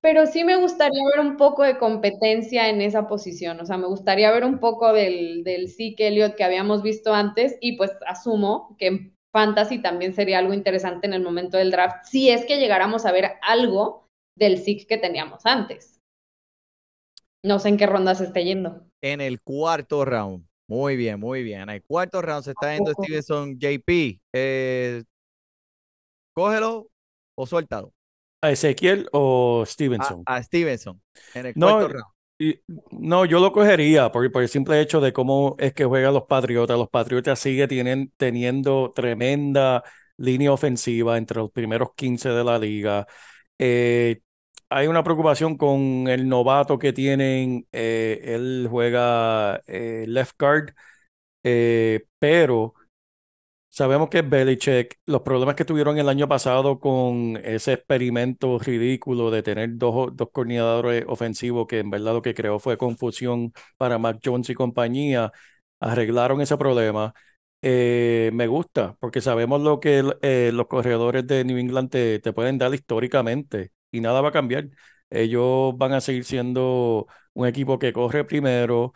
pero 0.00 0.26
sí 0.26 0.44
me 0.44 0.56
gustaría 0.56 1.02
ver 1.14 1.24
un 1.24 1.36
poco 1.36 1.62
de 1.62 1.78
competencia 1.78 2.68
en 2.68 2.80
esa 2.80 3.06
posición, 3.08 3.60
o 3.60 3.66
sea, 3.66 3.78
me 3.78 3.86
gustaría 3.86 4.30
ver 4.30 4.44
un 4.44 4.58
poco 4.58 4.92
del, 4.92 5.44
del 5.44 5.68
Zeke 5.68 6.08
Elliott 6.08 6.34
que 6.34 6.44
habíamos 6.44 6.82
visto 6.82 7.14
antes 7.14 7.56
y 7.60 7.76
pues 7.76 7.92
asumo 8.06 8.76
que 8.78 8.86
en 8.86 9.16
Fantasy 9.32 9.80
también 9.80 10.14
sería 10.14 10.38
algo 10.38 10.52
interesante 10.52 11.06
en 11.06 11.14
el 11.14 11.22
momento 11.22 11.56
del 11.56 11.70
draft, 11.70 12.04
si 12.04 12.30
es 12.30 12.44
que 12.44 12.58
llegáramos 12.58 13.06
a 13.06 13.12
ver 13.12 13.32
algo 13.42 14.06
del 14.36 14.58
Zeke 14.58 14.86
que 14.86 14.98
teníamos 14.98 15.46
antes. 15.46 15.98
No 17.44 17.58
sé 17.58 17.70
en 17.70 17.76
qué 17.76 17.86
ronda 17.86 18.14
se 18.14 18.24
esté 18.24 18.44
yendo. 18.44 18.86
En 19.02 19.20
el 19.20 19.40
cuarto 19.40 20.04
round. 20.04 20.46
Muy 20.68 20.96
bien, 20.96 21.18
muy 21.18 21.42
bien. 21.42 21.62
En 21.62 21.70
el 21.70 21.82
cuarto 21.82 22.22
round 22.22 22.44
se 22.44 22.52
está 22.52 22.74
yendo? 22.74 22.92
Stevenson 22.92 23.58
JP. 23.58 24.20
Eh, 24.32 25.02
cógelo 26.34 26.88
o 27.36 27.46
suéltalo. 27.46 27.92
¿A 28.44 28.50
Ezequiel 28.50 29.08
o 29.12 29.64
Stevenson? 29.66 30.20
a 30.26 30.42
Stevenson. 30.42 31.00
En 31.34 31.46
el 31.46 31.56
No, 31.56 31.58
cuarto 31.58 31.88
round. 31.88 32.12
y- 32.38 32.60
no, 32.90 33.24
yo 33.24 33.40
lo 33.40 33.52
cogería 33.52 34.10
por, 34.10 34.30
por 34.32 34.42
el 34.42 34.48
simple 34.48 34.80
hecho 34.80 35.00
de 35.00 35.12
cómo 35.12 35.56
es 35.58 35.74
que 35.74 35.84
juegan 35.84 36.14
los 36.14 36.24
Patriotas. 36.24 36.78
Los 36.78 36.88
Patriotas 36.90 37.38
siguen 37.38 37.68
tienen, 37.68 38.12
teniendo 38.16 38.92
tremenda 38.94 39.82
línea 40.16 40.52
ofensiva 40.52 41.18
entre 41.18 41.38
los 41.38 41.50
primeros 41.50 41.90
15 41.94 42.28
de 42.30 42.44
la 42.44 42.58
liga. 42.58 43.06
Eh, 43.58 44.20
hay 44.70 44.86
una 44.86 45.04
preocupación 45.04 45.56
con 45.56 46.08
el 46.08 46.28
novato 46.28 46.78
que 46.78 46.92
tienen. 46.92 47.66
eh, 47.72 48.20
él 48.24 48.66
juega 48.70 49.62
eh, 49.66 50.04
left 50.08 50.34
guard, 50.38 50.74
pero 52.18 52.74
sabemos 53.72 54.08
que 54.10 54.22
Belichick. 54.22 54.98
Los 55.06 55.22
problemas 55.22 55.54
que 55.56 55.64
tuvieron 55.64 55.98
el 55.98 56.08
año 56.08 56.28
pasado 56.28 56.78
con 56.78 57.38
ese 57.44 57.74
experimento 57.74 58.58
ridículo 58.58 59.30
de 59.30 59.42
tener 59.42 59.70
dos, 59.78 60.14
dos 60.14 60.28
coordinadores 60.32 61.04
ofensivos, 61.08 61.66
que 61.66 61.80
en 61.80 61.90
verdad 61.90 62.12
lo 62.14 62.22
que 62.22 62.34
creó 62.34 62.58
fue 62.58 62.76
confusión 62.78 63.52
para 63.78 63.98
Mac 63.98 64.20
Jones 64.24 64.50
y 64.50 64.54
compañía, 64.54 65.32
arreglaron 65.80 66.40
ese 66.42 66.56
problema. 66.58 67.14
Eh, 67.62 68.30
me 68.34 68.46
gusta, 68.48 68.96
porque 69.00 69.20
sabemos 69.20 69.60
lo 69.62 69.80
que 69.80 70.02
eh, 70.22 70.50
los 70.52 70.66
corredores 70.66 71.26
de 71.26 71.44
New 71.44 71.56
England 71.58 71.90
te 71.90 72.32
pueden 72.32 72.58
dar 72.58 72.74
históricamente 72.74 73.72
y 73.90 74.00
nada 74.00 74.20
va 74.20 74.28
a 74.30 74.32
cambiar. 74.32 74.68
Ellos 75.10 75.76
van 75.78 75.92
a 75.92 76.00
seguir 76.00 76.24
siendo 76.24 77.06
un 77.34 77.46
equipo 77.46 77.78
que 77.78 77.92
corre 77.92 78.24
primero. 78.24 78.92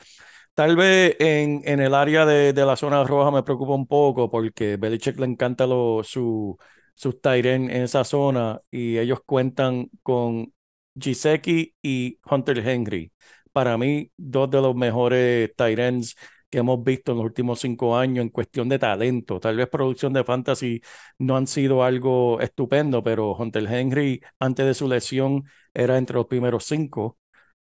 Tal 0.56 0.76
vez 0.76 1.16
en, 1.20 1.62
en 1.66 1.80
el 1.80 1.94
área 1.94 2.26
de, 2.26 2.52
de 2.54 2.66
la 2.66 2.76
zona 2.76 3.04
roja 3.04 3.30
me 3.30 3.44
preocupa 3.44 3.74
un 3.74 3.86
poco 3.86 4.30
porque 4.30 4.76
Belichick 4.78 5.18
le 5.20 5.26
encanta 5.26 5.66
lo, 5.66 6.02
su, 6.04 6.58
sus 6.94 7.16
end 7.24 7.70
en 7.70 7.82
esa 7.82 8.04
zona 8.04 8.60
y 8.70 8.98
ellos 8.98 9.20
cuentan 9.26 9.90
con 10.02 10.52
Giseki 10.98 11.74
y 11.82 12.18
Hunter 12.30 12.58
Henry. 12.66 13.12
Para 13.52 13.76
mí, 13.78 14.10
dos 14.16 14.50
de 14.50 14.62
los 14.62 14.74
mejores 14.74 15.50
ends 15.58 16.16
que 16.50 16.58
hemos 16.58 16.82
visto 16.84 17.12
en 17.12 17.18
los 17.18 17.26
últimos 17.26 17.60
cinco 17.60 17.96
años 17.96 18.22
en 18.22 18.30
cuestión 18.30 18.68
de 18.70 18.78
talento. 18.78 19.38
Tal 19.40 19.56
vez 19.56 19.68
producción 19.68 20.12
de 20.14 20.24
fantasy 20.24 20.80
no 21.18 21.36
han 21.36 21.46
sido 21.46 21.84
algo 21.84 22.40
estupendo, 22.40 23.02
pero 23.02 23.34
Hunter 23.36 23.66
Henry 23.72 24.22
antes 24.38 24.64
de 24.66 24.74
su 24.74 24.88
lesión 24.88 25.44
era 25.74 25.98
entre 25.98 26.16
los 26.16 26.26
primeros 26.26 26.64
cinco. 26.64 27.18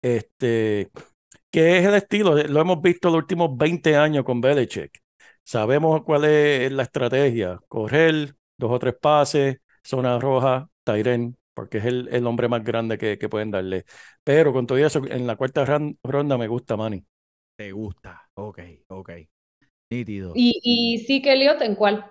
Este, 0.03 0.91
que 1.51 1.79
es 1.79 1.87
el 1.87 1.95
estilo, 1.95 2.37
lo 2.37 2.61
hemos 2.61 2.81
visto 2.83 3.09
los 3.11 3.19
últimos 3.19 3.57
20 3.57 3.97
años 3.97 4.25
con 4.25 4.41
Belichick. 4.41 5.01
Sabemos 5.45 6.03
cuál 6.05 6.25
es 6.25 6.71
la 6.73 6.85
estrategia, 6.85 7.59
correr, 7.69 8.35
dos 8.57 8.71
o 8.73 8.79
tres 8.79 8.95
pases, 9.01 9.59
zona 9.83 10.19
roja, 10.19 10.69
Tyren, 10.85 11.37
porque 11.55 11.79
es 11.79 11.85
el, 11.87 12.09
el 12.13 12.27
hombre 12.27 12.49
más 12.49 12.63
grande 12.65 12.99
que, 12.99 13.19
que 13.19 13.29
pueden 13.29 13.51
darle. 13.51 13.85
Pero 14.25 14.53
con 14.53 14.67
todo 14.67 14.79
eso, 14.79 15.03
en 15.09 15.27
la 15.27 15.37
cuarta 15.37 15.65
ran- 15.65 15.99
ronda 16.03 16.39
me 16.39 16.47
gusta 16.49 16.77
Manny. 16.77 17.05
Te 17.57 17.71
gusta. 17.73 18.29
Ok, 18.35 18.59
ok. 18.89 19.11
Nítido. 19.91 20.43
¿Y, 20.43 20.61
y 20.65 21.05
Zeke 21.07 21.33
Elliott 21.33 21.63
en 21.63 21.75
cuál? 21.77 22.05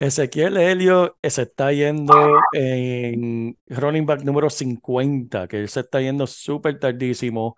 Ezequiel 0.00 0.56
Helio 0.56 1.18
se 1.22 1.42
está 1.42 1.72
yendo 1.72 2.14
en 2.52 3.58
running 3.66 4.06
back 4.06 4.22
número 4.22 4.48
50, 4.48 5.48
que 5.48 5.66
se 5.66 5.80
está 5.80 6.00
yendo 6.00 6.26
súper 6.28 6.78
tardísimo. 6.78 7.56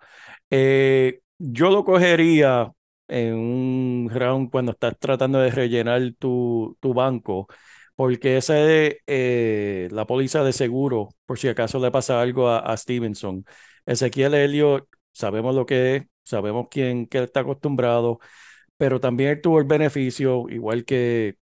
Eh, 0.49 1.21
yo 1.37 1.69
lo 1.69 1.85
cogería 1.85 2.71
en 3.07 3.35
un 3.35 4.09
round 4.11 4.49
cuando 4.49 4.71
estás 4.71 4.97
tratando 4.99 5.39
de 5.39 5.51
rellenar 5.51 6.01
tu, 6.17 6.77
tu 6.79 6.93
banco, 6.95 7.47
porque 7.95 8.37
esa 8.37 8.59
es 8.59 8.97
eh, 9.05 9.87
la 9.91 10.07
póliza 10.07 10.43
de 10.43 10.53
seguro, 10.53 11.09
por 11.25 11.37
si 11.37 11.47
acaso 11.47 11.79
le 11.79 11.91
pasa 11.91 12.21
algo 12.21 12.49
a, 12.49 12.75
Stevenson. 12.75 13.45
Ezequiel 13.85 14.33
Helio, 14.33 14.87
sabemos 15.11 15.53
lo 15.55 15.65
que 15.67 15.95
es, 15.97 16.03
sabemos 16.23 16.67
quién 16.71 17.05
que 17.07 17.23
está 17.23 17.41
acostumbrado, 17.41 18.19
pero 18.77 18.99
también 18.99 19.41
tuvo 19.41 19.59
el 19.59 19.65
beneficio, 19.65 20.49
igual 20.49 20.85
que 20.85 21.37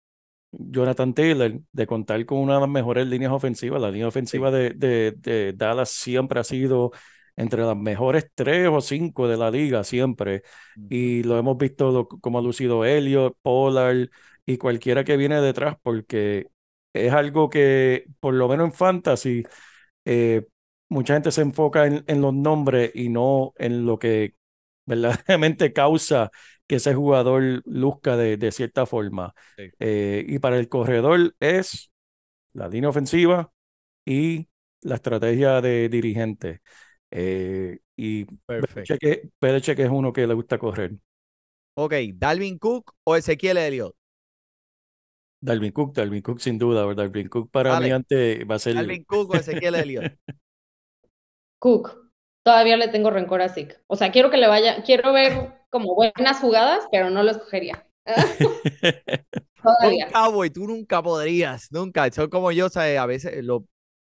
Jonathan 0.57 1.13
Taylor, 1.13 1.59
de 1.71 1.87
contar 1.87 2.25
con 2.25 2.39
una 2.39 2.55
de 2.55 2.59
las 2.61 2.69
mejores 2.69 3.07
líneas 3.07 3.31
ofensivas. 3.31 3.81
La 3.81 3.91
línea 3.91 4.07
ofensiva 4.07 4.51
de, 4.51 4.71
de, 4.71 5.13
de 5.17 5.53
Dallas 5.53 5.89
siempre 5.89 6.39
ha 6.39 6.43
sido 6.43 6.91
entre 7.35 7.63
las 7.63 7.75
mejores 7.77 8.29
tres 8.33 8.67
o 8.71 8.81
cinco 8.81 9.27
de 9.27 9.37
la 9.37 9.51
liga, 9.51 9.83
siempre. 9.83 10.43
Y 10.89 11.23
lo 11.23 11.37
hemos 11.37 11.57
visto 11.57 11.91
lo- 11.91 12.07
como 12.07 12.39
ha 12.39 12.41
lucido 12.41 12.85
Elliott, 12.85 13.37
Pollard 13.41 14.09
y 14.45 14.57
cualquiera 14.57 15.03
que 15.03 15.17
viene 15.17 15.41
detrás, 15.41 15.75
porque 15.81 16.47
es 16.93 17.11
algo 17.13 17.49
que, 17.49 18.05
por 18.19 18.33
lo 18.33 18.47
menos 18.47 18.65
en 18.67 18.73
fantasy, 18.73 19.43
eh, 20.05 20.45
mucha 20.89 21.13
gente 21.15 21.31
se 21.31 21.41
enfoca 21.41 21.85
en, 21.87 22.03
en 22.07 22.21
los 22.21 22.33
nombres 22.33 22.91
y 22.93 23.09
no 23.09 23.53
en 23.57 23.85
lo 23.85 23.99
que 23.99 24.35
verdaderamente 24.85 25.73
causa 25.73 26.31
que 26.67 26.75
ese 26.75 26.95
jugador 26.95 27.61
luzca 27.65 28.17
de, 28.17 28.37
de 28.37 28.51
cierta 28.51 28.85
forma. 28.85 29.33
Sí. 29.57 29.69
Eh, 29.79 30.25
y 30.27 30.39
para 30.39 30.57
el 30.57 30.69
corredor 30.69 31.35
es 31.39 31.91
la 32.53 32.67
línea 32.67 32.89
ofensiva 32.89 33.51
y 34.05 34.47
la 34.81 34.95
estrategia 34.95 35.61
de 35.61 35.89
dirigente. 35.89 36.61
Eh, 37.11 37.79
y 37.95 38.25
Belichick 39.41 39.79
es 39.79 39.89
uno 39.89 40.11
que 40.13 40.27
le 40.27 40.33
gusta 40.33 40.57
correr. 40.57 40.93
Ok, 41.75 41.93
Dalvin 42.15 42.57
Cook 42.57 42.93
o 43.03 43.15
Ezequiel 43.15 43.57
Elliott. 43.57 43.95
Dalvin 45.41 45.71
Cook, 45.71 45.93
Dalvin 45.93 46.21
Cook 46.21 46.39
sin 46.39 46.57
duda, 46.57 46.85
¿verdad? 46.85 47.03
Dalvin 47.03 47.29
Cook 47.29 47.51
para 47.51 47.79
mí 47.79 47.91
antes 47.91 48.39
va 48.49 48.55
a 48.55 48.59
ser... 48.59 48.75
Dalvin 48.75 49.03
Cook 49.03 49.31
o 49.31 49.35
Ezequiel 49.35 49.75
Elliott. 49.75 50.13
Cook. 51.59 52.04
Todavía 52.45 52.77
le 52.77 52.89
tengo 52.89 53.09
rencor 53.09 53.41
a 53.41 53.49
Zeke. 53.49 53.77
O 53.87 53.95
sea, 53.95 54.11
quiero 54.11 54.29
que 54.29 54.37
le 54.37 54.47
vaya, 54.47 54.83
quiero 54.83 55.11
ver 55.11 55.65
como 55.71 55.95
buenas 55.95 56.39
jugadas, 56.39 56.85
pero 56.91 57.09
no 57.09 57.23
lo 57.23 57.31
escogería. 57.31 57.87
Todavía. 59.63 60.05
Nunca, 60.05 60.27
boy, 60.27 60.51
tú 60.51 60.67
nunca 60.67 61.01
podrías, 61.01 61.71
nunca. 61.71 62.11
Son 62.11 62.29
como 62.29 62.51
yo, 62.51 62.69
¿sabes? 62.69 62.99
A 62.99 63.07
veces 63.07 63.43
lo, 63.43 63.65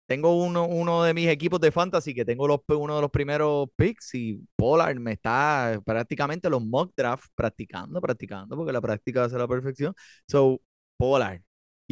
tengo 0.06 0.42
uno, 0.42 0.66
uno 0.66 1.04
de 1.04 1.12
mis 1.12 1.28
equipos 1.28 1.60
de 1.60 1.72
fantasy 1.72 2.14
que 2.14 2.24
tengo 2.24 2.48
los, 2.48 2.60
uno 2.68 2.96
de 2.96 3.02
los 3.02 3.10
primeros 3.10 3.68
picks 3.76 4.14
y 4.14 4.40
Pollard 4.56 4.98
me 4.98 5.12
está 5.12 5.78
prácticamente 5.84 6.48
los 6.48 6.64
mock 6.64 6.94
draft 6.96 7.26
practicando, 7.34 8.00
practicando, 8.00 8.56
porque 8.56 8.72
la 8.72 8.80
práctica 8.80 9.24
hace 9.24 9.36
la 9.36 9.46
perfección. 9.46 9.94
So, 10.26 10.58
Pollard. 10.96 11.42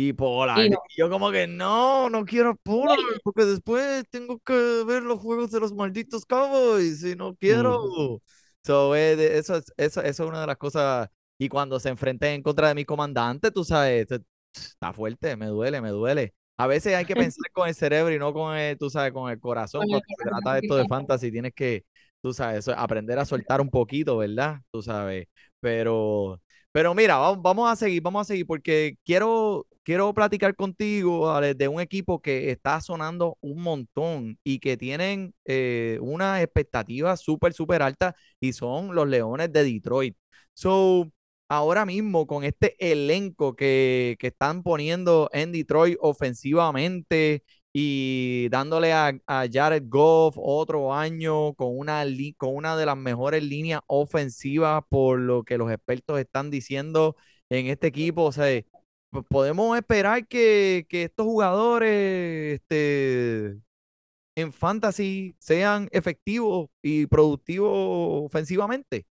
Y 0.03 0.13
Pollard. 0.15 0.65
Y 0.65 0.71
no. 0.71 0.79
Y 0.89 0.99
yo 0.99 1.11
como 1.11 1.31
que 1.31 1.47
no, 1.47 2.09
no 2.09 2.25
quiero 2.25 2.51
a 2.51 2.55
Pollard, 2.55 2.97
porque 3.23 3.45
después 3.45 4.05
tengo 4.11 4.39
que 4.39 4.85
ver 4.87 5.03
los 5.03 5.21
juegos 5.21 5.51
de 5.51 5.61
los 5.61 5.75
malditos 5.75 6.25
Cowboys 6.25 7.05
y 7.05 7.17
no 7.17 7.35
quiero. 7.35 8.23
So, 8.65 8.95
eh, 8.95 9.39
eso, 9.39 9.57
es, 9.57 9.65
eso, 9.77 10.03
eso 10.03 10.23
es 10.25 10.29
una 10.29 10.41
de 10.41 10.47
las 10.47 10.57
cosas. 10.57 11.09
Y 11.39 11.49
cuando 11.49 11.79
se 11.81 11.91
enfrenten 11.91 12.33
en 12.35 12.43
contra 12.43 12.69
de 12.69 12.75
mi 12.75 12.85
comandante, 12.85 13.51
tú 13.51 13.65
sabes, 13.65 14.07
está 14.11 14.93
fuerte, 14.93 15.37
me 15.37 15.47
duele, 15.47 15.81
me 15.81 15.91
duele. 15.91 16.35
A 16.57 16.67
veces 16.67 16.95
hay 16.95 17.05
que 17.05 17.15
pensar 17.35 17.51
con 17.53 17.69
el 17.69 17.75
cerebro 17.75 18.15
y 18.15 18.19
no 18.19 18.33
con 18.33 18.57
el, 18.57 18.79
tú 18.79 18.91
sabes, 18.91 19.13
con 19.13 19.31
el 19.31 19.39
corazón. 19.39 19.87
Cuando 19.87 20.07
se 20.07 20.29
trata 20.29 20.55
de 20.55 20.61
esto 20.61 20.77
de 20.77 20.87
fantasy, 20.87 21.31
tienes 21.31 21.53
que, 21.55 21.85
tú 22.23 22.33
sabes, 22.33 22.69
aprender 22.69 23.19
a 23.19 23.25
soltar 23.25 23.61
un 23.61 23.71
poquito, 23.71 24.19
¿verdad? 24.19 24.61
Tú 24.71 24.83
sabes. 24.83 25.27
Pero, 25.61 26.41
pero 26.73 26.95
mira, 26.95 27.17
vamos, 27.17 27.43
vamos 27.43 27.71
a 27.71 27.77
seguir, 27.77 28.03
vamos 28.03 28.23
a 28.23 28.25
seguir, 28.25 28.47
porque 28.47 28.97
quiero, 29.05 29.67
quiero 29.83 30.13
platicar 30.15 30.55
contigo 30.57 31.41
de 31.41 31.69
un 31.69 31.81
equipo 31.81 32.21
que 32.21 32.51
está 32.51 32.81
sonando 32.81 33.37
un 33.41 33.63
montón 33.63 34.39
y 34.45 34.59
que 34.61 34.77
tienen 34.77 35.35
eh, 35.45 35.99
una 36.03 36.43
expectativa 36.43 37.17
súper, 37.17 37.53
súper 37.53 37.83
alta 37.83 38.15
y 38.41 38.53
son 38.53 38.95
los 38.95 39.09
Leones 39.09 39.53
de 39.53 39.65
Detroit. 39.65 40.17
So, 40.55 41.11
ahora 41.49 41.85
mismo 41.87 42.27
con 42.27 42.45
este 42.45 42.77
elenco 42.79 43.55
que, 43.57 44.17
que 44.19 44.29
están 44.29 44.63
poniendo 44.63 45.29
en 45.33 45.53
Detroit 45.53 45.97
ofensivamente 46.01 47.43
y 47.73 48.49
dándole 48.51 48.93
a, 48.93 49.13
a 49.27 49.47
Jared 49.51 49.85
Goff 49.89 50.35
otro 50.39 50.93
año 50.95 51.55
con 51.55 51.77
una, 51.79 52.05
con 52.37 52.55
una 52.57 52.77
de 52.77 52.87
las 52.87 52.97
mejores 52.97 53.43
líneas 53.45 53.81
ofensivas 53.87 54.83
por 54.89 55.19
lo 55.21 55.45
que 55.45 55.59
los 55.59 55.71
expertos 55.71 56.19
están 56.21 56.51
diciendo 56.51 57.17
en 57.49 57.67
este 57.67 57.87
equipo. 57.89 58.25
O 58.25 58.33
sea, 58.33 58.47
podemos 59.29 59.77
esperar 59.77 60.27
que, 60.27 60.87
que 60.89 61.05
estos 61.05 61.27
jugadores 61.27 62.61
este, 62.61 63.59
en 64.37 64.53
fantasy 64.53 65.35
sean 65.39 65.89
efectivos 65.93 66.69
y 66.83 67.07
productivos 67.07 67.73
ofensivamente. 68.25 69.07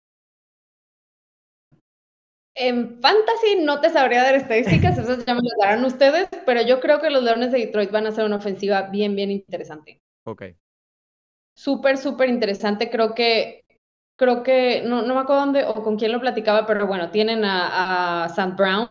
En 2.56 3.00
fantasy 3.00 3.56
no 3.62 3.80
te 3.80 3.90
sabría 3.90 4.22
dar 4.22 4.36
estadísticas, 4.36 4.96
esas 4.96 5.24
ya 5.24 5.34
me 5.34 5.40
las 5.42 5.58
darán 5.60 5.84
ustedes, 5.84 6.28
pero 6.46 6.62
yo 6.62 6.78
creo 6.78 7.00
que 7.00 7.10
los 7.10 7.24
Leones 7.24 7.50
de 7.50 7.58
Detroit 7.58 7.90
van 7.90 8.06
a 8.06 8.10
hacer 8.10 8.24
una 8.24 8.36
ofensiva 8.36 8.82
bien, 8.82 9.16
bien 9.16 9.32
interesante. 9.32 10.00
Ok. 10.24 10.44
Súper, 11.56 11.98
súper 11.98 12.28
interesante. 12.28 12.90
Creo 12.90 13.14
que, 13.14 13.64
creo 14.16 14.44
que, 14.44 14.82
no, 14.86 15.02
no 15.02 15.14
me 15.14 15.20
acuerdo 15.20 15.40
dónde 15.42 15.64
o 15.64 15.82
con 15.82 15.96
quién 15.96 16.12
lo 16.12 16.20
platicaba, 16.20 16.64
pero 16.64 16.86
bueno, 16.86 17.10
tienen 17.10 17.44
a, 17.44 18.24
a 18.24 18.28
Sam 18.28 18.54
Brown, 18.54 18.88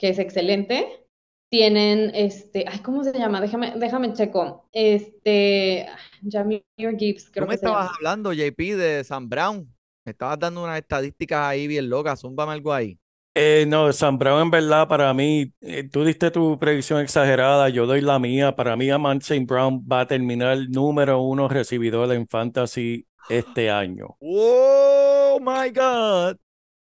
que 0.00 0.08
es 0.08 0.18
excelente. 0.18 1.06
Tienen 1.50 2.12
este, 2.14 2.64
ay, 2.66 2.80
¿cómo 2.80 3.04
se 3.04 3.12
llama? 3.12 3.40
Déjame, 3.40 3.74
déjame 3.76 4.12
checo. 4.14 4.68
Este, 4.72 5.86
Jameer 6.28 6.64
Gibbs, 6.98 7.30
creo 7.30 7.46
me 7.46 7.54
que 7.54 7.58
se 7.58 7.66
estabas 7.66 7.86
llama. 7.86 7.96
hablando, 7.96 8.32
JP, 8.32 8.76
de 8.76 9.04
Sam 9.04 9.28
Brown. 9.28 9.72
Me 10.04 10.12
estabas 10.12 10.38
dando 10.38 10.64
unas 10.64 10.78
estadísticas 10.78 11.40
ahí 11.40 11.66
bien 11.66 11.90
locas. 11.90 12.20
Zúmbame 12.20 12.52
algo 12.52 12.72
ahí. 12.72 12.98
Eh, 13.34 13.64
no, 13.68 13.92
Sam 13.92 14.18
Brown 14.18 14.42
en 14.42 14.50
verdad 14.50 14.88
para 14.88 15.14
mí, 15.14 15.52
eh, 15.60 15.88
tú 15.88 16.04
diste 16.04 16.30
tu 16.32 16.58
predicción 16.58 17.00
exagerada, 17.00 17.68
yo 17.68 17.86
doy 17.86 18.00
la 18.00 18.18
mía, 18.18 18.56
para 18.56 18.76
mí 18.76 18.90
Amant 18.90 19.22
St. 19.22 19.44
Brown 19.46 19.86
va 19.90 20.00
a 20.00 20.06
terminar 20.06 20.58
número 20.68 21.22
uno 21.22 21.48
recibidor 21.48 22.12
en 22.12 22.26
fantasy 22.26 23.06
este 23.28 23.70
año. 23.70 24.16
¡Oh, 24.20 25.38
my 25.40 25.70
God! 25.70 26.38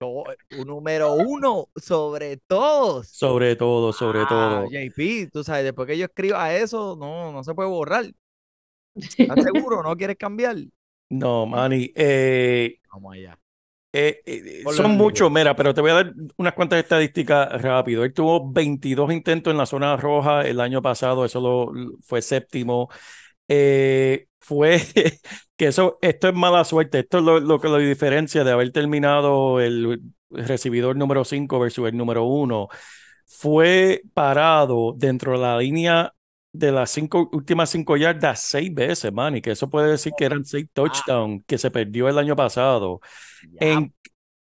Un 0.09 0.67
número 0.67 1.15
uno 1.15 1.69
sobre 1.77 2.37
todos. 2.39 3.09
Sobre 3.09 3.57
todo, 3.57 3.93
sobre 3.93 4.21
Ah, 4.21 4.27
todo. 4.27 4.67
JP, 4.71 5.29
tú 5.33 5.45
sabes, 5.45 5.65
después 5.65 5.87
que 5.89 5.99
yo 5.99 6.05
escriba 6.07 6.55
eso, 6.55 6.97
no, 6.97 7.33
no 7.33 7.45
se 7.45 7.55
puede 7.55 7.69
borrar. 7.69 8.07
¿Estás 9.27 9.41
seguro? 9.43 9.83
¿No 9.83 9.97
quieres 9.97 10.17
cambiar? 10.17 10.57
No, 11.11 11.47
Manny, 11.47 11.93
eh, 11.95 12.79
Vamos 12.93 13.15
allá. 13.15 13.39
eh, 13.93 14.23
eh, 14.25 14.65
son 14.75 14.93
muchos, 14.93 15.31
mira, 15.31 15.55
pero 15.55 15.75
te 15.75 15.81
voy 15.83 15.91
a 15.91 15.95
dar 15.95 16.15
unas 16.37 16.55
cuantas 16.55 16.79
estadísticas 16.79 17.61
rápido. 17.61 18.05
Él 18.05 18.15
tuvo 18.15 18.51
22 18.51 19.13
intentos 19.13 19.51
en 19.51 19.59
la 19.59 19.67
zona 19.67 19.97
roja 19.97 20.43
el 20.43 20.61
año 20.61 20.81
pasado, 20.81 21.25
eso 21.25 21.41
lo, 21.41 21.73
fue 22.03 22.23
séptimo. 22.23 22.89
Eh, 23.49 24.29
fue 24.43 24.81
que 25.57 25.67
eso, 25.69 25.99
esto 26.03 26.29
es 26.29 26.35
mala 26.35 26.65
suerte, 26.65 27.01
esto 27.01 27.19
es 27.19 27.25
lo, 27.25 27.41
lo 27.41 27.61
que 27.61 27.69
lo 27.69 27.79
diferencia 27.79 28.45
de 28.45 28.53
haber 28.53 28.73
terminado 28.73 29.61
el 29.61 30.03
recibidor 30.31 30.97
número 30.97 31.25
5 31.25 31.59
versus 31.59 31.89
el 31.89 31.97
número 31.97 32.25
1. 32.25 32.69
Fue 33.27 34.03
parado 34.15 34.95
dentro 34.97 35.33
de 35.33 35.39
la 35.39 35.59
línea 35.59 36.13
de 36.53 36.71
las 36.71 36.91
cinco, 36.91 37.31
últimas 37.33 37.71
cinco 37.71 37.97
yardas 37.97 38.41
seis 38.43 38.73
veces, 38.75 39.13
man, 39.13 39.37
y 39.37 39.41
que 39.41 39.53
eso 39.53 39.71
puede 39.71 39.91
decir 39.93 40.13
que 40.17 40.27
eran 40.27 40.45
seis 40.45 40.67
touchdowns 40.73 41.43
que 41.47 41.57
se 41.59 41.71
perdió 41.71 42.09
el 42.09 42.19
año 42.19 42.37
pasado. 42.37 43.01
Ya, 43.53 43.73
En, 43.73 43.95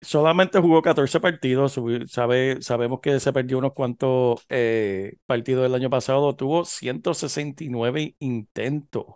solamente 0.03 0.61
jugó 0.61 0.83
14 0.83 1.21
partidos, 1.21 1.81
sabe, 2.09 2.61
sabemos 2.61 3.01
que 3.01 3.21
se 3.21 3.33
perdió 3.33 3.59
unos 3.59 3.73
cuantos 3.73 4.45
eh, 4.51 5.17
partidos 5.27 5.67
el 5.67 5.75
año 5.75 5.91
pasado, 5.91 6.37
tuvo 6.37 6.65
169 6.67 8.17
intentos 8.19 9.07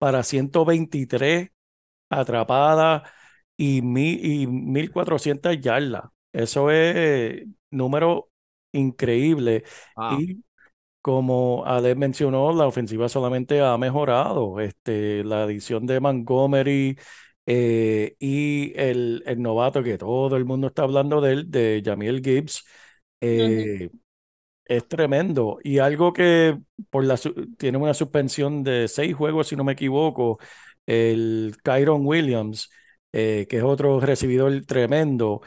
para 0.00 0.24
123 0.24 1.50
atrapadas 2.10 3.04
y, 3.56 3.82
mil, 3.82 4.24
y 4.24 4.48
1400 4.48 5.60
yardas. 5.60 6.04
Eso 6.32 6.72
es 6.72 7.44
número 7.70 8.30
increíble. 8.72 9.64
Y 10.08 10.44
como 11.02 11.64
Alex 11.66 11.96
mencionó, 11.96 12.52
la 12.52 12.66
ofensiva 12.66 13.08
solamente 13.08 13.60
ha 13.60 13.76
mejorado. 13.78 14.60
Este, 14.60 15.24
la 15.24 15.44
adición 15.44 15.86
de 15.86 16.00
Montgomery 16.00 16.98
eh, 17.46 18.16
y 18.18 18.72
el, 18.78 19.22
el 19.26 19.42
novato 19.42 19.82
que 19.82 19.98
todo 19.98 20.36
el 20.36 20.44
mundo 20.44 20.68
está 20.68 20.82
hablando 20.82 21.20
de 21.20 21.32
él, 21.32 21.50
de 21.50 21.82
Jamiel 21.84 22.22
Gibbs, 22.22 22.64
eh, 23.20 23.90
es 24.70 24.88
tremendo. 24.88 25.58
Y 25.64 25.78
algo 25.78 26.12
que 26.12 26.58
por 26.90 27.04
la, 27.04 27.18
tiene 27.58 27.78
una 27.78 27.94
suspensión 27.94 28.62
de 28.62 28.88
seis 28.88 29.14
juegos, 29.14 29.48
si 29.48 29.56
no 29.56 29.64
me 29.64 29.72
equivoco, 29.72 30.38
el 30.86 31.56
Kyron 31.64 32.06
Williams, 32.06 32.70
eh, 33.12 33.46
que 33.50 33.58
es 33.58 33.62
otro 33.64 34.00
recibidor 34.00 34.64
tremendo. 34.66 35.42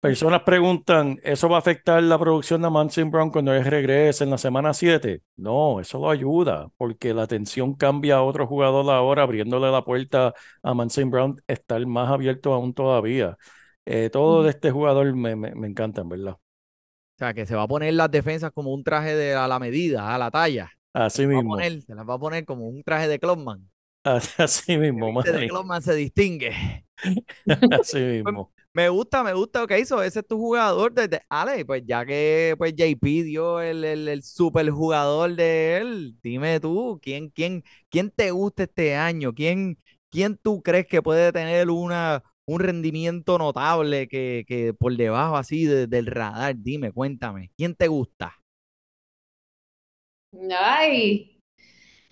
Personas 0.00 0.42
preguntan, 0.42 1.18
¿eso 1.24 1.48
va 1.48 1.56
a 1.56 1.58
afectar 1.58 2.00
la 2.04 2.16
producción 2.20 2.62
de 2.62 2.70
Manson 2.70 3.10
Brown 3.10 3.30
cuando 3.30 3.52
él 3.52 3.64
regrese 3.64 4.22
en 4.22 4.30
la 4.30 4.38
semana 4.38 4.72
7? 4.72 5.22
No, 5.36 5.80
eso 5.80 5.98
lo 5.98 6.08
ayuda, 6.10 6.68
porque 6.76 7.12
la 7.12 7.22
atención 7.24 7.74
cambia 7.74 8.16
a 8.16 8.22
otro 8.22 8.46
jugador 8.46 8.88
ahora, 8.92 9.24
abriéndole 9.24 9.72
la 9.72 9.84
puerta 9.84 10.34
a 10.62 10.74
Manson 10.74 11.10
Brown, 11.10 11.42
estar 11.48 11.84
más 11.86 12.10
abierto 12.10 12.52
aún 12.54 12.74
todavía. 12.74 13.36
Eh, 13.86 14.08
todo 14.10 14.44
de 14.44 14.50
este 14.50 14.70
jugador 14.70 15.12
me, 15.16 15.34
me, 15.34 15.52
me 15.56 15.66
encanta, 15.66 16.02
en 16.02 16.08
verdad. 16.10 16.36
O 17.18 17.24
sea, 17.24 17.34
que 17.34 17.46
se 17.46 17.56
va 17.56 17.62
a 17.64 17.68
poner 17.68 17.94
las 17.94 18.10
defensas 18.10 18.52
como 18.52 18.72
un 18.72 18.84
traje 18.84 19.14
de 19.16 19.34
a 19.34 19.48
la 19.48 19.58
medida, 19.58 20.14
a 20.14 20.18
la 20.18 20.30
talla. 20.30 20.70
Así 20.92 21.26
Se 21.26 21.26
mismo, 21.26 21.56
poner- 21.56 21.82
se 21.82 21.94
las 21.94 22.08
va 22.08 22.14
a 22.14 22.18
poner 22.18 22.44
como 22.44 22.68
un 22.68 22.82
traje 22.84 23.08
de 23.08 23.18
Clubman. 23.18 23.68
así 24.38 24.76
mismo, 24.78 25.20
Este 25.20 25.32
de 25.32 25.48
Clubman 25.48 25.82
se 25.82 25.94
distingue. 25.94 26.52
así 27.80 27.98
mismo. 28.24 28.52
Me 28.72 28.88
gusta, 28.88 29.24
me 29.24 29.32
gusta 29.32 29.60
lo 29.60 29.66
que 29.66 29.78
hizo. 29.80 30.02
Ese 30.02 30.20
es 30.20 30.26
tu 30.26 30.38
jugador 30.38 30.92
desde 30.92 31.22
Ale. 31.28 31.64
Pues 31.64 31.82
ya 31.86 32.04
que 32.06 32.54
pues 32.58 32.74
JP 32.76 33.24
dio 33.24 33.60
el, 33.60 33.84
el, 33.84 34.08
el 34.08 34.22
super 34.22 34.70
jugador 34.70 35.34
de 35.34 35.78
él, 35.78 36.16
dime 36.22 36.60
tú, 36.60 36.98
¿quién, 37.02 37.30
quién, 37.30 37.64
quién 37.88 38.10
te 38.10 38.30
gusta 38.30 38.64
este 38.64 38.94
año? 38.96 39.34
¿Quién, 39.34 39.78
quién 40.10 40.36
tú 40.36 40.62
crees 40.62 40.86
que 40.86 41.02
puede 41.02 41.32
tener 41.32 41.70
una, 41.70 42.22
un 42.48 42.60
rendimiento 42.60 43.36
notable 43.38 44.08
que, 44.08 44.44
que 44.48 44.72
por 44.74 44.96
debajo 44.96 45.36
así 45.36 45.66
de- 45.66 45.86
del 45.86 46.06
radar? 46.06 46.56
Dime, 46.58 46.92
cuéntame. 46.92 47.50
¿Quién 47.56 47.74
te 47.74 47.88
gusta? 47.88 48.34
Ay, 50.58 51.40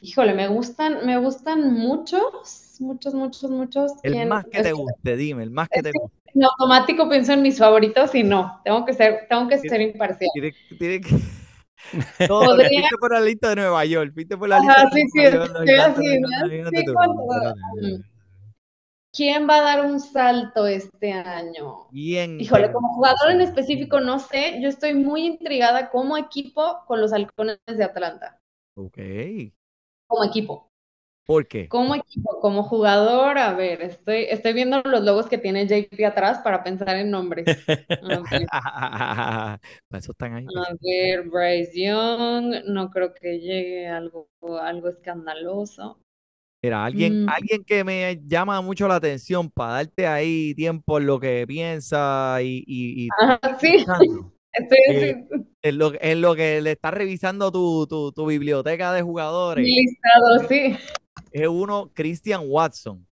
híjole, 0.01 0.35
me 0.35 0.49
gustan, 0.49 1.05
me 1.07 1.19
gustan 1.19 1.73
muchos, 1.75 2.77
muchos, 2.81 3.15
muchos, 3.15 3.51
muchos. 3.51 3.93
El 4.03 4.13
¿Quién? 4.13 4.29
más 4.29 4.45
que 4.45 4.63
te 4.63 4.73
guste, 4.73 5.17
dime, 5.17 5.43
el 5.43 5.51
más 5.51 5.69
que 5.69 5.83
te 5.83 5.91
guste. 5.93 6.17
en 6.35 6.45
automático 6.45 7.09
pienso 7.09 7.33
en 7.33 7.43
mis 7.43 7.59
favoritos 7.59 8.15
y 8.15 8.23
no, 8.23 8.61
tengo 8.65 8.85
que 8.85 8.93
ser, 8.93 9.27
tengo 9.29 9.49
que 9.49 9.59
ser 9.59 9.81
imparcial. 9.81 10.31
Tiene, 10.35 10.55
tiene 10.79 11.01
que... 11.01 11.11
No, 12.29 12.41
fuiste 12.57 12.97
por 12.99 13.13
la 13.13 13.21
lista 13.21 13.51
de 13.51 13.57
Nueva 13.57 13.85
York, 13.85 14.13
fuiste 14.13 14.37
por 14.37 14.49
la 14.49 14.57
Ajá, 14.57 14.67
lista 14.67 14.83
de 14.83 14.91
sí, 14.91 15.09
sí, 15.13 15.19
Nueva 15.37 15.65
York, 15.65 15.97
Sí, 16.75 16.85
cuando- 16.93 17.23
espérate. 17.23 18.16
¿Quién 19.17 19.49
va 19.49 19.57
a 19.59 19.63
dar 19.63 19.87
un 19.87 19.99
salto 20.01 20.67
este 20.67 21.13
año? 21.13 21.89
¿Quién 21.91 22.39
Híjole, 22.39 22.71
como 22.73 22.95
jugador 22.95 23.31
en 23.31 23.41
específico 23.41 24.01
no 24.01 24.19
sé, 24.19 24.61
yo 24.61 24.69
estoy 24.69 24.95
muy 24.95 25.25
intrigada 25.25 25.91
como 25.91 26.17
equipo 26.19 26.85
con 26.87 27.01
los 27.01 27.13
halcones 27.13 27.59
de 27.67 27.85
Atlanta, 27.85 28.39
Ok. 28.75 28.99
como 30.07 30.25
equipo. 30.25 30.71
¿Por 31.25 31.47
qué? 31.49 31.69
Como 31.69 31.95
equipo, 31.97 32.41
como 32.41 32.63
jugador, 32.63 33.39
a 33.39 33.53
ver, 33.55 33.83
estoy, 33.83 34.27
estoy 34.31 34.53
viendo 34.53 34.83
los 34.83 35.03
logos 35.03 35.27
que 35.27 35.39
tiene 35.39 35.67
JP 35.67 36.07
atrás 36.07 36.39
para 36.45 36.63
pensar 36.63 36.97
en 36.97 37.11
nombres. 37.11 37.47
Para 39.89 39.99
eso 39.99 40.13
están 40.13 40.35
ahí. 40.35 40.47
a 40.47 40.75
ver, 40.81 41.29
Bryce 41.29 41.73
Young, 41.75 42.65
no 42.67 42.91
creo 42.91 43.13
que 43.15 43.41
llegue 43.41 43.89
algo, 43.89 44.29
algo 44.61 44.89
escandaloso. 44.89 45.99
Mira, 46.67 46.85
alguien, 46.85 47.25
Mm. 47.25 47.29
alguien 47.29 47.65
que 47.65 47.85
me 47.85 48.21
llama 48.27 48.61
mucho 48.61 48.89
la 48.89 48.97
atención 48.97 49.51
para 49.51 49.75
darte 49.75 50.07
ahí 50.07 50.55
tiempo 50.55 50.99
en 50.99 51.07
lo 51.07 51.21
que 51.21 51.47
piensa 51.47 52.39
y, 52.43 52.65
y, 52.67 53.07
y 53.07 53.09
Ajá, 53.19 53.39
sí, 53.61 53.85
estoy 54.53 54.79
Eh, 54.89 55.25
en 55.63 55.79
lo, 55.79 55.93
en 56.01 56.21
lo 56.21 56.35
que 56.35 56.61
le 56.61 56.73
está 56.73 56.91
revisando 56.91 57.51
tu, 57.53 57.87
tu, 57.89 58.13
tu 58.13 58.27
biblioteca 58.27 58.93
de 58.93 59.03
jugadores. 59.03 59.65
listado, 59.65 60.49
sí. 60.49 60.77
Es 61.33 61.49
uno, 61.49 61.91
Christian 61.95 62.43
Watson. 62.47 63.07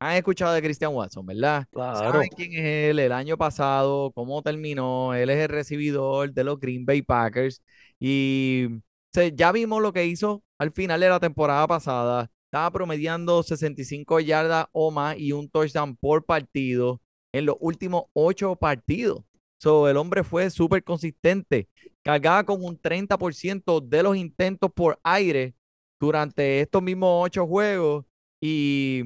Han 0.00 0.16
escuchado 0.16 0.54
de 0.54 0.62
Christian 0.62 0.94
Watson, 0.94 1.26
¿verdad? 1.26 1.66
Claro. 1.72 1.96
¿Saben 1.98 2.28
quién 2.36 2.52
es 2.52 2.90
él? 2.90 2.98
El 3.00 3.12
año 3.12 3.36
pasado, 3.36 4.12
cómo 4.12 4.42
terminó. 4.42 5.14
Él 5.14 5.30
es 5.30 5.38
el 5.38 5.48
recibidor 5.48 6.32
de 6.32 6.44
los 6.44 6.58
Green 6.60 6.86
Bay 6.86 7.02
Packers. 7.02 7.62
Y 7.98 8.66
o 8.76 8.80
sea, 9.12 9.28
ya 9.28 9.52
vimos 9.52 9.82
lo 9.82 9.92
que 9.92 10.06
hizo 10.06 10.42
al 10.58 10.72
final 10.72 11.00
de 11.00 11.08
la 11.08 11.20
temporada 11.20 11.66
pasada. 11.66 12.30
Estaba 12.48 12.70
promediando 12.70 13.42
65 13.42 14.20
yardas 14.20 14.66
o 14.72 14.90
más 14.90 15.18
y 15.18 15.32
un 15.32 15.50
touchdown 15.50 15.96
por 15.96 16.24
partido 16.24 17.02
en 17.32 17.44
los 17.44 17.56
últimos 17.60 18.04
ocho 18.14 18.56
partidos. 18.56 19.22
So, 19.60 19.88
el 19.88 19.98
hombre 19.98 20.24
fue 20.24 20.48
súper 20.50 20.82
consistente. 20.82 21.68
Cargaba 22.02 22.44
con 22.44 22.64
un 22.64 22.80
30% 22.80 23.80
de 23.86 24.02
los 24.02 24.16
intentos 24.16 24.72
por 24.72 24.98
aire 25.02 25.54
durante 26.00 26.60
estos 26.60 26.82
mismos 26.82 27.26
ocho 27.26 27.46
juegos. 27.46 28.06
Y 28.40 29.02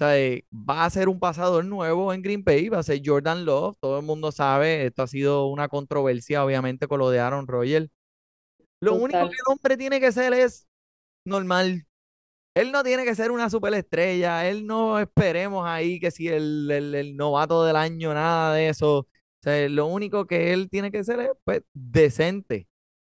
eh, 0.00 0.44
va 0.52 0.84
a 0.84 0.90
ser 0.90 1.08
un 1.08 1.20
pasador 1.20 1.64
nuevo 1.64 2.12
en 2.12 2.22
Green 2.22 2.42
Bay, 2.42 2.68
va 2.68 2.78
a 2.78 2.82
ser 2.82 3.02
Jordan 3.04 3.44
Love, 3.44 3.76
todo 3.80 4.00
el 4.00 4.06
mundo 4.06 4.32
sabe, 4.32 4.86
esto 4.86 5.02
ha 5.02 5.06
sido 5.06 5.46
una 5.48 5.68
controversia 5.68 6.44
obviamente 6.44 6.88
con 6.88 6.98
lo 6.98 7.10
de 7.10 7.20
Aaron 7.20 7.46
Rodgers. 7.46 7.88
Lo 8.82 8.94
único 8.94 9.28
que 9.28 9.36
el 9.36 9.52
hombre 9.52 9.76
tiene 9.76 10.00
que 10.00 10.10
ser 10.10 10.32
es 10.32 10.66
normal. 11.26 11.86
Él 12.54 12.72
no 12.72 12.82
tiene 12.82 13.04
que 13.04 13.14
ser 13.14 13.30
una 13.30 13.48
superestrella, 13.50 14.48
él 14.48 14.66
no 14.66 14.98
esperemos 14.98 15.66
ahí 15.66 16.00
que 16.00 16.10
si 16.10 16.28
el, 16.28 16.70
el- 16.70 16.94
el 16.94 17.16
novato 17.16 17.64
del 17.64 17.76
año, 17.76 18.12
nada 18.14 18.54
de 18.54 18.68
eso. 18.68 18.98
O 19.00 19.08
sea, 19.42 19.68
lo 19.68 19.86
único 19.86 20.26
que 20.26 20.52
él 20.52 20.68
tiene 20.68 20.90
que 20.90 21.04
ser 21.04 21.20
es 21.20 21.30
pues, 21.44 21.62
decente, 21.74 22.68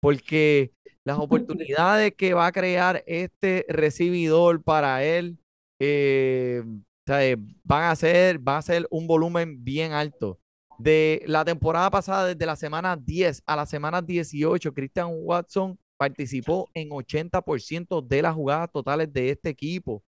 porque 0.01 0.72
las 1.05 1.18
oportunidades 1.20 2.14
que 2.16 2.35
va 2.35 2.47
a 2.47 2.53
crear 2.53 3.03
este 3.07 3.66
recibidor 3.68 4.62
para 4.62 5.05
él 5.05 5.39
eh, 5.80 6.62
o 6.66 6.80
sea, 7.07 7.37
van 7.64 7.85
a 7.91 7.97
ser, 7.97 8.47
va 8.47 8.59
a 8.59 8.62
ser 8.62 8.87
un 8.91 9.07
volumen 9.07 9.62
bien 9.64 9.93
alto. 9.93 10.39
De 10.78 11.22
la 11.26 11.45
temporada 11.45 11.91
pasada, 11.91 12.26
desde 12.26 12.47
la 12.47 12.57
semana 12.57 12.97
10 12.97 13.43
a 13.47 13.57
la 13.57 13.66
semana 13.66 14.03
18, 14.03 14.72
Christian 14.74 15.09
Watson 15.12 15.78
participó 16.03 16.70
en 16.74 16.88
80% 16.92 18.03
de 18.03 18.22
las 18.22 18.34
jugadas 18.34 18.70
totales 18.72 19.12
de 19.12 19.30
este 19.30 19.50
equipo. 19.50 20.05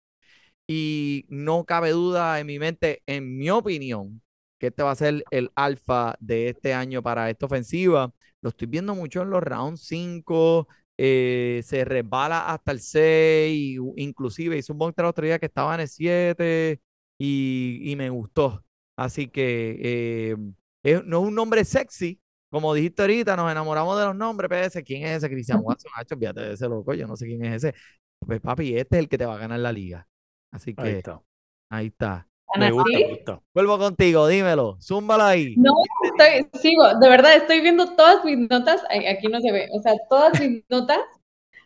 Y 0.66 1.26
no 1.28 1.64
cabe 1.64 1.90
duda 1.90 2.38
en 2.40 2.46
mi 2.46 2.58
mente, 2.58 3.02
en 3.06 3.36
mi 3.38 3.50
opinión, 3.50 4.22
que 4.58 4.68
este 4.68 4.82
va 4.82 4.92
a 4.92 4.94
ser 4.94 5.26
el 5.30 5.50
alfa 5.56 6.14
de 6.20 6.48
este 6.50 6.74
año 6.74 7.02
para 7.02 7.28
esta 7.30 7.46
ofensiva. 7.46 8.12
Lo 8.40 8.50
estoy 8.50 8.68
viendo 8.68 8.94
mucho 8.94 9.22
en 9.22 9.30
los 9.30 9.42
rounds 9.42 9.82
5, 9.86 10.68
eh, 10.96 11.60
se 11.64 11.84
resbala 11.84 12.52
hasta 12.52 12.72
el 12.72 12.80
6, 12.80 13.78
u- 13.80 13.94
inclusive 13.96 14.56
hizo 14.58 14.72
un 14.72 14.78
buen 14.78 14.94
trabajo 14.94 15.10
otro 15.12 15.24
día 15.26 15.38
que 15.38 15.46
estaba 15.46 15.74
en 15.74 15.80
el 15.80 15.88
7 15.88 16.80
y, 17.18 17.80
y 17.92 17.96
me 17.96 18.10
gustó. 18.10 18.64
Así 18.96 19.28
que 19.28 20.36
eh, 20.82 21.02
no 21.04 21.20
es 21.22 21.26
un 21.28 21.34
nombre 21.34 21.64
sexy, 21.64 22.20
como 22.50 22.74
dijiste 22.74 23.02
ahorita, 23.02 23.36
nos 23.36 23.50
enamoramos 23.50 23.98
de 23.98 24.06
los 24.06 24.16
nombres, 24.16 24.50
PS, 24.50 24.82
¿quién 24.82 25.06
es 25.06 25.18
ese? 25.18 25.28
Christian 25.28 25.60
Watson, 25.62 25.92
Hacho, 25.94 26.16
de 26.16 26.52
ese 26.52 26.68
loco, 26.68 26.92
yo 26.94 27.06
no 27.06 27.16
sé 27.16 27.26
quién 27.26 27.44
es 27.44 27.64
ese. 27.64 27.74
Pues 28.18 28.40
papi, 28.40 28.76
este 28.76 28.96
es 28.96 29.00
el 29.00 29.08
que 29.08 29.16
te 29.16 29.24
va 29.24 29.36
a 29.36 29.38
ganar 29.38 29.60
la 29.60 29.72
liga. 29.72 30.06
Así 30.52 30.74
Ahí 30.76 30.92
que 30.92 30.98
está. 30.98 31.22
ahí 31.70 31.86
está. 31.86 32.26
¿Tan 32.52 32.60
Me 32.60 32.72
gusta, 32.72 32.98
me 32.98 33.08
gusta. 33.08 33.40
Vuelvo 33.54 33.78
contigo, 33.78 34.26
dímelo, 34.26 34.76
zúmbalo 34.82 35.22
ahí. 35.22 35.54
No, 35.56 35.72
estoy, 36.02 36.60
sigo, 36.60 36.82
de 36.98 37.08
verdad, 37.08 37.36
estoy 37.36 37.60
viendo 37.60 37.94
todas 37.94 38.24
mis 38.24 38.36
notas, 38.50 38.82
aquí 38.90 39.28
no 39.28 39.40
se 39.40 39.52
ve, 39.52 39.68
o 39.72 39.80
sea, 39.80 39.94
todas 40.08 40.38
mis 40.40 40.64
notas, 40.68 40.98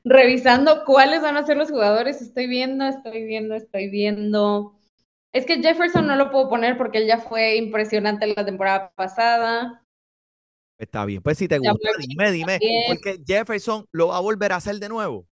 revisando 0.05 0.85
cuáles 0.85 1.23
van 1.23 1.39
a 1.39 1.47
ser 1.47 1.57
los 1.57 1.71
jugadores, 1.71 2.21
estoy 2.21 2.47
viendo, 2.47 2.85
estoy 2.85 3.25
viendo, 3.25 3.55
estoy 3.55 3.89
viendo. 3.89 4.75
Es 5.33 5.47
que 5.47 5.63
Jefferson 5.63 6.07
no 6.07 6.17
lo 6.17 6.31
puedo 6.31 6.51
poner 6.51 6.77
porque 6.77 6.99
él 6.99 7.07
ya 7.07 7.19
fue 7.19 7.57
impresionante 7.57 8.27
la 8.27 8.45
temporada 8.45 8.93
pasada. 8.95 9.84
Está 10.79 11.05
bien, 11.05 11.23
pues 11.23 11.39
si 11.39 11.49
te 11.49 11.59
gusta, 11.59 11.89
me- 11.99 12.07
dime, 12.07 12.33
dime, 12.33 12.63
porque 12.85 13.21
Jefferson 13.25 13.87
lo 13.93 14.09
va 14.09 14.17
a 14.17 14.21
volver 14.21 14.53
a 14.53 14.57
hacer 14.57 14.79
de 14.81 14.89
nuevo. 14.89 15.27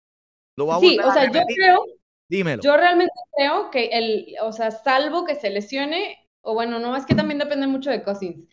Lo 0.56 0.68
va 0.68 0.76
a 0.76 0.78
Sí, 0.80 0.98
volver 0.98 1.06
o 1.06 1.12
a 1.12 1.14
sea, 1.14 1.26
yo 1.32 1.42
creo, 1.56 1.86
Dímelo. 2.30 2.64
yo 2.64 2.78
realmente 2.78 3.14
creo 3.36 3.72
que 3.72 3.86
el, 3.88 4.28
o 4.42 4.52
sea, 4.54 4.72
salvo 4.72 5.26
que 5.26 5.36
se 5.36 5.50
lesione, 5.50 6.18
o 6.42 6.54
bueno, 6.54 6.80
no, 6.80 6.96
es 6.96 7.06
que 7.06 7.16
también 7.16 7.40
depende 7.40 7.68
mucho 7.68 7.90
de 7.92 8.04
Cousins. 8.04 8.48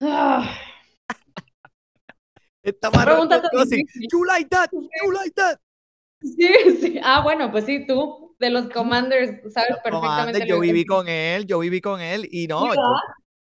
Ah, 0.00 0.58
Está 2.62 2.90
más 2.90 3.06
difícil. 3.06 4.08
You 4.10 4.24
like 4.24 4.48
that, 4.50 4.70
you 4.72 5.12
like 5.12 5.34
that. 5.36 5.58
Sí, 6.22 6.48
sí. 6.80 7.00
Ah, 7.02 7.20
bueno, 7.22 7.50
pues 7.50 7.66
sí, 7.66 7.86
tú, 7.86 8.34
de 8.38 8.50
los 8.50 8.68
Commanders, 8.72 9.52
sabes 9.52 9.76
perfectamente 9.82 10.46
yo 10.46 10.60
viví 10.60 10.84
con 10.86 11.06
él, 11.08 11.46
yo 11.46 11.58
viví 11.58 11.80
con 11.80 12.00
él 12.00 12.26
y 12.30 12.46
no. 12.46 12.64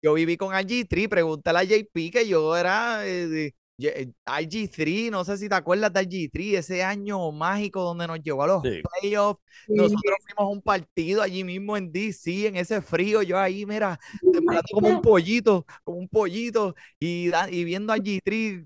Yo 0.03 0.15
viví 0.15 0.37
con 0.37 0.55
RG3, 0.55 1.09
pregúntale 1.09 1.59
a 1.59 1.65
JP 1.65 2.11
que 2.11 2.27
yo 2.29 2.57
era 2.57 3.07
eh, 3.07 3.53
eh, 3.83 4.13
RG3, 4.27 5.11
no 5.11 5.25
sé 5.25 5.39
si 5.39 5.49
te 5.49 5.55
acuerdas 5.55 5.93
de 5.93 6.01
RG3, 6.01 6.59
ese 6.59 6.83
año 6.83 7.31
mágico 7.33 7.83
donde 7.83 8.07
nos 8.07 8.21
llevó 8.23 8.43
a 8.43 8.47
los 8.47 8.63
Sí. 8.63 8.83
playoffs, 9.01 9.41
Sí. 9.67 9.75
nosotros 9.75 10.17
fuimos 10.23 10.39
a 10.39 10.47
un 10.55 10.63
partido 10.63 11.23
allí 11.23 11.45
mismo 11.45 11.77
en 11.77 11.91
DC, 11.93 12.47
en 12.49 12.57
ese 12.57 12.81
frío, 12.83 13.23
yo 13.23 13.39
ahí, 13.39 13.65
mira, 13.67 13.99
temblando 14.63 14.69
como 14.73 14.89
un 14.89 15.03
pollito, 15.03 15.67
como 15.85 15.99
un 15.99 16.09
pollito, 16.09 16.75
y, 16.99 17.31
viendo 17.65 17.93
a 17.93 17.97
RG3 17.97 18.65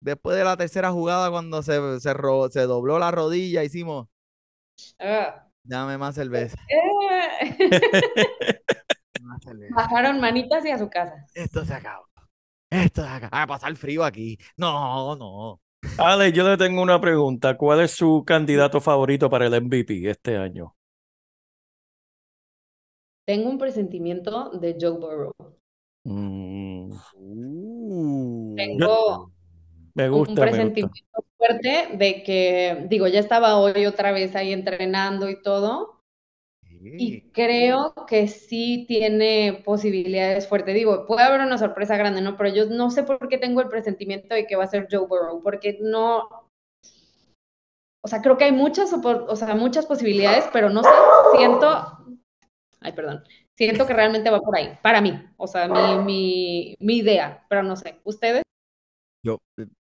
después 0.00 0.36
de 0.36 0.44
la 0.44 0.56
tercera 0.56 0.90
jugada 0.92 1.30
cuando 1.30 1.62
se, 1.62 2.00
se, 2.00 2.14
ro- 2.14 2.50
se 2.50 2.60
dobló 2.62 2.98
la 2.98 3.10
rodilla, 3.10 3.64
hicimos, 3.64 4.08
Ah. 4.98 5.46
dame 5.64 5.98
más 5.98 6.14
cerveza. 6.14 6.56
Bajaron 9.70 10.20
manitas 10.20 10.64
y 10.64 10.70
a 10.70 10.78
su 10.78 10.88
casa. 10.88 11.26
Esto 11.34 11.64
se 11.64 11.74
acabó. 11.74 12.06
Esto 12.70 13.02
se 13.02 13.08
acabó. 13.08 13.30
Ah, 13.32 13.46
pasar 13.46 13.74
frío 13.76 14.04
aquí. 14.04 14.38
No, 14.56 15.16
no. 15.16 15.60
Ale, 15.98 16.32
yo 16.32 16.48
le 16.48 16.56
tengo 16.56 16.82
una 16.82 17.00
pregunta. 17.00 17.56
¿Cuál 17.56 17.80
es 17.80 17.92
su 17.92 18.24
candidato 18.26 18.80
favorito 18.80 19.30
para 19.30 19.46
el 19.46 19.54
MVP 19.62 20.10
este 20.10 20.36
año? 20.36 20.74
Tengo 23.26 23.48
un 23.50 23.58
presentimiento 23.58 24.50
de 24.58 24.76
Joe 24.80 24.98
Burrow. 24.98 25.32
Mm, 26.04 26.92
Uh. 27.14 28.54
Tengo 28.56 29.32
me 29.94 30.10
un 30.10 30.10
gusta, 30.10 30.46
me 30.46 30.52
gusta. 30.62 30.80
presentimiento 30.82 31.24
fuerte 31.36 31.96
de 31.96 32.22
que, 32.22 32.86
digo, 32.88 33.06
ya 33.08 33.20
estaba 33.20 33.58
hoy 33.58 33.86
otra 33.86 34.12
vez 34.12 34.34
ahí 34.36 34.52
entrenando 34.52 35.28
y 35.30 35.42
todo, 35.42 35.97
y 36.82 37.22
creo 37.32 37.94
que 38.06 38.28
sí 38.28 38.84
tiene 38.86 39.62
posibilidades 39.64 40.48
fuertes. 40.48 40.74
Digo, 40.74 41.06
puede 41.06 41.22
haber 41.22 41.40
una 41.40 41.58
sorpresa 41.58 41.96
grande, 41.96 42.20
¿no? 42.20 42.36
Pero 42.36 42.54
yo 42.54 42.66
no 42.66 42.90
sé 42.90 43.02
por 43.02 43.28
qué 43.28 43.38
tengo 43.38 43.60
el 43.60 43.68
presentimiento 43.68 44.34
de 44.34 44.46
que 44.46 44.56
va 44.56 44.64
a 44.64 44.68
ser 44.68 44.88
Joe 44.90 45.06
Burrow, 45.06 45.42
porque 45.42 45.78
no, 45.80 46.50
o 48.04 48.08
sea, 48.08 48.22
creo 48.22 48.36
que 48.36 48.44
hay 48.44 48.52
muchas, 48.52 48.92
o 48.92 49.36
sea, 49.36 49.54
muchas 49.54 49.86
posibilidades, 49.86 50.44
pero 50.52 50.70
no 50.70 50.82
sé, 50.82 50.90
siento, 51.36 51.68
ay, 52.80 52.92
perdón, 52.92 53.24
siento 53.56 53.86
que 53.86 53.94
realmente 53.94 54.30
va 54.30 54.40
por 54.40 54.56
ahí, 54.56 54.78
para 54.82 55.00
mí, 55.00 55.12
o 55.36 55.46
sea, 55.46 55.68
mi, 55.68 56.04
mi, 56.04 56.76
mi 56.80 56.98
idea, 56.98 57.44
pero 57.48 57.62
no 57.62 57.76
sé, 57.76 58.00
¿ustedes? 58.04 58.42
Yo, 59.24 59.38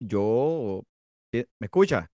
yo, 0.02 0.82
eh, 1.32 1.46
¿me 1.60 1.66
escucha? 1.66 2.10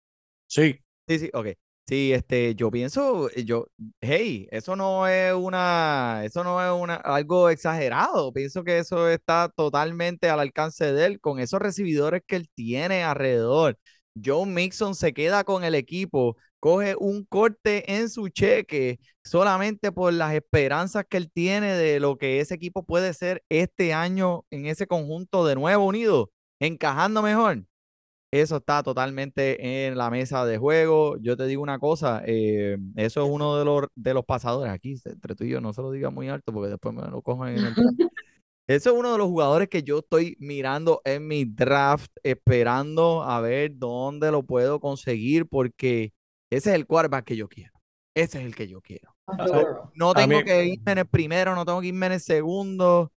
Sí, 0.47 0.80
Sí, 1.07 1.19
sí, 1.19 1.30
ok. 1.34 1.47
Sí, 1.88 2.13
este, 2.13 2.55
yo 2.55 2.71
pienso, 2.71 3.29
eh, 3.29 3.43
yo, 3.45 3.67
hey, 4.01 4.47
eso 4.49 4.75
no 4.75 5.07
es 5.07 5.33
una, 5.36 6.21
eso 6.25 6.43
no 6.43 6.59
es 6.63 6.71
una, 6.81 6.95
algo 6.95 7.49
exagerado. 7.49 8.33
Pienso 8.33 8.63
que 8.63 8.79
eso 8.79 9.07
está 9.07 9.49
totalmente 9.55 10.27
al 10.31 10.39
alcance 10.39 10.91
de 10.93 11.05
él, 11.05 11.19
con 11.21 11.39
esos 11.39 11.59
recibidores 11.61 12.23
que 12.25 12.38
él 12.38 12.49
tiene 12.55 13.03
alrededor. 13.03 13.77
Joe 14.23 14.47
Mixon 14.47 14.95
se 14.95 15.13
queda 15.13 15.43
con 15.43 15.63
el 15.63 15.75
equipo, 15.75 16.38
coge 16.59 16.95
un 16.97 17.23
corte 17.25 17.93
en 17.95 18.09
su 18.09 18.29
cheque 18.29 18.99
solamente 19.23 19.91
por 19.91 20.11
las 20.11 20.33
esperanzas 20.33 21.05
que 21.07 21.17
él 21.17 21.29
tiene 21.31 21.73
de 21.73 21.99
lo 21.99 22.17
que 22.17 22.39
ese 22.39 22.55
equipo 22.55 22.83
puede 22.83 23.13
ser 23.13 23.43
este 23.49 23.93
año 23.93 24.43
en 24.49 24.65
ese 24.65 24.88
conjunto 24.88 25.45
de 25.45 25.53
nuevo 25.55 25.86
unido, 25.86 26.31
encajando 26.59 27.21
mejor. 27.21 27.63
Eso 28.41 28.57
está 28.57 28.83
totalmente 28.83 29.88
en 29.88 29.97
la 29.97 30.09
mesa 30.09 30.45
de 30.45 30.57
juego. 30.57 31.15
Yo 31.21 31.38
te 31.38 31.45
digo 31.45 31.63
una 31.63 31.79
cosa, 31.79 32.21
eh, 32.25 32.77
eso 32.97 33.23
es 33.23 33.29
uno 33.31 33.57
de 33.57 33.63
los, 33.63 33.86
de 33.95 34.13
los 34.13 34.25
pasadores 34.25 34.73
aquí, 34.73 34.95
entre 35.05 35.36
tú 35.36 35.45
y 35.45 35.49
yo, 35.51 35.61
no 35.61 35.71
se 35.71 35.81
lo 35.81 35.89
diga 35.91 36.09
muy 36.09 36.27
alto 36.27 36.51
porque 36.51 36.69
después 36.69 36.93
me 36.93 37.03
lo 37.03 37.21
cojan 37.21 37.57
en 37.57 37.65
el. 37.65 37.75
Eso 38.67 38.89
es 38.89 38.95
uno 38.97 39.11
de 39.11 39.19
los 39.19 39.27
jugadores 39.27 39.69
que 39.69 39.83
yo 39.83 39.99
estoy 39.99 40.36
mirando 40.39 40.99
en 41.05 41.27
mi 41.27 41.45
draft, 41.45 42.11
esperando 42.23 43.21
a 43.21 43.39
ver 43.39 43.73
dónde 43.75 44.31
lo 44.31 44.41
puedo 44.41 44.79
conseguir, 44.79 45.47
porque 45.47 46.13
ese 46.51 46.71
es 46.71 46.75
el 46.75 46.88
quarterback 46.88 47.25
que 47.25 47.36
yo 47.36 47.47
quiero. 47.47 47.71
Ese 48.15 48.39
es 48.39 48.45
el 48.45 48.55
que 48.55 48.67
yo 48.67 48.81
quiero. 48.81 49.15
Joe 49.27 49.47
So, 49.47 49.53
Burrow. 49.53 49.91
no 49.93 50.13
tengo 50.15 50.39
mí- 50.39 50.43
que 50.43 50.65
irme 50.65 50.91
en 50.93 50.97
el 50.97 51.05
primero, 51.07 51.53
no 51.53 51.63
tengo 51.63 51.79
que 51.79 51.88
irme 51.88 52.07
en 52.07 52.13
el 52.13 52.19
segundo. 52.19 53.11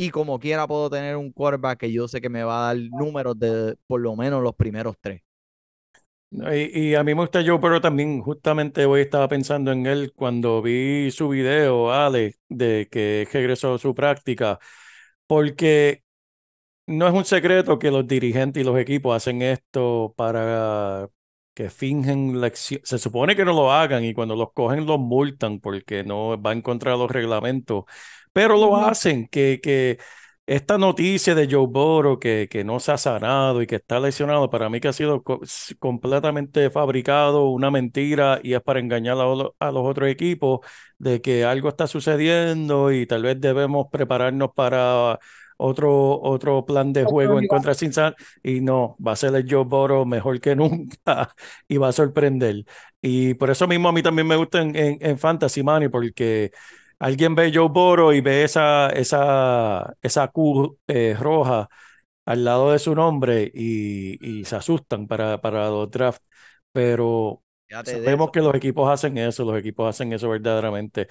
Y 0.00 0.08
como 0.08 0.38
quiera 0.38 0.66
puedo 0.66 0.88
tener 0.88 1.14
un 1.14 1.30
quarterback 1.30 1.80
que 1.80 1.92
yo 1.92 2.08
sé 2.08 2.22
que 2.22 2.30
me 2.30 2.42
va 2.42 2.70
a 2.70 2.74
dar 2.74 2.82
números 2.90 3.38
de 3.38 3.76
por 3.86 4.00
lo 4.00 4.16
menos 4.16 4.42
los 4.42 4.54
primeros 4.54 4.96
tres. 4.98 5.20
Y, 6.30 6.94
a 6.94 7.04
mí 7.04 7.14
me 7.14 7.20
gusta 7.20 7.42
Joe, 7.44 7.58
pero 7.60 7.82
también 7.82 8.22
justamente 8.22 8.86
hoy 8.86 9.02
estaba 9.02 9.28
pensando 9.28 9.72
en 9.72 9.84
él 9.84 10.14
cuando 10.16 10.62
vi 10.62 11.10
su 11.10 11.28
video, 11.28 11.92
Ale, 11.92 12.36
de 12.48 12.88
que 12.90 13.28
regresó 13.30 13.74
a 13.74 13.78
su 13.78 13.94
práctica, 13.94 14.58
porque 15.26 16.02
no 16.86 17.06
es 17.06 17.12
un 17.12 17.26
secreto 17.26 17.78
que 17.78 17.90
los 17.90 18.06
dirigentes 18.06 18.62
y 18.62 18.64
los 18.64 18.78
equipos 18.78 19.14
hacen 19.14 19.42
esto 19.42 20.14
para 20.16 21.10
que 21.52 21.68
fingen 21.68 22.40
lección. 22.40 22.80
Se 22.84 22.98
supone 22.98 23.36
que 23.36 23.44
no 23.44 23.52
lo 23.52 23.70
hagan 23.70 24.04
y 24.04 24.14
cuando 24.14 24.34
los 24.36 24.52
cogen 24.54 24.86
los 24.86 24.98
multan 24.98 25.60
porque 25.60 26.04
no 26.04 26.40
va 26.40 26.52
en 26.52 26.62
contra 26.62 26.92
de 26.92 26.98
los 26.98 27.10
reglamentos, 27.10 27.84
pero 28.32 28.56
lo 28.56 28.76
hacen, 28.76 29.28
que, 29.28 29.60
que 29.62 29.98
esta 30.46 30.78
noticia 30.78 31.34
de 31.34 31.48
Joe 31.50 31.66
Burrow 31.66 32.18
que, 32.18 32.48
que 32.50 32.64
no 32.64 32.80
se 32.80 32.92
ha 32.92 32.98
sanado 32.98 33.62
y 33.62 33.66
que 33.66 33.76
está 33.76 34.00
lesionado, 34.00 34.50
para 34.50 34.68
mí 34.68 34.80
que 34.80 34.88
ha 34.88 34.92
sido 34.92 35.22
co- 35.22 35.40
completamente 35.78 36.70
fabricado, 36.70 37.48
una 37.50 37.70
mentira 37.70 38.40
y 38.42 38.54
es 38.54 38.62
para 38.62 38.80
engañar 38.80 39.14
a, 39.18 39.24
lo- 39.24 39.56
a 39.58 39.70
los 39.70 39.84
otros 39.86 40.08
equipos 40.08 40.60
de 40.98 41.20
que 41.22 41.44
algo 41.44 41.68
está 41.68 41.86
sucediendo 41.86 42.92
y 42.92 43.06
tal 43.06 43.22
vez 43.22 43.40
debemos 43.40 43.86
prepararnos 43.92 44.50
para 44.54 45.18
otro, 45.56 46.20
otro 46.22 46.64
plan 46.64 46.92
de 46.92 47.04
juego 47.04 47.38
en 47.38 47.46
contra 47.46 47.72
de 47.72 47.78
Cincinnati. 47.78 48.22
Y 48.42 48.60
no, 48.60 48.96
va 49.06 49.12
a 49.12 49.16
ser 49.16 49.34
el 49.34 49.46
Joe 49.50 49.64
Burrow 49.64 50.04
mejor 50.06 50.40
que 50.40 50.56
nunca 50.56 51.34
y 51.68 51.76
va 51.76 51.88
a 51.88 51.92
sorprender. 51.92 52.64
Y 53.02 53.34
por 53.34 53.50
eso 53.50 53.66
mismo 53.68 53.88
a 53.88 53.92
mí 53.92 54.02
también 54.02 54.26
me 54.26 54.36
gusta 54.36 54.60
en, 54.62 54.74
en, 54.76 54.98
en 55.00 55.18
Fantasy 55.18 55.62
Money 55.62 55.88
porque 55.88 56.50
alguien 57.00 57.36
ve 57.36 57.52
Joe 57.54 57.68
Burrow 57.70 58.12
y 58.14 58.22
ve 58.22 58.44
esa, 58.44 58.90
esa, 58.90 59.94
esa 60.02 60.28
Q 60.28 60.78
eh, 60.88 61.16
roja 61.20 61.68
al 62.26 62.44
lado 62.44 62.72
de 62.72 62.80
su 62.80 62.94
nombre 62.96 63.50
y, 63.54 64.18
y 64.40 64.44
se 64.46 64.56
asustan 64.56 65.08
para, 65.08 65.40
para 65.42 65.68
los 65.70 65.90
drafts. 65.90 66.24
Pero 66.72 67.44
sabemos 67.84 68.30
que 68.32 68.40
los 68.42 68.54
equipos 68.56 68.90
hacen 68.90 69.18
eso, 69.18 69.44
los 69.44 69.58
equipos 69.58 69.88
hacen 69.90 70.12
eso 70.14 70.30
verdaderamente. 70.30 71.08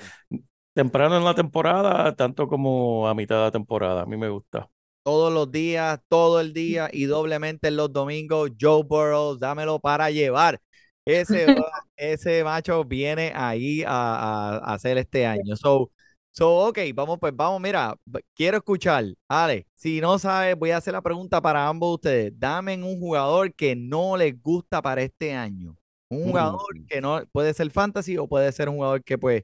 Temprano 0.74 1.18
en 1.18 1.26
la 1.26 1.36
temporada, 1.36 2.16
tanto 2.16 2.48
como 2.48 3.08
a 3.10 3.16
mitad 3.16 3.38
de 3.38 3.42
la 3.44 3.52
temporada. 3.52 4.04
A 4.04 4.08
mí 4.08 4.18
me 4.18 4.30
gusta. 4.30 4.70
Todos 5.04 5.34
los 5.34 5.52
días, 5.52 6.00
todo 6.10 6.40
el 6.40 6.54
día 6.54 6.90
y 6.92 7.06
doblemente 7.06 7.70
en 7.70 7.78
los 7.78 7.92
domingos, 7.92 8.52
Joe 8.60 8.84
Burrow, 8.84 9.38
dámelo 9.38 9.80
para 9.80 10.12
llevar. 10.12 10.60
Ese, 11.06 11.48
va- 11.48 11.54
ese 12.00 12.44
macho 12.44 12.84
viene 12.86 13.32
ahí 13.36 13.84
a, 13.84 13.90
a- 13.90 14.58
a 14.60 14.74
hacer 14.76 14.98
este 14.98 15.26
año. 15.26 15.56
So, 15.56 15.92
so, 16.32 16.68
ok, 16.70 16.80
vamos, 16.96 17.18
pues 17.20 17.36
vamos, 17.36 17.62
mira, 17.62 17.96
quiero 18.36 18.58
escuchar. 18.58 19.06
Ale, 19.28 19.68
si 19.76 20.02
no 20.02 20.18
sabes, 20.20 20.56
voy 20.58 20.72
a 20.72 20.78
hacer 20.78 20.94
la 20.94 21.02
pregunta 21.02 21.42
para 21.42 21.68
ambos 21.68 21.90
de 21.90 21.96
ustedes. 21.96 22.40
Dame 22.40 22.76
un 22.84 23.00
jugador 23.00 23.54
que 23.54 23.76
no 23.76 24.18
les 24.18 24.42
gusta 24.42 24.82
para 24.82 25.02
este 25.04 25.34
año. 25.34 25.76
Un 26.10 26.24
jugador 26.26 26.60
Mm. 26.80 26.86
que 26.88 27.02
no 27.02 27.22
puede 27.32 27.54
ser 27.54 27.70
fantasy 27.72 28.18
o 28.18 28.28
puede 28.28 28.52
ser 28.52 28.70
un 28.70 28.76
jugador 28.78 29.04
que, 29.04 29.18
pues, 29.18 29.44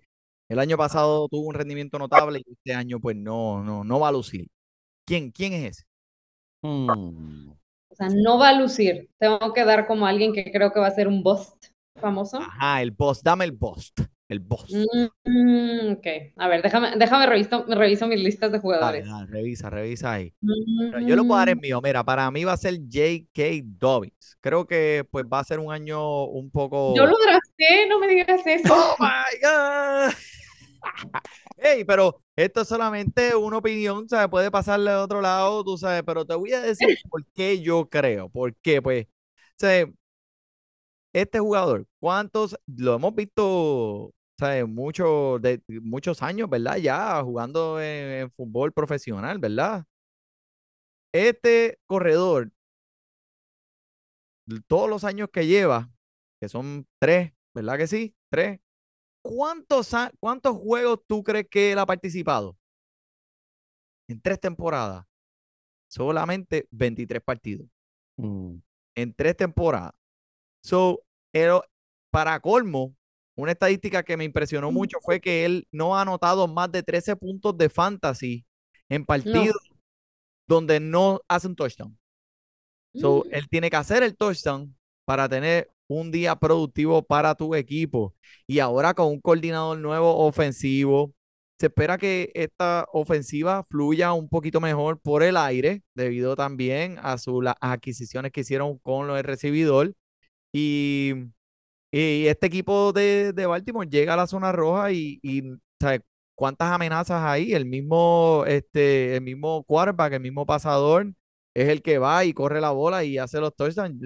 el 0.49 0.59
año 0.59 0.77
pasado 0.77 1.27
tuvo 1.29 1.47
un 1.47 1.55
rendimiento 1.55 1.99
notable 1.99 2.41
y 2.45 2.51
este 2.53 2.73
año, 2.73 2.99
pues, 2.99 3.15
no, 3.15 3.63
no, 3.63 3.83
no 3.83 3.99
va 3.99 4.09
a 4.09 4.11
lucir. 4.11 4.47
¿Quién, 5.05 5.31
quién 5.31 5.53
es 5.53 5.71
ese? 5.71 5.83
Mm. 6.63 7.49
O 7.89 7.95
sea, 7.95 8.09
no 8.09 8.37
va 8.39 8.49
a 8.49 8.59
lucir. 8.59 9.09
Tengo 9.19 9.53
que 9.53 9.63
dar 9.63 9.87
como 9.87 10.05
alguien 10.07 10.33
que 10.33 10.51
creo 10.51 10.71
que 10.73 10.79
va 10.79 10.87
a 10.87 10.91
ser 10.95 11.07
un 11.07 11.23
bust 11.23 11.67
famoso. 11.99 12.39
Ajá, 12.39 12.81
el 12.81 12.91
boss, 12.91 13.21
dame 13.23 13.45
el 13.45 13.51
boss. 13.51 13.93
El 14.27 14.39
boss. 14.39 14.71
Mm, 15.25 15.93
ok, 15.93 16.07
a 16.37 16.47
ver, 16.47 16.61
déjame, 16.63 16.97
déjame 16.97 17.25
reviso, 17.27 17.65
reviso 17.67 18.07
mis 18.07 18.19
listas 18.19 18.51
de 18.51 18.59
jugadores. 18.59 19.05
dale, 19.05 19.25
revisa, 19.27 19.69
revisa 19.69 20.13
ahí. 20.13 20.33
Yo 21.07 21.15
le 21.15 21.23
puedo 21.23 21.37
dar 21.37 21.55
Mm, 21.55 21.59
mío. 21.61 21.79
Mira, 21.81 22.03
para 22.03 22.29
mí 22.31 22.43
va 22.43 22.53
a 22.53 22.57
ser 22.57 22.75
J.K. 22.91 23.43
Dobbins. 23.63 24.37
Creo 24.41 24.65
que 24.65 25.05
pues 25.11 25.25
va 25.25 25.39
a 25.39 25.43
ser 25.43 25.59
un 25.59 25.71
año 25.71 26.25
un 26.25 26.49
poco. 26.49 26.95
Yo 26.95 27.05
lo 27.05 27.15
drafté, 27.23 27.87
no 27.87 27.99
me 27.99 28.07
digas 28.07 28.41
eso. 28.45 28.73
¡Oh, 28.73 28.95
my 28.99 29.39
God! 29.41 30.13
Hey, 31.57 31.83
pero 31.85 32.21
esto 32.35 32.61
es 32.61 32.67
solamente 32.67 33.35
una 33.35 33.57
opinión, 33.57 34.07
¿sabes? 34.09 34.27
Puede 34.29 34.51
pasarle 34.51 34.91
de 34.91 34.97
otro 34.97 35.21
lado, 35.21 35.63
tú 35.63 35.77
sabes, 35.77 36.03
pero 36.05 36.25
te 36.25 36.35
voy 36.35 36.53
a 36.53 36.61
decir 36.61 36.99
por 37.09 37.25
qué 37.33 37.61
yo 37.61 37.87
creo. 37.89 38.29
¿Por 38.29 38.55
qué? 38.57 38.81
Pues, 38.81 39.07
¿sabes? 39.57 39.87
Este 41.15 41.39
jugador, 41.39 41.87
¿cuántos? 42.01 42.57
Lo 42.67 42.95
hemos 42.95 43.15
visto, 43.15 44.13
¿sabes? 44.37 44.67
Muchos, 44.67 45.41
de, 45.41 45.63
muchos 45.81 46.21
años, 46.21 46.49
¿verdad? 46.49 46.75
Ya 46.75 47.23
jugando 47.23 47.79
en, 47.79 48.11
en 48.23 48.31
fútbol 48.31 48.73
profesional, 48.73 49.39
¿verdad? 49.39 49.85
Este 51.13 51.79
corredor, 51.85 52.51
todos 54.67 54.89
los 54.89 55.05
años 55.05 55.29
que 55.31 55.47
lleva, 55.47 55.89
que 56.41 56.49
son 56.49 56.85
tres, 56.99 57.31
¿verdad 57.53 57.77
que 57.77 57.87
sí? 57.87 58.13
Tres. 58.29 58.59
¿Cuántos, 59.23 59.93
¿Cuántos 60.19 60.57
juegos 60.57 60.99
tú 61.07 61.23
crees 61.23 61.47
que 61.49 61.71
él 61.71 61.79
ha 61.79 61.85
participado? 61.85 62.57
En 64.09 64.19
tres 64.21 64.37
temporadas. 64.41 65.05
Solamente 65.89 66.67
23 66.71 67.23
partidos. 67.23 67.69
Mm. 68.17 68.57
En 68.95 69.13
tres 69.13 69.37
temporadas. 69.37 69.93
So, 70.65 71.03
pero 71.31 71.63
para 72.09 72.39
colmo, 72.39 72.95
una 73.35 73.51
estadística 73.51 74.01
que 74.01 74.17
me 74.17 74.23
impresionó 74.23 74.71
mucho 74.71 74.97
fue 74.99 75.21
que 75.21 75.45
él 75.45 75.67
no 75.71 75.95
ha 75.95 76.01
anotado 76.01 76.47
más 76.47 76.71
de 76.71 76.81
13 76.81 77.15
puntos 77.15 77.55
de 77.55 77.69
fantasy 77.69 78.43
en 78.89 79.05
partidos 79.05 79.57
donde 80.47 80.79
no 80.79 81.21
hace 81.27 81.47
un 81.47 81.55
touchdown. 81.55 81.95
So, 82.95 83.25
Mm. 83.25 83.33
él 83.35 83.47
tiene 83.49 83.69
que 83.69 83.75
hacer 83.75 84.01
el 84.01 84.15
touchdown 84.15 84.75
para 85.05 85.29
tener 85.29 85.69
un 85.87 86.09
día 86.09 86.35
productivo 86.35 87.03
para 87.03 87.35
tu 87.35 87.53
equipo. 87.53 88.15
Y 88.47 88.57
ahora 88.57 88.95
con 88.95 89.07
un 89.07 89.21
coordinador 89.21 89.77
nuevo 89.77 90.17
ofensivo, 90.25 91.13
se 91.59 91.67
espera 91.67 91.99
que 91.99 92.31
esta 92.33 92.87
ofensiva 92.91 93.63
fluya 93.69 94.13
un 94.13 94.29
poquito 94.29 94.59
mejor 94.59 94.99
por 94.99 95.21
el 95.21 95.37
aire, 95.37 95.83
debido 95.93 96.35
también 96.35 96.97
a 97.03 97.19
sus 97.19 97.43
las 97.43 97.55
adquisiciones 97.61 98.31
que 98.31 98.41
hicieron 98.41 98.79
con 98.79 99.11
el 99.11 99.23
recibidor. 99.23 99.93
Y, 100.55 101.13
y 101.91 102.27
este 102.27 102.47
equipo 102.47 102.93
de, 102.93 103.33
de 103.33 103.45
Baltimore 103.45 103.87
llega 103.89 104.13
a 104.13 104.17
la 104.17 104.27
zona 104.27 104.51
roja 104.51 104.91
y, 104.91 105.19
y 105.23 105.43
¿sabe? 105.79 106.01
¿cuántas 106.35 106.71
amenazas 106.71 107.23
hay? 107.23 107.53
El 107.53 107.65
mismo, 107.65 108.43
este, 108.47 109.15
el 109.15 109.21
mismo 109.21 109.63
quarterback, 109.63 110.13
el 110.13 110.21
mismo 110.21 110.45
pasador, 110.45 111.13
es 111.53 111.69
el 111.69 111.81
que 111.81 111.97
va 111.99 112.25
y 112.25 112.33
corre 112.33 112.61
la 112.61 112.71
bola 112.71 113.03
y 113.03 113.17
hace 113.17 113.39
los 113.39 113.55
touchdowns. 113.55 113.97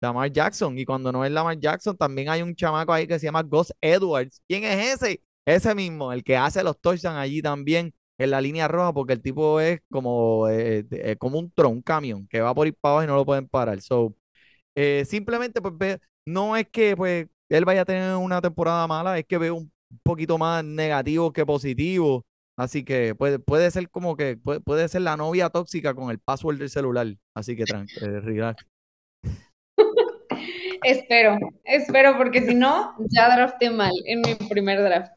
Lamar 0.00 0.30
Jackson. 0.32 0.78
Y 0.78 0.84
cuando 0.84 1.10
no 1.12 1.24
es 1.24 1.30
Lamar 1.32 1.58
Jackson, 1.58 1.96
también 1.96 2.28
hay 2.28 2.42
un 2.42 2.54
chamaco 2.54 2.92
ahí 2.92 3.06
que 3.06 3.18
se 3.18 3.26
llama 3.26 3.42
Gus 3.42 3.72
Edwards. 3.80 4.42
¿Quién 4.48 4.64
es 4.64 4.94
ese? 4.94 5.22
Ese 5.44 5.74
mismo, 5.74 6.12
el 6.12 6.22
que 6.24 6.36
hace 6.36 6.62
los 6.62 6.78
touchdowns 6.80 7.16
allí 7.18 7.42
también 7.42 7.94
en 8.18 8.30
la 8.30 8.40
línea 8.40 8.68
roja, 8.68 8.92
porque 8.92 9.14
el 9.14 9.22
tipo 9.22 9.60
es 9.60 9.80
como, 9.90 10.48
eh, 10.48 10.84
eh, 10.90 11.16
como 11.16 11.38
un 11.38 11.50
tron, 11.52 11.72
un 11.72 11.82
camión, 11.82 12.26
que 12.28 12.40
va 12.40 12.54
por 12.54 12.66
ir 12.66 12.74
para 12.80 12.92
abajo 12.94 13.04
y 13.04 13.06
no 13.08 13.16
lo 13.16 13.24
pueden 13.26 13.48
parar. 13.48 13.80
So, 13.80 14.14
eh, 14.80 15.04
simplemente, 15.04 15.60
pues, 15.60 15.76
ve- 15.76 15.98
no 16.24 16.56
es 16.56 16.68
que 16.68 16.96
pues, 16.96 17.26
él 17.48 17.64
vaya 17.64 17.80
a 17.80 17.84
tener 17.84 18.14
una 18.14 18.40
temporada 18.40 18.86
mala, 18.86 19.18
es 19.18 19.24
que 19.26 19.36
veo 19.36 19.56
un 19.56 19.72
poquito 20.04 20.38
más 20.38 20.62
negativo 20.64 21.32
que 21.32 21.44
positivo. 21.44 22.24
Así 22.56 22.84
que 22.84 23.16
puede, 23.16 23.40
puede 23.40 23.72
ser 23.72 23.90
como 23.90 24.16
que 24.16 24.36
puede, 24.36 24.60
puede 24.60 24.88
ser 24.88 25.00
la 25.02 25.16
novia 25.16 25.50
tóxica 25.50 25.94
con 25.94 26.10
el 26.10 26.20
password 26.20 26.58
del 26.58 26.70
celular. 26.70 27.08
Así 27.36 27.56
que 27.56 27.64
tranquilo, 27.64 28.20
relax. 28.20 28.64
Espero, 30.84 31.38
espero, 31.64 32.16
porque 32.16 32.46
si 32.46 32.54
no, 32.54 32.94
ya 33.10 33.34
drafté 33.34 33.70
mal 33.70 33.90
en 34.06 34.20
mi 34.20 34.36
primer 34.48 34.80
draft. 34.80 35.12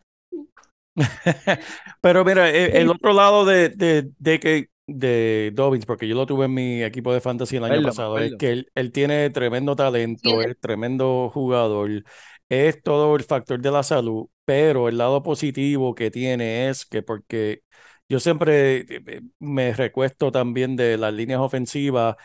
Pero 2.01 2.25
mira, 2.25 2.49
e- 2.49 2.81
el, 2.81 2.89
otro 2.89 3.13
lado 3.13 3.45
de, 3.45 3.69
de, 3.69 4.09
de 4.17 4.39
que 4.39 4.69
de 4.99 5.51
Dobbins, 5.53 5.85
porque 5.85 6.07
yo 6.07 6.15
lo 6.15 6.25
tuve 6.25 6.45
en 6.45 6.53
mi 6.53 6.83
equipo 6.83 7.13
de 7.13 7.21
fantasy 7.21 7.57
el 7.57 7.63
año 7.63 7.81
pasado, 7.81 8.17
es 8.19 8.35
que 8.35 8.51
él, 8.51 8.71
él 8.75 8.91
tiene 8.91 9.29
tremendo 9.29 9.75
talento, 9.75 10.41
es 10.41 10.59
tremendo 10.59 11.29
jugador, 11.33 12.03
es 12.49 12.81
todo 12.83 13.15
el 13.15 13.23
factor 13.23 13.59
de 13.61 13.71
la 13.71 13.83
salud, 13.83 14.27
pero 14.45 14.89
el 14.89 14.97
lado 14.97 15.23
positivo 15.23 15.95
que 15.95 16.11
tiene 16.11 16.69
es 16.69 16.85
que 16.85 17.01
porque 17.01 17.61
yo 18.09 18.19
siempre 18.19 18.85
eh, 18.89 19.21
me 19.39 19.73
recuesto 19.73 20.31
también 20.31 20.75
de 20.75 20.97
las 20.97 21.13
líneas 21.13 21.39
ofensivas, 21.39 22.15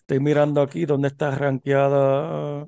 estoy 0.00 0.20
mirando 0.20 0.62
aquí 0.62 0.84
dónde 0.84 1.08
está 1.08 1.30
rankeada, 1.30 2.66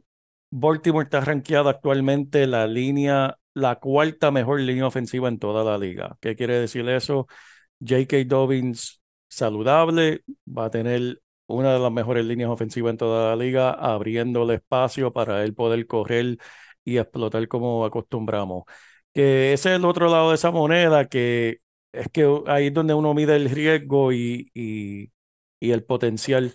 Baltimore 0.50 1.04
está 1.04 1.20
rankeada 1.20 1.70
actualmente 1.70 2.46
la 2.46 2.66
línea, 2.66 3.38
la 3.54 3.76
cuarta 3.80 4.30
mejor 4.30 4.60
línea 4.60 4.86
ofensiva 4.86 5.28
en 5.28 5.38
toda 5.38 5.64
la 5.64 5.78
liga. 5.78 6.16
¿Qué 6.20 6.36
quiere 6.36 6.60
decir 6.60 6.88
eso? 6.88 7.26
J.K. 7.80 8.24
Dobbins 8.26 8.99
saludable, 9.30 10.24
va 10.48 10.66
a 10.66 10.70
tener 10.72 11.22
una 11.48 11.74
de 11.74 11.80
las 11.80 11.92
mejores 11.92 12.26
líneas 12.26 12.50
ofensivas 12.50 12.92
en 12.92 12.98
toda 12.98 13.30
la 13.36 13.36
liga, 13.44 13.72
abriéndole 13.72 14.56
espacio 14.56 15.12
para 15.14 15.44
él 15.44 15.54
poder 15.54 15.86
correr 15.88 16.38
y 16.84 16.98
explotar 16.98 17.48
como 17.48 17.86
acostumbramos. 17.86 18.64
Que 19.14 19.54
ese 19.54 19.70
es 19.72 19.76
el 19.76 19.86
otro 19.86 20.08
lado 20.10 20.30
de 20.30 20.36
esa 20.36 20.50
moneda, 20.52 21.06
que 21.08 21.60
es 21.92 22.08
que 22.12 22.42
ahí 22.48 22.68
es 22.68 22.74
donde 22.74 22.94
uno 22.94 23.14
mide 23.14 23.36
el 23.36 23.50
riesgo 23.50 24.12
y, 24.12 24.50
y, 24.54 25.12
y 25.60 25.70
el 25.72 25.84
potencial. 25.84 26.54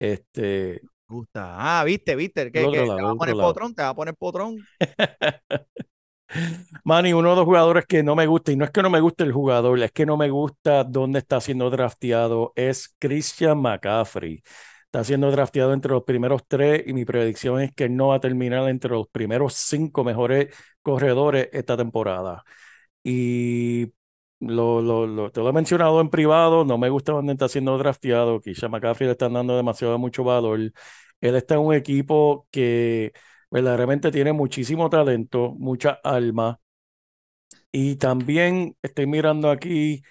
Este, 0.00 0.82
Gusta. 1.08 1.54
Ah, 1.80 1.84
viste, 1.84 2.16
viste. 2.16 2.50
Otro 2.52 2.84
¿Te 2.94 3.02
va 3.02 3.12
a 3.12 3.14
poner 3.16 3.36
lado. 3.36 3.38
potrón? 3.38 3.74
¿Te 3.74 3.82
va 3.82 3.90
a 3.90 3.94
poner 3.94 4.14
potrón? 4.16 4.66
Manny, 6.84 7.12
uno 7.12 7.30
de 7.30 7.36
los 7.36 7.44
jugadores 7.44 7.86
que 7.86 8.02
no 8.02 8.14
me 8.16 8.26
gusta, 8.26 8.52
y 8.52 8.56
no 8.56 8.64
es 8.64 8.70
que 8.70 8.82
no 8.82 8.90
me 8.90 9.00
guste 9.00 9.24
el 9.24 9.32
jugador, 9.32 9.78
es 9.82 9.92
que 9.92 10.06
no 10.06 10.16
me 10.16 10.30
gusta 10.30 10.84
dónde 10.84 11.18
está 11.20 11.40
siendo 11.40 11.70
drafteado, 11.70 12.52
es 12.56 12.94
Christian 12.98 13.58
McCaffrey. 13.60 14.42
Está 14.84 15.04
siendo 15.04 15.30
drafteado 15.30 15.72
entre 15.72 15.92
los 15.92 16.04
primeros 16.04 16.42
tres 16.48 16.82
y 16.86 16.92
mi 16.94 17.04
predicción 17.04 17.60
es 17.60 17.72
que 17.74 17.88
no 17.88 18.08
va 18.08 18.16
a 18.16 18.20
terminar 18.20 18.68
entre 18.68 18.90
los 18.92 19.08
primeros 19.08 19.54
cinco 19.54 20.04
mejores 20.04 20.54
corredores 20.82 21.48
esta 21.52 21.76
temporada. 21.76 22.44
Y 23.02 23.92
lo, 24.40 24.82
lo, 24.82 25.06
lo- 25.06 25.30
te 25.32 25.40
lo 25.40 25.48
he 25.50 25.52
mencionado 25.52 26.00
en 26.00 26.10
privado, 26.10 26.64
no 26.64 26.78
me 26.78 26.88
gusta 26.90 27.12
dónde 27.12 27.32
está 27.32 27.48
siendo 27.48 27.76
drafteado. 27.78 28.40
Christian 28.40 28.70
McCaffrey 28.70 29.06
le 29.06 29.12
están 29.12 29.32
dando 29.34 29.56
demasiado 29.56 29.98
mucho 29.98 30.24
valor. 30.24 30.58
Él 31.20 31.36
está 31.36 31.54
en 31.54 31.60
un 31.60 31.74
equipo 31.74 32.46
que 32.50 33.12
verdaderamente 33.50 34.10
tiene 34.10 34.32
muchísimo 34.32 34.90
talento, 34.90 35.52
mucha 35.58 36.00
alma. 36.04 36.60
Y 37.72 37.96
también 37.96 38.76
estoy 38.82 39.06
mirando 39.06 39.50
aquí 39.50 40.02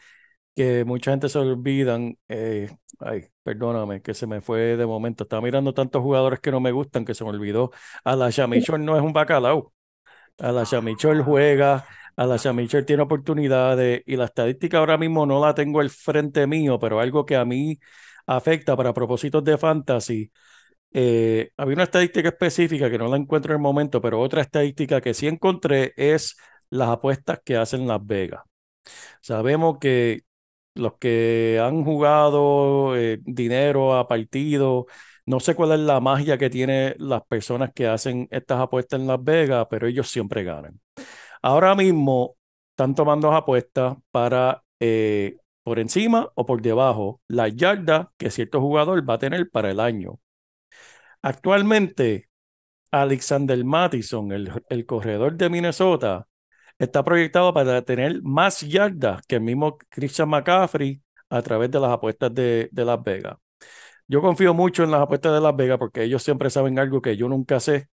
que 0.55 0.85
mucha 0.85 1.11
gente 1.11 1.29
se 1.29 1.39
olvidan. 1.39 2.17
eh, 2.29 2.69
ay, 2.99 3.27
perdóname, 3.43 4.01
que 4.01 4.13
se 4.13 4.27
me 4.27 4.41
fue 4.41 4.77
de 4.77 4.85
momento. 4.85 5.23
Estaba 5.25 5.41
mirando 5.41 5.73
tantos 5.73 6.01
jugadores 6.01 6.39
que 6.39 6.51
no 6.51 6.59
me 6.61 6.71
gustan 6.71 7.05
que 7.05 7.13
se 7.15 7.23
me 7.23 7.31
olvidó. 7.31 7.71
A 8.03 8.15
la 8.15 8.29
Mitchell 8.47 8.83
no 8.85 8.97
es 8.97 9.03
un 9.03 9.13
bacalao. 9.13 9.73
A 10.39 10.51
la 10.51 10.65
Mitchell 10.81 11.21
juega, 11.23 11.85
a 12.17 12.25
la 12.27 12.37
tiene 12.85 13.03
oportunidades 13.03 14.03
y 14.05 14.15
la 14.17 14.25
estadística 14.25 14.79
ahora 14.79 14.97
mismo 14.97 15.25
no 15.25 15.41
la 15.45 15.55
tengo 15.55 15.81
al 15.81 15.89
frente 15.91 16.47
mío, 16.47 16.79
pero 16.79 16.99
algo 16.99 17.25
que 17.25 17.35
a 17.35 17.45
mí 17.45 17.79
afecta 18.27 18.75
para 18.77 18.93
propósitos 18.93 19.43
de 19.43 19.57
fantasy. 19.57 20.31
Eh, 20.97 21.51
había 21.57 21.73
una 21.75 21.83
estadística 21.83 22.29
específica 22.29 22.89
que 22.89 22.97
no 22.97 23.09
la 23.09 23.17
encuentro 23.17 23.53
en 23.53 23.57
el 23.59 23.61
momento, 23.61 23.99
pero 24.01 24.21
otra 24.21 24.41
estadística 24.41 25.01
que 25.01 25.13
sí 25.13 25.27
encontré 25.27 25.93
es 25.97 26.37
las 26.69 26.87
apuestas 26.89 27.41
que 27.43 27.57
hacen 27.57 27.85
Las 27.85 28.05
Vegas. 28.05 28.43
Sabemos 29.21 29.77
que 29.79 30.23
los 30.75 30.95
que 30.99 31.59
han 31.63 31.83
jugado 31.85 32.95
eh, 32.97 33.19
dinero 33.25 33.95
a 33.97 34.07
partido, 34.07 34.87
no 35.25 35.39
sé 35.41 35.55
cuál 35.55 35.73
es 35.73 35.79
la 35.81 35.99
magia 35.99 36.37
que 36.37 36.49
tienen 36.49 36.95
las 36.99 37.23
personas 37.25 37.71
que 37.73 37.87
hacen 37.87 38.27
estas 38.31 38.61
apuestas 38.61 38.99
en 38.99 39.07
Las 39.07 39.23
Vegas, 39.23 39.67
pero 39.69 39.87
ellos 39.87 40.09
siempre 40.09 40.43
ganan. 40.45 40.79
Ahora 41.41 41.75
mismo 41.75 42.37
están 42.71 42.95
tomando 42.95 43.33
apuestas 43.33 43.97
para 44.11 44.63
eh, 44.79 45.37
por 45.63 45.79
encima 45.79 46.31
o 46.35 46.45
por 46.45 46.61
debajo 46.61 47.21
la 47.27 47.49
yarda 47.49 48.11
que 48.17 48.31
cierto 48.31 48.61
jugador 48.61 49.09
va 49.09 49.15
a 49.15 49.19
tener 49.19 49.49
para 49.51 49.71
el 49.71 49.79
año. 49.81 50.19
Actualmente, 51.25 52.29
Alexander 52.91 53.63
Mattison, 53.65 54.31
el, 54.31 54.51
el 54.69 54.85
corredor 54.85 55.35
de 55.37 55.49
Minnesota, 55.49 56.27
está 56.79 57.03
proyectado 57.03 57.53
para 57.53 57.81
tener 57.83 58.21
más 58.23 58.61
yardas 58.61 59.21
que 59.27 59.35
el 59.37 59.41
mismo 59.41 59.77
Christian 59.89 60.29
McCaffrey 60.29 61.01
a 61.29 61.41
través 61.41 61.71
de 61.71 61.79
las 61.79 61.91
apuestas 61.91 62.33
de, 62.33 62.69
de 62.71 62.85
Las 62.85 63.03
Vegas. 63.03 63.37
Yo 64.07 64.21
confío 64.21 64.53
mucho 64.53 64.83
en 64.83 64.91
las 64.91 65.01
apuestas 65.01 65.33
de 65.33 65.41
Las 65.41 65.55
Vegas 65.55 65.79
porque 65.79 66.03
ellos 66.03 66.23
siempre 66.23 66.49
saben 66.51 66.79
algo 66.79 67.01
que 67.01 67.17
yo 67.17 67.29
nunca 67.29 67.59
sé. 67.59 67.89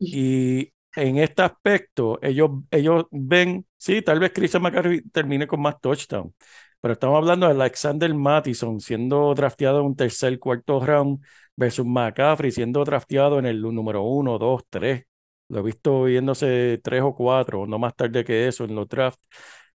Y 0.00 0.72
en 0.96 1.18
este 1.18 1.42
aspecto, 1.42 2.18
ellos, 2.22 2.50
ellos 2.70 3.06
ven, 3.10 3.66
sí, 3.78 4.02
tal 4.02 4.20
vez 4.20 4.32
Christian 4.34 4.62
McCaffrey 4.62 5.02
termine 5.10 5.46
con 5.46 5.60
más 5.62 5.80
touchdown, 5.80 6.34
pero 6.82 6.94
estamos 6.94 7.16
hablando 7.16 7.46
de 7.46 7.52
Alexander 7.52 8.12
Mattison 8.12 8.80
siendo 8.80 9.34
drafteado 9.34 9.80
en 9.80 9.86
un 9.86 9.96
tercer, 9.96 10.38
cuarto 10.40 10.84
round 10.84 11.24
versus 11.56 11.86
McCaffrey 11.86 12.50
siendo 12.50 12.84
drafteado 12.84 13.38
en 13.38 13.46
el 13.46 13.62
número 13.62 14.02
uno, 14.02 14.36
dos, 14.38 14.64
tres. 14.68 15.04
Lo 15.48 15.60
he 15.60 15.62
visto 15.62 16.08
yéndose 16.08 16.80
tres 16.82 17.02
o 17.02 17.14
cuatro, 17.14 17.66
no 17.68 17.78
más 17.78 17.94
tarde 17.94 18.24
que 18.24 18.48
eso 18.48 18.64
en 18.64 18.74
los 18.74 18.88
drafts. 18.88 19.28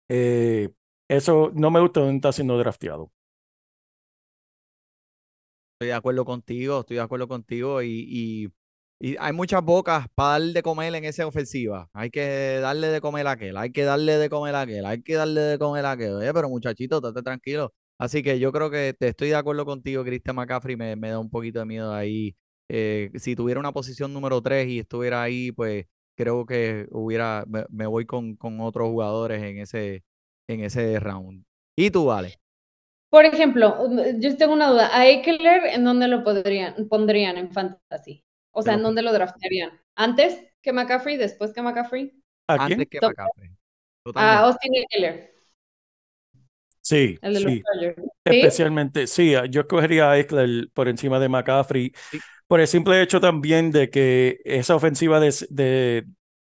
Eh, 0.09 0.71
eso 1.09 1.51
no 1.55 1.71
me 1.73 1.81
gusta 1.81 2.01
dónde 2.01 2.17
está 2.17 2.33
siendo 2.33 2.57
drafteado. 2.57 3.11
Estoy 5.75 5.89
de 5.89 5.95
acuerdo 5.95 6.25
contigo, 6.25 6.81
estoy 6.81 6.97
de 6.99 7.03
acuerdo 7.03 7.27
contigo 7.27 7.83
y, 7.83 8.53
y 9.05 9.17
hay 9.19 9.33
muchas 9.33 9.65
bocas 9.65 10.07
para 10.15 10.35
darle 10.35 10.53
de 10.53 10.63
comer 10.63 10.95
en 10.95 11.05
esa 11.05 11.27
ofensiva. 11.27 11.89
Hay 11.93 12.09
que 12.09 12.61
darle 12.63 12.87
de 12.87 13.01
comer 13.01 13.27
a 13.27 13.33
aquel, 13.33 13.57
hay 13.57 13.73
que 13.73 13.83
darle 13.83 14.17
de 14.17 14.31
comer 14.31 14.55
a 14.55 14.61
aquel, 14.61 14.87
hay 14.87 15.03
que 15.03 15.15
darle 15.15 15.41
de 15.41 15.59
comer 15.59 15.85
a 15.87 15.91
aquel. 15.91 16.19
Pero 16.33 16.49
muchachito, 16.49 16.99
estate 16.99 17.21
tranquilo. 17.21 17.75
Así 17.99 18.23
que 18.23 18.39
yo 18.39 18.53
creo 18.53 18.71
que 18.71 18.95
te 18.97 19.09
estoy 19.09 19.31
de 19.31 19.35
acuerdo 19.35 19.65
contigo, 19.65 20.05
Christian 20.05 20.37
McCaffrey, 20.37 20.77
me, 20.77 20.95
me 20.95 21.11
da 21.11 21.19
un 21.19 21.31
poquito 21.31 21.59
de 21.59 21.65
miedo 21.65 21.93
ahí. 21.93 22.37
Eh, 22.69 23.11
si 23.17 23.35
tuviera 23.35 23.59
una 23.59 23.73
posición 23.73 24.13
número 24.13 24.41
3 24.41 24.69
y 24.69 24.79
estuviera 24.79 25.21
ahí, 25.21 25.51
pues 25.51 25.87
creo 26.17 26.47
que 26.47 26.87
hubiera, 26.93 27.45
me, 27.49 27.65
me 27.71 27.89
voy 27.89 28.07
con, 28.07 28.37
con 28.37 28.61
otros 28.61 28.89
jugadores 28.89 29.43
en 29.43 29.59
ese, 29.59 30.05
en 30.47 30.61
ese 30.61 31.01
round. 31.01 31.45
¿Y 31.77 31.91
tú, 31.91 32.05
Vale? 32.05 32.37
Por 33.11 33.25
ejemplo, 33.25 33.79
yo 34.21 34.37
tengo 34.37 34.53
una 34.53 34.71
duda. 34.71 34.97
¿A 34.97 35.09
Eckler 35.09 35.67
en 35.75 35.83
dónde 35.83 36.07
lo 36.07 36.23
podrían, 36.23 36.89
pondrían 36.89 37.37
en 37.37 37.51
fantasy? 37.51 38.25
O 38.53 38.63
sea, 38.63 38.75
¿en 38.75 38.83
dónde 38.83 39.03
lo 39.03 39.13
draftearían? 39.13 39.81
¿Antes 39.95 40.39
que 40.63 40.73
McCaffrey? 40.73 41.17
¿Después 41.17 41.53
que 41.53 41.63
McCaffrey? 41.63 42.23
¿A 42.49 42.59
quién? 42.67 42.73
Antes 42.81 42.89
que 42.89 43.01
Top- 43.01 43.11
McCaffrey. 43.11 43.49
A 43.51 43.55
Totalmente. 44.05 44.45
Austin 44.45 44.75
Eckler, 44.77 45.33
Sí, 46.81 47.19
el 47.21 47.35
de 47.35 47.41
los 47.41 47.53
sí. 47.53 47.63
Especialmente, 48.25 49.07
sí, 49.07 49.35
yo 49.51 49.61
escogería 49.63 50.11
a 50.11 50.19
Eckler 50.19 50.69
por 50.73 50.89
encima 50.89 51.21
de 51.21 51.29
McCaffrey, 51.29 51.93
Sí. 52.11 52.23
por 52.47 52.61
el 52.61 52.67
simple 52.69 53.01
hecho 53.03 53.21
también 53.21 53.71
de 53.71 53.89
que 53.91 54.41
esa 54.45 54.75
ofensiva 54.77 55.21
de, 55.21 55.35
de, 55.51 56.07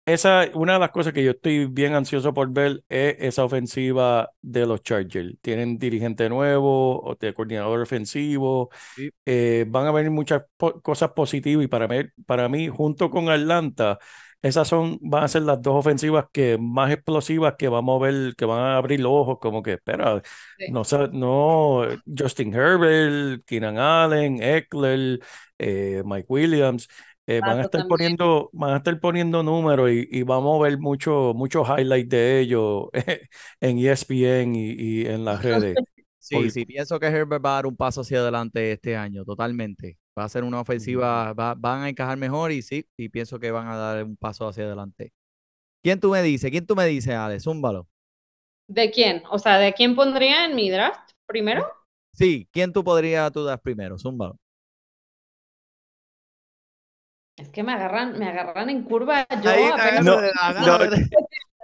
esa, 0.05 0.45
una 0.53 0.73
de 0.73 0.79
las 0.79 0.91
cosas 0.91 1.13
que 1.13 1.23
yo 1.23 1.31
estoy 1.31 1.65
bien 1.65 1.93
ansioso 1.95 2.33
por 2.33 2.51
ver 2.51 2.83
es 2.89 3.15
esa 3.19 3.43
ofensiva 3.43 4.29
de 4.41 4.65
los 4.67 4.83
Chargers. 4.83 5.35
Tienen 5.41 5.77
dirigente 5.79 6.29
nuevo, 6.29 7.17
de 7.19 7.33
coordinador 7.33 7.81
ofensivo. 7.81 8.69
Sí. 8.95 9.09
eh, 9.25 9.65
van 9.67 9.87
a 9.87 9.91
venir 9.91 10.11
muchas 10.11 10.43
po- 10.57 10.81
cosas 10.81 11.11
positivas 11.11 11.65
y 11.65 11.67
para 11.67 11.87
mí, 11.87 11.97
para 12.25 12.49
mí, 12.49 12.67
junto 12.69 13.09
con 13.09 13.29
Atlanta, 13.29 13.99
esas 14.41 14.67
son, 14.67 14.99
van 15.01 15.23
a 15.23 15.27
ser 15.27 15.41
las 15.43 15.61
dos 15.61 15.75
ofensivas 15.75 16.25
que 16.31 16.57
más 16.59 16.91
explosivas 16.91 17.55
que 17.57 17.67
vamos 17.67 17.99
a 18.01 18.05
ver, 18.05 18.35
que 18.35 18.45
van 18.45 18.59
a 18.61 18.77
abrir 18.77 18.99
los 18.99 19.11
ojos, 19.11 19.39
como 19.41 19.63
que, 19.63 19.73
espera, 19.73 20.21
Sí. 20.57 20.65
no, 20.71 20.83
no, 21.11 21.83
Justin 22.17 22.53
Herbert, 22.53 23.43
Keenan 23.45 23.77
Allen, 23.77 24.41
Eckler, 24.41 25.19
eh, 25.57 26.03
Mike 26.05 26.25
Williams. 26.29 26.87
Eh, 27.27 27.41
van 27.41 27.59
a 27.59 27.63
estar 27.63 27.85
también. 27.85 27.87
poniendo, 27.87 28.49
van 28.53 28.73
a 28.73 28.77
estar 28.77 28.99
poniendo 28.99 29.43
números 29.43 29.91
y, 29.91 30.07
y 30.11 30.23
vamos 30.23 30.59
a 30.59 30.63
ver 30.63 30.77
mucho, 30.79 31.33
muchos 31.35 31.67
highlights 31.69 32.09
de 32.09 32.39
ellos 32.39 32.85
en 33.61 33.77
ESPN 33.79 34.55
y, 34.55 35.01
y 35.03 35.05
en 35.07 35.25
las 35.25 35.41
redes. 35.43 35.79
Sí, 36.19 36.49
sí, 36.49 36.65
pienso 36.65 36.99
que 36.99 37.05
Herbert 37.07 37.43
va 37.45 37.51
a 37.51 37.55
dar 37.55 37.67
un 37.67 37.75
paso 37.77 38.01
hacia 38.01 38.19
adelante 38.19 38.71
este 38.71 38.97
año, 38.97 39.23
totalmente. 39.25 39.97
Va 40.17 40.23
a 40.25 40.29
ser 40.29 40.43
una 40.43 40.59
ofensiva, 40.61 41.33
va- 41.33 41.53
van 41.55 41.83
a 41.83 41.89
encajar 41.89 42.17
mejor 42.17 42.51
y 42.51 42.61
sí, 42.63 42.87
y 42.97 43.09
pienso 43.09 43.39
que 43.39 43.51
van 43.51 43.67
a 43.67 43.75
dar 43.75 44.03
un 44.03 44.17
paso 44.17 44.47
hacia 44.47 44.63
adelante. 44.65 45.13
¿Quién 45.83 45.99
tú 45.99 46.11
me 46.11 46.21
dices? 46.23 46.51
¿Quién 46.51 46.65
tú 46.67 46.75
me 46.75 46.85
dices, 46.87 47.13
Ale? 47.15 47.39
Zúmbalo. 47.39 47.87
¿De 48.67 48.91
quién? 48.91 49.23
O 49.31 49.39
sea, 49.39 49.57
¿de 49.57 49.73
quién 49.73 49.95
pondría 49.95 50.45
en 50.45 50.55
mi 50.55 50.69
draft 50.69 51.11
primero? 51.25 51.63
Sí, 52.13 52.47
¿quién 52.51 52.71
tú 52.73 52.83
podrías 52.83 53.31
tú 53.31 53.43
dar 53.43 53.61
primero? 53.61 53.97
Zúmbalo. 53.99 54.39
Es 57.37 57.49
que 57.49 57.63
me 57.63 57.73
agarran, 57.73 58.17
me 58.17 58.27
agarran 58.27 58.69
en 58.69 58.83
curva. 58.83 59.27
Yo 59.41 59.49
Ahí, 59.49 59.63
apenas 59.65 60.05
No, 60.05 60.21
no. 60.21 60.89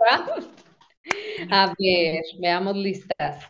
A 1.52 1.74
ver, 1.78 2.24
veamos 2.40 2.76
listas. 2.76 3.46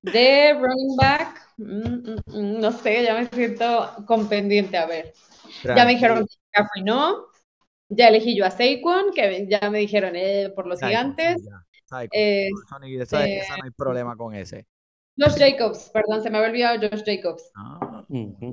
De 0.00 0.52
running 0.54 0.96
back, 0.96 1.52
mm, 1.56 1.64
mm, 1.64 2.16
mm, 2.26 2.60
no 2.60 2.72
sé, 2.72 3.02
ya 3.02 3.14
me 3.14 3.26
siento 3.26 3.90
con 4.06 4.28
pendiente. 4.28 4.76
A 4.76 4.86
ver, 4.86 5.12
ya 5.64 5.84
me 5.84 5.92
dijeron 5.92 6.26
que 6.26 6.36
McCaffrey 6.52 6.84
no. 6.84 7.26
Ya 7.88 8.08
elegí 8.08 8.36
yo 8.36 8.44
a 8.44 8.50
Saquon, 8.50 9.12
que 9.14 9.46
ya 9.48 9.70
me 9.70 9.78
dijeron 9.78 10.14
eh, 10.16 10.52
por 10.54 10.66
los 10.66 10.80
Saquon, 10.80 11.14
gigantes. 11.16 11.48
Saquon. 11.84 12.08
Eh, 12.12 12.48
eh, 12.48 13.42
no 13.58 13.64
hay 13.64 13.70
problema 13.76 14.16
con 14.16 14.34
ese. 14.34 14.66
Josh 15.18 15.36
Jacobs, 15.38 15.90
perdón, 15.92 16.22
se 16.22 16.30
me 16.30 16.38
había 16.38 16.50
olvidado 16.50 16.88
Josh 16.90 17.02
Jacobs. 17.04 17.50
Ah. 17.56 18.04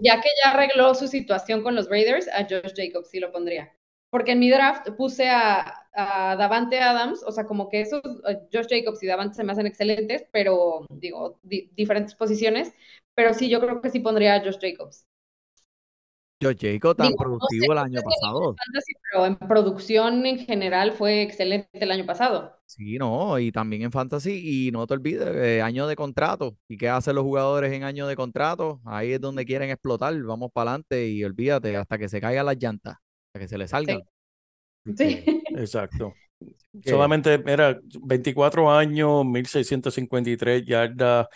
Ya 0.02 0.22
que 0.22 0.30
ya 0.44 0.52
arregló 0.52 0.96
su 0.96 1.08
situación 1.08 1.62
con 1.64 1.76
los 1.76 1.90
Raiders, 1.90 2.28
a 2.30 2.44
Josh 2.44 2.74
Jacobs 2.76 3.10
sí 3.10 3.20
lo 3.20 3.32
pondría. 3.32 3.72
Porque 4.10 4.34
en 4.34 4.40
mi 4.40 4.50
draft 4.50 4.90
puse 4.96 5.28
a, 5.30 5.88
a 5.94 6.36
Davante 6.36 6.80
Adams, 6.80 7.24
o 7.26 7.32
sea, 7.32 7.46
como 7.46 7.70
que 7.70 7.82
esos, 7.82 8.02
eh, 8.28 8.40
Josh 8.52 8.68
Jacobs 8.70 9.02
y 9.04 9.08
Davante 9.08 9.36
se 9.36 9.44
me 9.44 9.52
hacen 9.52 9.66
excelentes, 9.66 10.26
pero 10.32 10.86
digo, 10.90 11.40
di- 11.44 11.70
diferentes 11.74 12.16
posiciones. 12.16 12.74
Pero 13.16 13.34
sí, 13.34 13.50
yo 13.50 13.60
creo 13.60 13.82
que 13.82 13.90
sí 13.90 14.00
pondría 14.00 14.36
a 14.36 14.40
Josh 14.44 14.58
Jacobs. 14.62 15.06
Josh 16.44 16.58
Jacob 16.60 16.96
tan 16.96 17.08
Digo, 17.08 17.18
no 17.18 17.24
productivo 17.24 17.74
el 17.74 17.78
año 17.80 18.02
pasado. 18.02 18.56
Fantasy, 18.56 18.94
pero 19.12 19.26
en 19.26 19.36
producción 19.38 20.26
en 20.26 20.40
general 20.40 20.92
fue 20.92 21.22
excelente 21.22 21.70
el 21.74 21.92
año 21.92 22.06
pasado. 22.06 22.56
Sí, 22.66 22.98
no, 22.98 23.40
y 23.40 23.52
también 23.52 23.84
en 23.84 23.92
fantasy, 23.92 24.68
y 24.68 24.72
no 24.72 24.86
te 24.88 24.96
olvides, 24.96 25.28
eh, 25.28 25.62
año 25.62 25.88
de 25.88 25.96
contrato. 25.96 26.58
¿Y 26.68 26.78
qué 26.78 26.90
hacen 26.90 27.16
los 27.16 27.24
jugadores 27.24 27.72
en 27.72 27.84
año 27.84 28.08
de 28.08 28.16
contrato? 28.16 28.82
Ahí 28.86 29.14
es 29.14 29.22
donde 29.22 29.46
quieren 29.46 29.70
explotar, 29.70 30.20
vamos 30.24 30.52
para 30.52 30.72
adelante 30.72 31.08
y 31.08 31.24
olvídate, 31.24 31.76
hasta 31.78 31.98
que 31.98 32.10
se 32.10 32.20
caigan 32.20 32.46
las 32.46 32.58
llantas, 32.58 32.98
hasta 33.28 33.40
que 33.40 33.48
se 33.48 33.58
les 33.58 33.70
salgan. 33.70 34.02
Sí. 34.98 35.24
Exacto. 35.56 36.14
Solamente, 36.86 37.42
era 37.46 37.80
24 38.02 38.72
años, 38.72 39.26
1653 39.26 40.66
yardas 40.66 41.28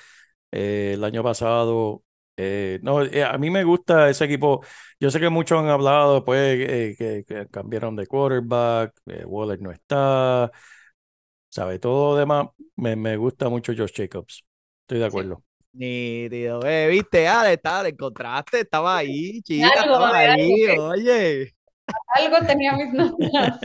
eh, 0.51 0.91
el 0.95 1.03
año 1.03 1.24
pasado. 1.24 2.03
Eh, 2.38 2.79
no, 2.83 3.01
eh, 3.03 3.23
a 3.23 3.38
mí 3.38 3.49
me 3.49 3.63
gusta 3.63 4.09
ese 4.09 4.25
equipo. 4.25 4.63
Yo 4.99 5.09
sé 5.11 5.19
que 5.19 5.29
muchos 5.29 5.59
han 5.59 5.69
hablado 5.69 6.23
pues 6.23 6.59
eh, 6.59 6.95
que, 6.97 7.23
que 7.27 7.47
cambiaron 7.49 7.95
de 7.95 8.07
quarterback, 8.07 8.93
eh, 9.07 9.25
Waller 9.25 9.61
no 9.61 9.71
está, 9.71 10.51
sabe 11.49 11.79
todo 11.79 12.13
lo 12.13 12.19
demás. 12.19 12.47
Me, 12.75 12.95
me 12.95 13.17
gusta 13.17 13.49
mucho 13.49 13.73
Josh 13.77 13.93
Jacobs. 13.95 14.45
Estoy 14.83 14.99
de 14.99 15.05
acuerdo. 15.05 15.43
Nítido, 15.73 16.65
eh, 16.65 16.88
viste, 16.88 17.27
Ale, 17.27 17.53
estaba, 17.53 17.88
encontraste, 17.88 18.61
estaba 18.61 18.97
ahí, 18.97 19.41
chica, 19.43 19.81
Algo, 19.81 19.95
estaba 19.95 20.09
ahí, 20.17 20.67
algo. 20.69 20.88
oye. 20.89 21.53
Algo 22.15 22.45
tenía 22.45 22.73
mis 22.73 22.91
notas. 22.93 23.61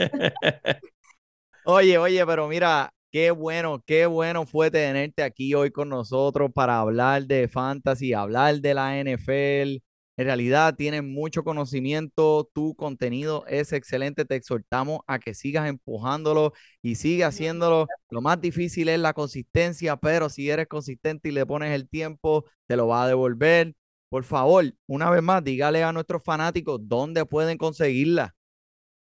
Oye, 1.63 1.97
oye, 1.97 2.25
pero 2.25 2.47
mira, 2.47 2.92
qué 3.13 3.31
bueno, 3.31 3.83
qué 3.85 4.07
bueno 4.07 4.45
fue 4.47 4.71
tenerte 4.71 5.23
aquí 5.23 5.53
hoy 5.53 5.71
con 5.71 5.87
nosotros 5.89 6.51
para 6.53 6.79
hablar 6.79 7.25
de 7.27 7.47
fantasy, 7.47 8.13
hablar 8.13 8.59
de 8.59 8.73
la 8.73 8.99
NFL. 8.99 9.83
En 10.17 10.25
realidad 10.25 10.75
tienes 10.75 11.03
mucho 11.03 11.43
conocimiento, 11.43 12.49
tu 12.53 12.75
contenido 12.75 13.45
es 13.47 13.71
excelente, 13.73 14.25
te 14.25 14.35
exhortamos 14.35 15.01
a 15.07 15.19
que 15.19 15.35
sigas 15.35 15.67
empujándolo 15.69 16.53
y 16.81 16.95
sigas 16.95 17.35
haciéndolo. 17.35 17.87
Lo 18.09 18.21
más 18.21 18.41
difícil 18.41 18.89
es 18.89 18.99
la 18.99 19.13
consistencia, 19.13 19.95
pero 19.97 20.29
si 20.29 20.49
eres 20.49 20.67
consistente 20.67 21.29
y 21.29 21.31
le 21.33 21.45
pones 21.45 21.71
el 21.73 21.87
tiempo, 21.89 22.45
te 22.67 22.75
lo 22.77 22.87
va 22.87 23.03
a 23.03 23.07
devolver. 23.07 23.75
Por 24.09 24.23
favor, 24.23 24.65
una 24.87 25.09
vez 25.11 25.21
más, 25.23 25.43
dígale 25.43 25.83
a 25.83 25.93
nuestros 25.93 26.23
fanáticos 26.23 26.79
dónde 26.83 27.25
pueden 27.25 27.57
conseguirla. 27.59 28.35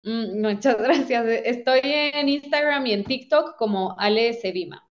Mm, 0.04 0.42
Muchas 0.42 0.78
gracias. 0.80 1.26
Estoy 1.28 1.82
en 1.84 2.30
Instagram 2.30 2.86
y 2.88 2.94
en 2.94 3.04
TikTok 3.06 3.58
como 3.58 3.96
Ale 4.00 4.34
Sevima. 4.34 4.88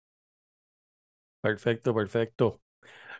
Perfecto, 1.41 1.93
perfecto. 1.95 2.61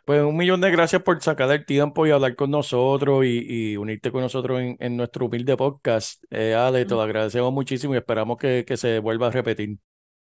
Pues 0.04 0.22
un 0.22 0.36
millón 0.36 0.60
de 0.60 0.70
gracias 0.70 1.02
por 1.02 1.22
sacar 1.22 1.50
el 1.52 1.66
tiempo 1.66 2.06
y 2.06 2.10
hablar 2.12 2.36
con 2.36 2.50
nosotros 2.50 3.24
y, 3.26 3.72
y 3.74 3.76
unirte 3.78 4.12
con 4.12 4.22
nosotros 4.22 4.60
en, 4.60 4.76
en 4.80 4.96
nuestro 4.96 5.26
humilde 5.26 5.56
podcast. 5.56 6.24
Eh, 6.30 6.54
Ale, 6.54 6.86
te 6.86 6.94
lo 6.94 7.02
agradecemos 7.02 7.52
muchísimo 7.52 7.94
y 7.94 7.98
esperamos 7.98 8.38
que, 8.38 8.64
que 8.66 8.76
se 8.76 9.00
vuelva 9.00 9.28
a 9.28 9.30
repetir. 9.32 9.78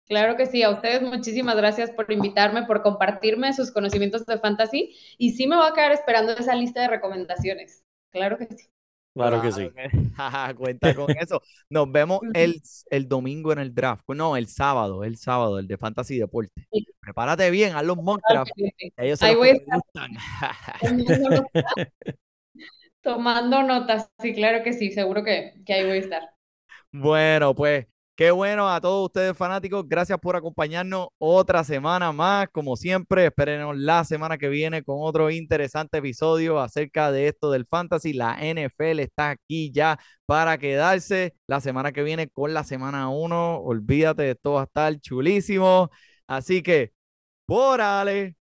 Claro 0.06 0.36
que 0.36 0.44
sí, 0.46 0.62
a 0.62 0.68
ustedes 0.70 1.00
muchísimas 1.02 1.56
gracias 1.56 1.90
por 1.92 2.10
invitarme, 2.12 2.64
por 2.64 2.82
compartirme 2.82 3.54
sus 3.54 3.70
conocimientos 3.72 4.26
de 4.26 4.38
fantasy 4.38 4.94
y 5.16 5.32
sí 5.32 5.46
me 5.46 5.56
voy 5.56 5.68
a 5.68 5.72
quedar 5.72 5.92
esperando 5.92 6.32
esa 6.32 6.54
lista 6.56 6.82
de 6.82 6.88
recomendaciones. 6.88 7.82
Claro 8.10 8.36
que 8.36 8.46
sí. 8.46 8.68
Claro 9.14 9.40
que 9.42 9.52
sí. 9.52 9.70
Cuenta 10.56 10.94
con 10.94 11.10
eso. 11.18 11.42
Nos 11.68 11.90
vemos 11.90 12.20
el, 12.32 12.62
el 12.90 13.08
domingo 13.08 13.52
en 13.52 13.58
el 13.58 13.74
draft. 13.74 14.04
No, 14.08 14.36
el 14.36 14.46
sábado, 14.46 15.04
el 15.04 15.16
sábado, 15.16 15.58
el 15.58 15.66
de 15.66 15.76
Fantasy 15.78 16.18
Deporte. 16.18 16.52
Sí. 16.72 16.86
Prepárate 17.00 17.50
bien, 17.50 17.74
haz 17.74 17.84
los 17.84 17.96
mock 17.98 18.22
drafts. 18.26 18.54
Ellos 18.96 19.20
Ahí 19.20 19.34
voy 19.34 19.48
a 19.50 19.52
estar 19.52 19.80
gustan. 19.84 20.12
tomando 20.80 21.18
notas. 21.30 21.50
Tomando 23.02 23.62
notas, 23.62 24.10
sí, 24.20 24.34
claro 24.34 24.62
que 24.64 24.72
sí, 24.72 24.90
seguro 24.90 25.22
que, 25.24 25.54
que 25.66 25.74
ahí 25.74 25.84
voy 25.86 25.98
a 25.98 26.00
estar. 26.00 26.22
Bueno, 26.92 27.54
pues 27.54 27.86
qué 28.20 28.30
bueno 28.32 28.68
a 28.70 28.82
todos 28.82 29.06
ustedes 29.06 29.34
fanáticos. 29.34 29.88
Gracias 29.88 30.18
por 30.20 30.36
acompañarnos 30.36 31.08
otra 31.16 31.64
semana 31.64 32.12
más. 32.12 32.48
Como 32.52 32.76
siempre, 32.76 33.24
espérenos 33.24 33.78
la 33.78 34.04
semana 34.04 34.36
que 34.36 34.50
viene 34.50 34.82
con 34.82 34.98
otro 35.00 35.30
interesante 35.30 35.98
episodio 35.98 36.60
acerca 36.60 37.10
de 37.12 37.28
esto 37.28 37.50
del 37.50 37.64
fantasy. 37.64 38.12
La 38.12 38.36
NFL 38.38 39.00
está 39.00 39.30
aquí 39.30 39.72
ya 39.72 39.98
para 40.26 40.58
quedarse 40.58 41.34
la 41.46 41.62
semana 41.62 41.92
que 41.92 42.02
viene 42.02 42.28
con 42.28 42.52
la 42.52 42.62
semana 42.62 43.08
1. 43.08 43.60
Olvídate, 43.62 44.32
esto 44.32 44.52
va 44.52 44.60
a 44.60 44.64
estar 44.64 45.00
chulísimo. 45.00 45.88
Así 46.26 46.62
que, 46.62 46.92
por 47.46 47.80
Ale, 47.80 48.36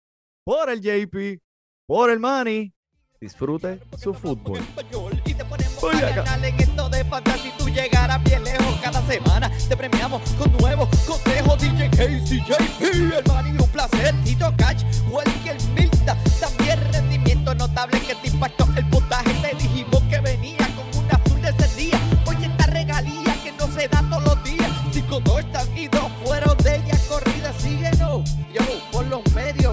por 0.45 0.71
el 0.71 0.81
JP, 0.81 1.41
por 1.87 2.11
el 2.11 2.19
Manny, 2.19 2.75
disfrute 3.21 3.81
su 3.97 4.15
fútbol. 4.15 4.61
Y 5.25 5.35
te 5.35 5.45
ponemos 5.45 5.85
a 5.85 6.11
ganar 6.11 6.45
en 6.45 6.61
esto 6.61 6.89
de 6.89 7.05
fantasía 7.05 7.43
si 7.43 7.51
tú 7.59 7.69
llegaras 7.69 8.23
bien 8.23 8.45
lejos 8.45 8.79
cada 8.83 9.03
semana. 9.07 9.51
Te 9.69 9.77
premiamos 9.77 10.23
con 10.39 10.53
nuevos 10.59 10.89
consejos. 11.07 11.59
DJ 11.61 11.91
KCJP, 11.91 12.81
el 13.17 13.25
man 13.27 13.61
un 13.61 13.69
placer. 13.69 14.15
Tito 14.25 14.53
Cash, 14.57 14.85
Welker 15.11 15.57
Milta. 15.75 16.17
También 16.41 16.81
rendimiento 16.93 17.55
notable 17.55 18.01
que 18.01 18.15
te 18.15 18.29
impactó 18.29 18.69
el 18.77 18.87
puntaje. 18.89 19.33
Te 19.43 19.57
dijimos 19.57 20.03
que 20.05 20.21
venía 20.21 20.69
con 20.77 21.05
una 21.05 21.15
azul 21.15 21.43
de 21.43 21.49
ese 21.51 21.77
día. 21.77 22.01
Oye, 22.27 22.47
esta 22.47 22.67
regalía 22.67 23.35
que 23.43 23.53
no 23.53 23.67
se 23.69 23.89
da 23.89 24.03
todos 24.09 24.25
los 24.25 24.45
días. 24.45 24.71
Cinco, 24.93 25.21
dos 25.21 25.41
están 25.41 25.77
y 25.77 25.89
dos 25.89 26.11
fueron 26.25 26.57
de 26.59 26.77
ella 26.77 26.99
corrida. 27.09 27.53
Síguenos, 27.59 28.37
yo, 28.53 28.63
por 28.93 29.07
los 29.07 29.23
medios. 29.35 29.68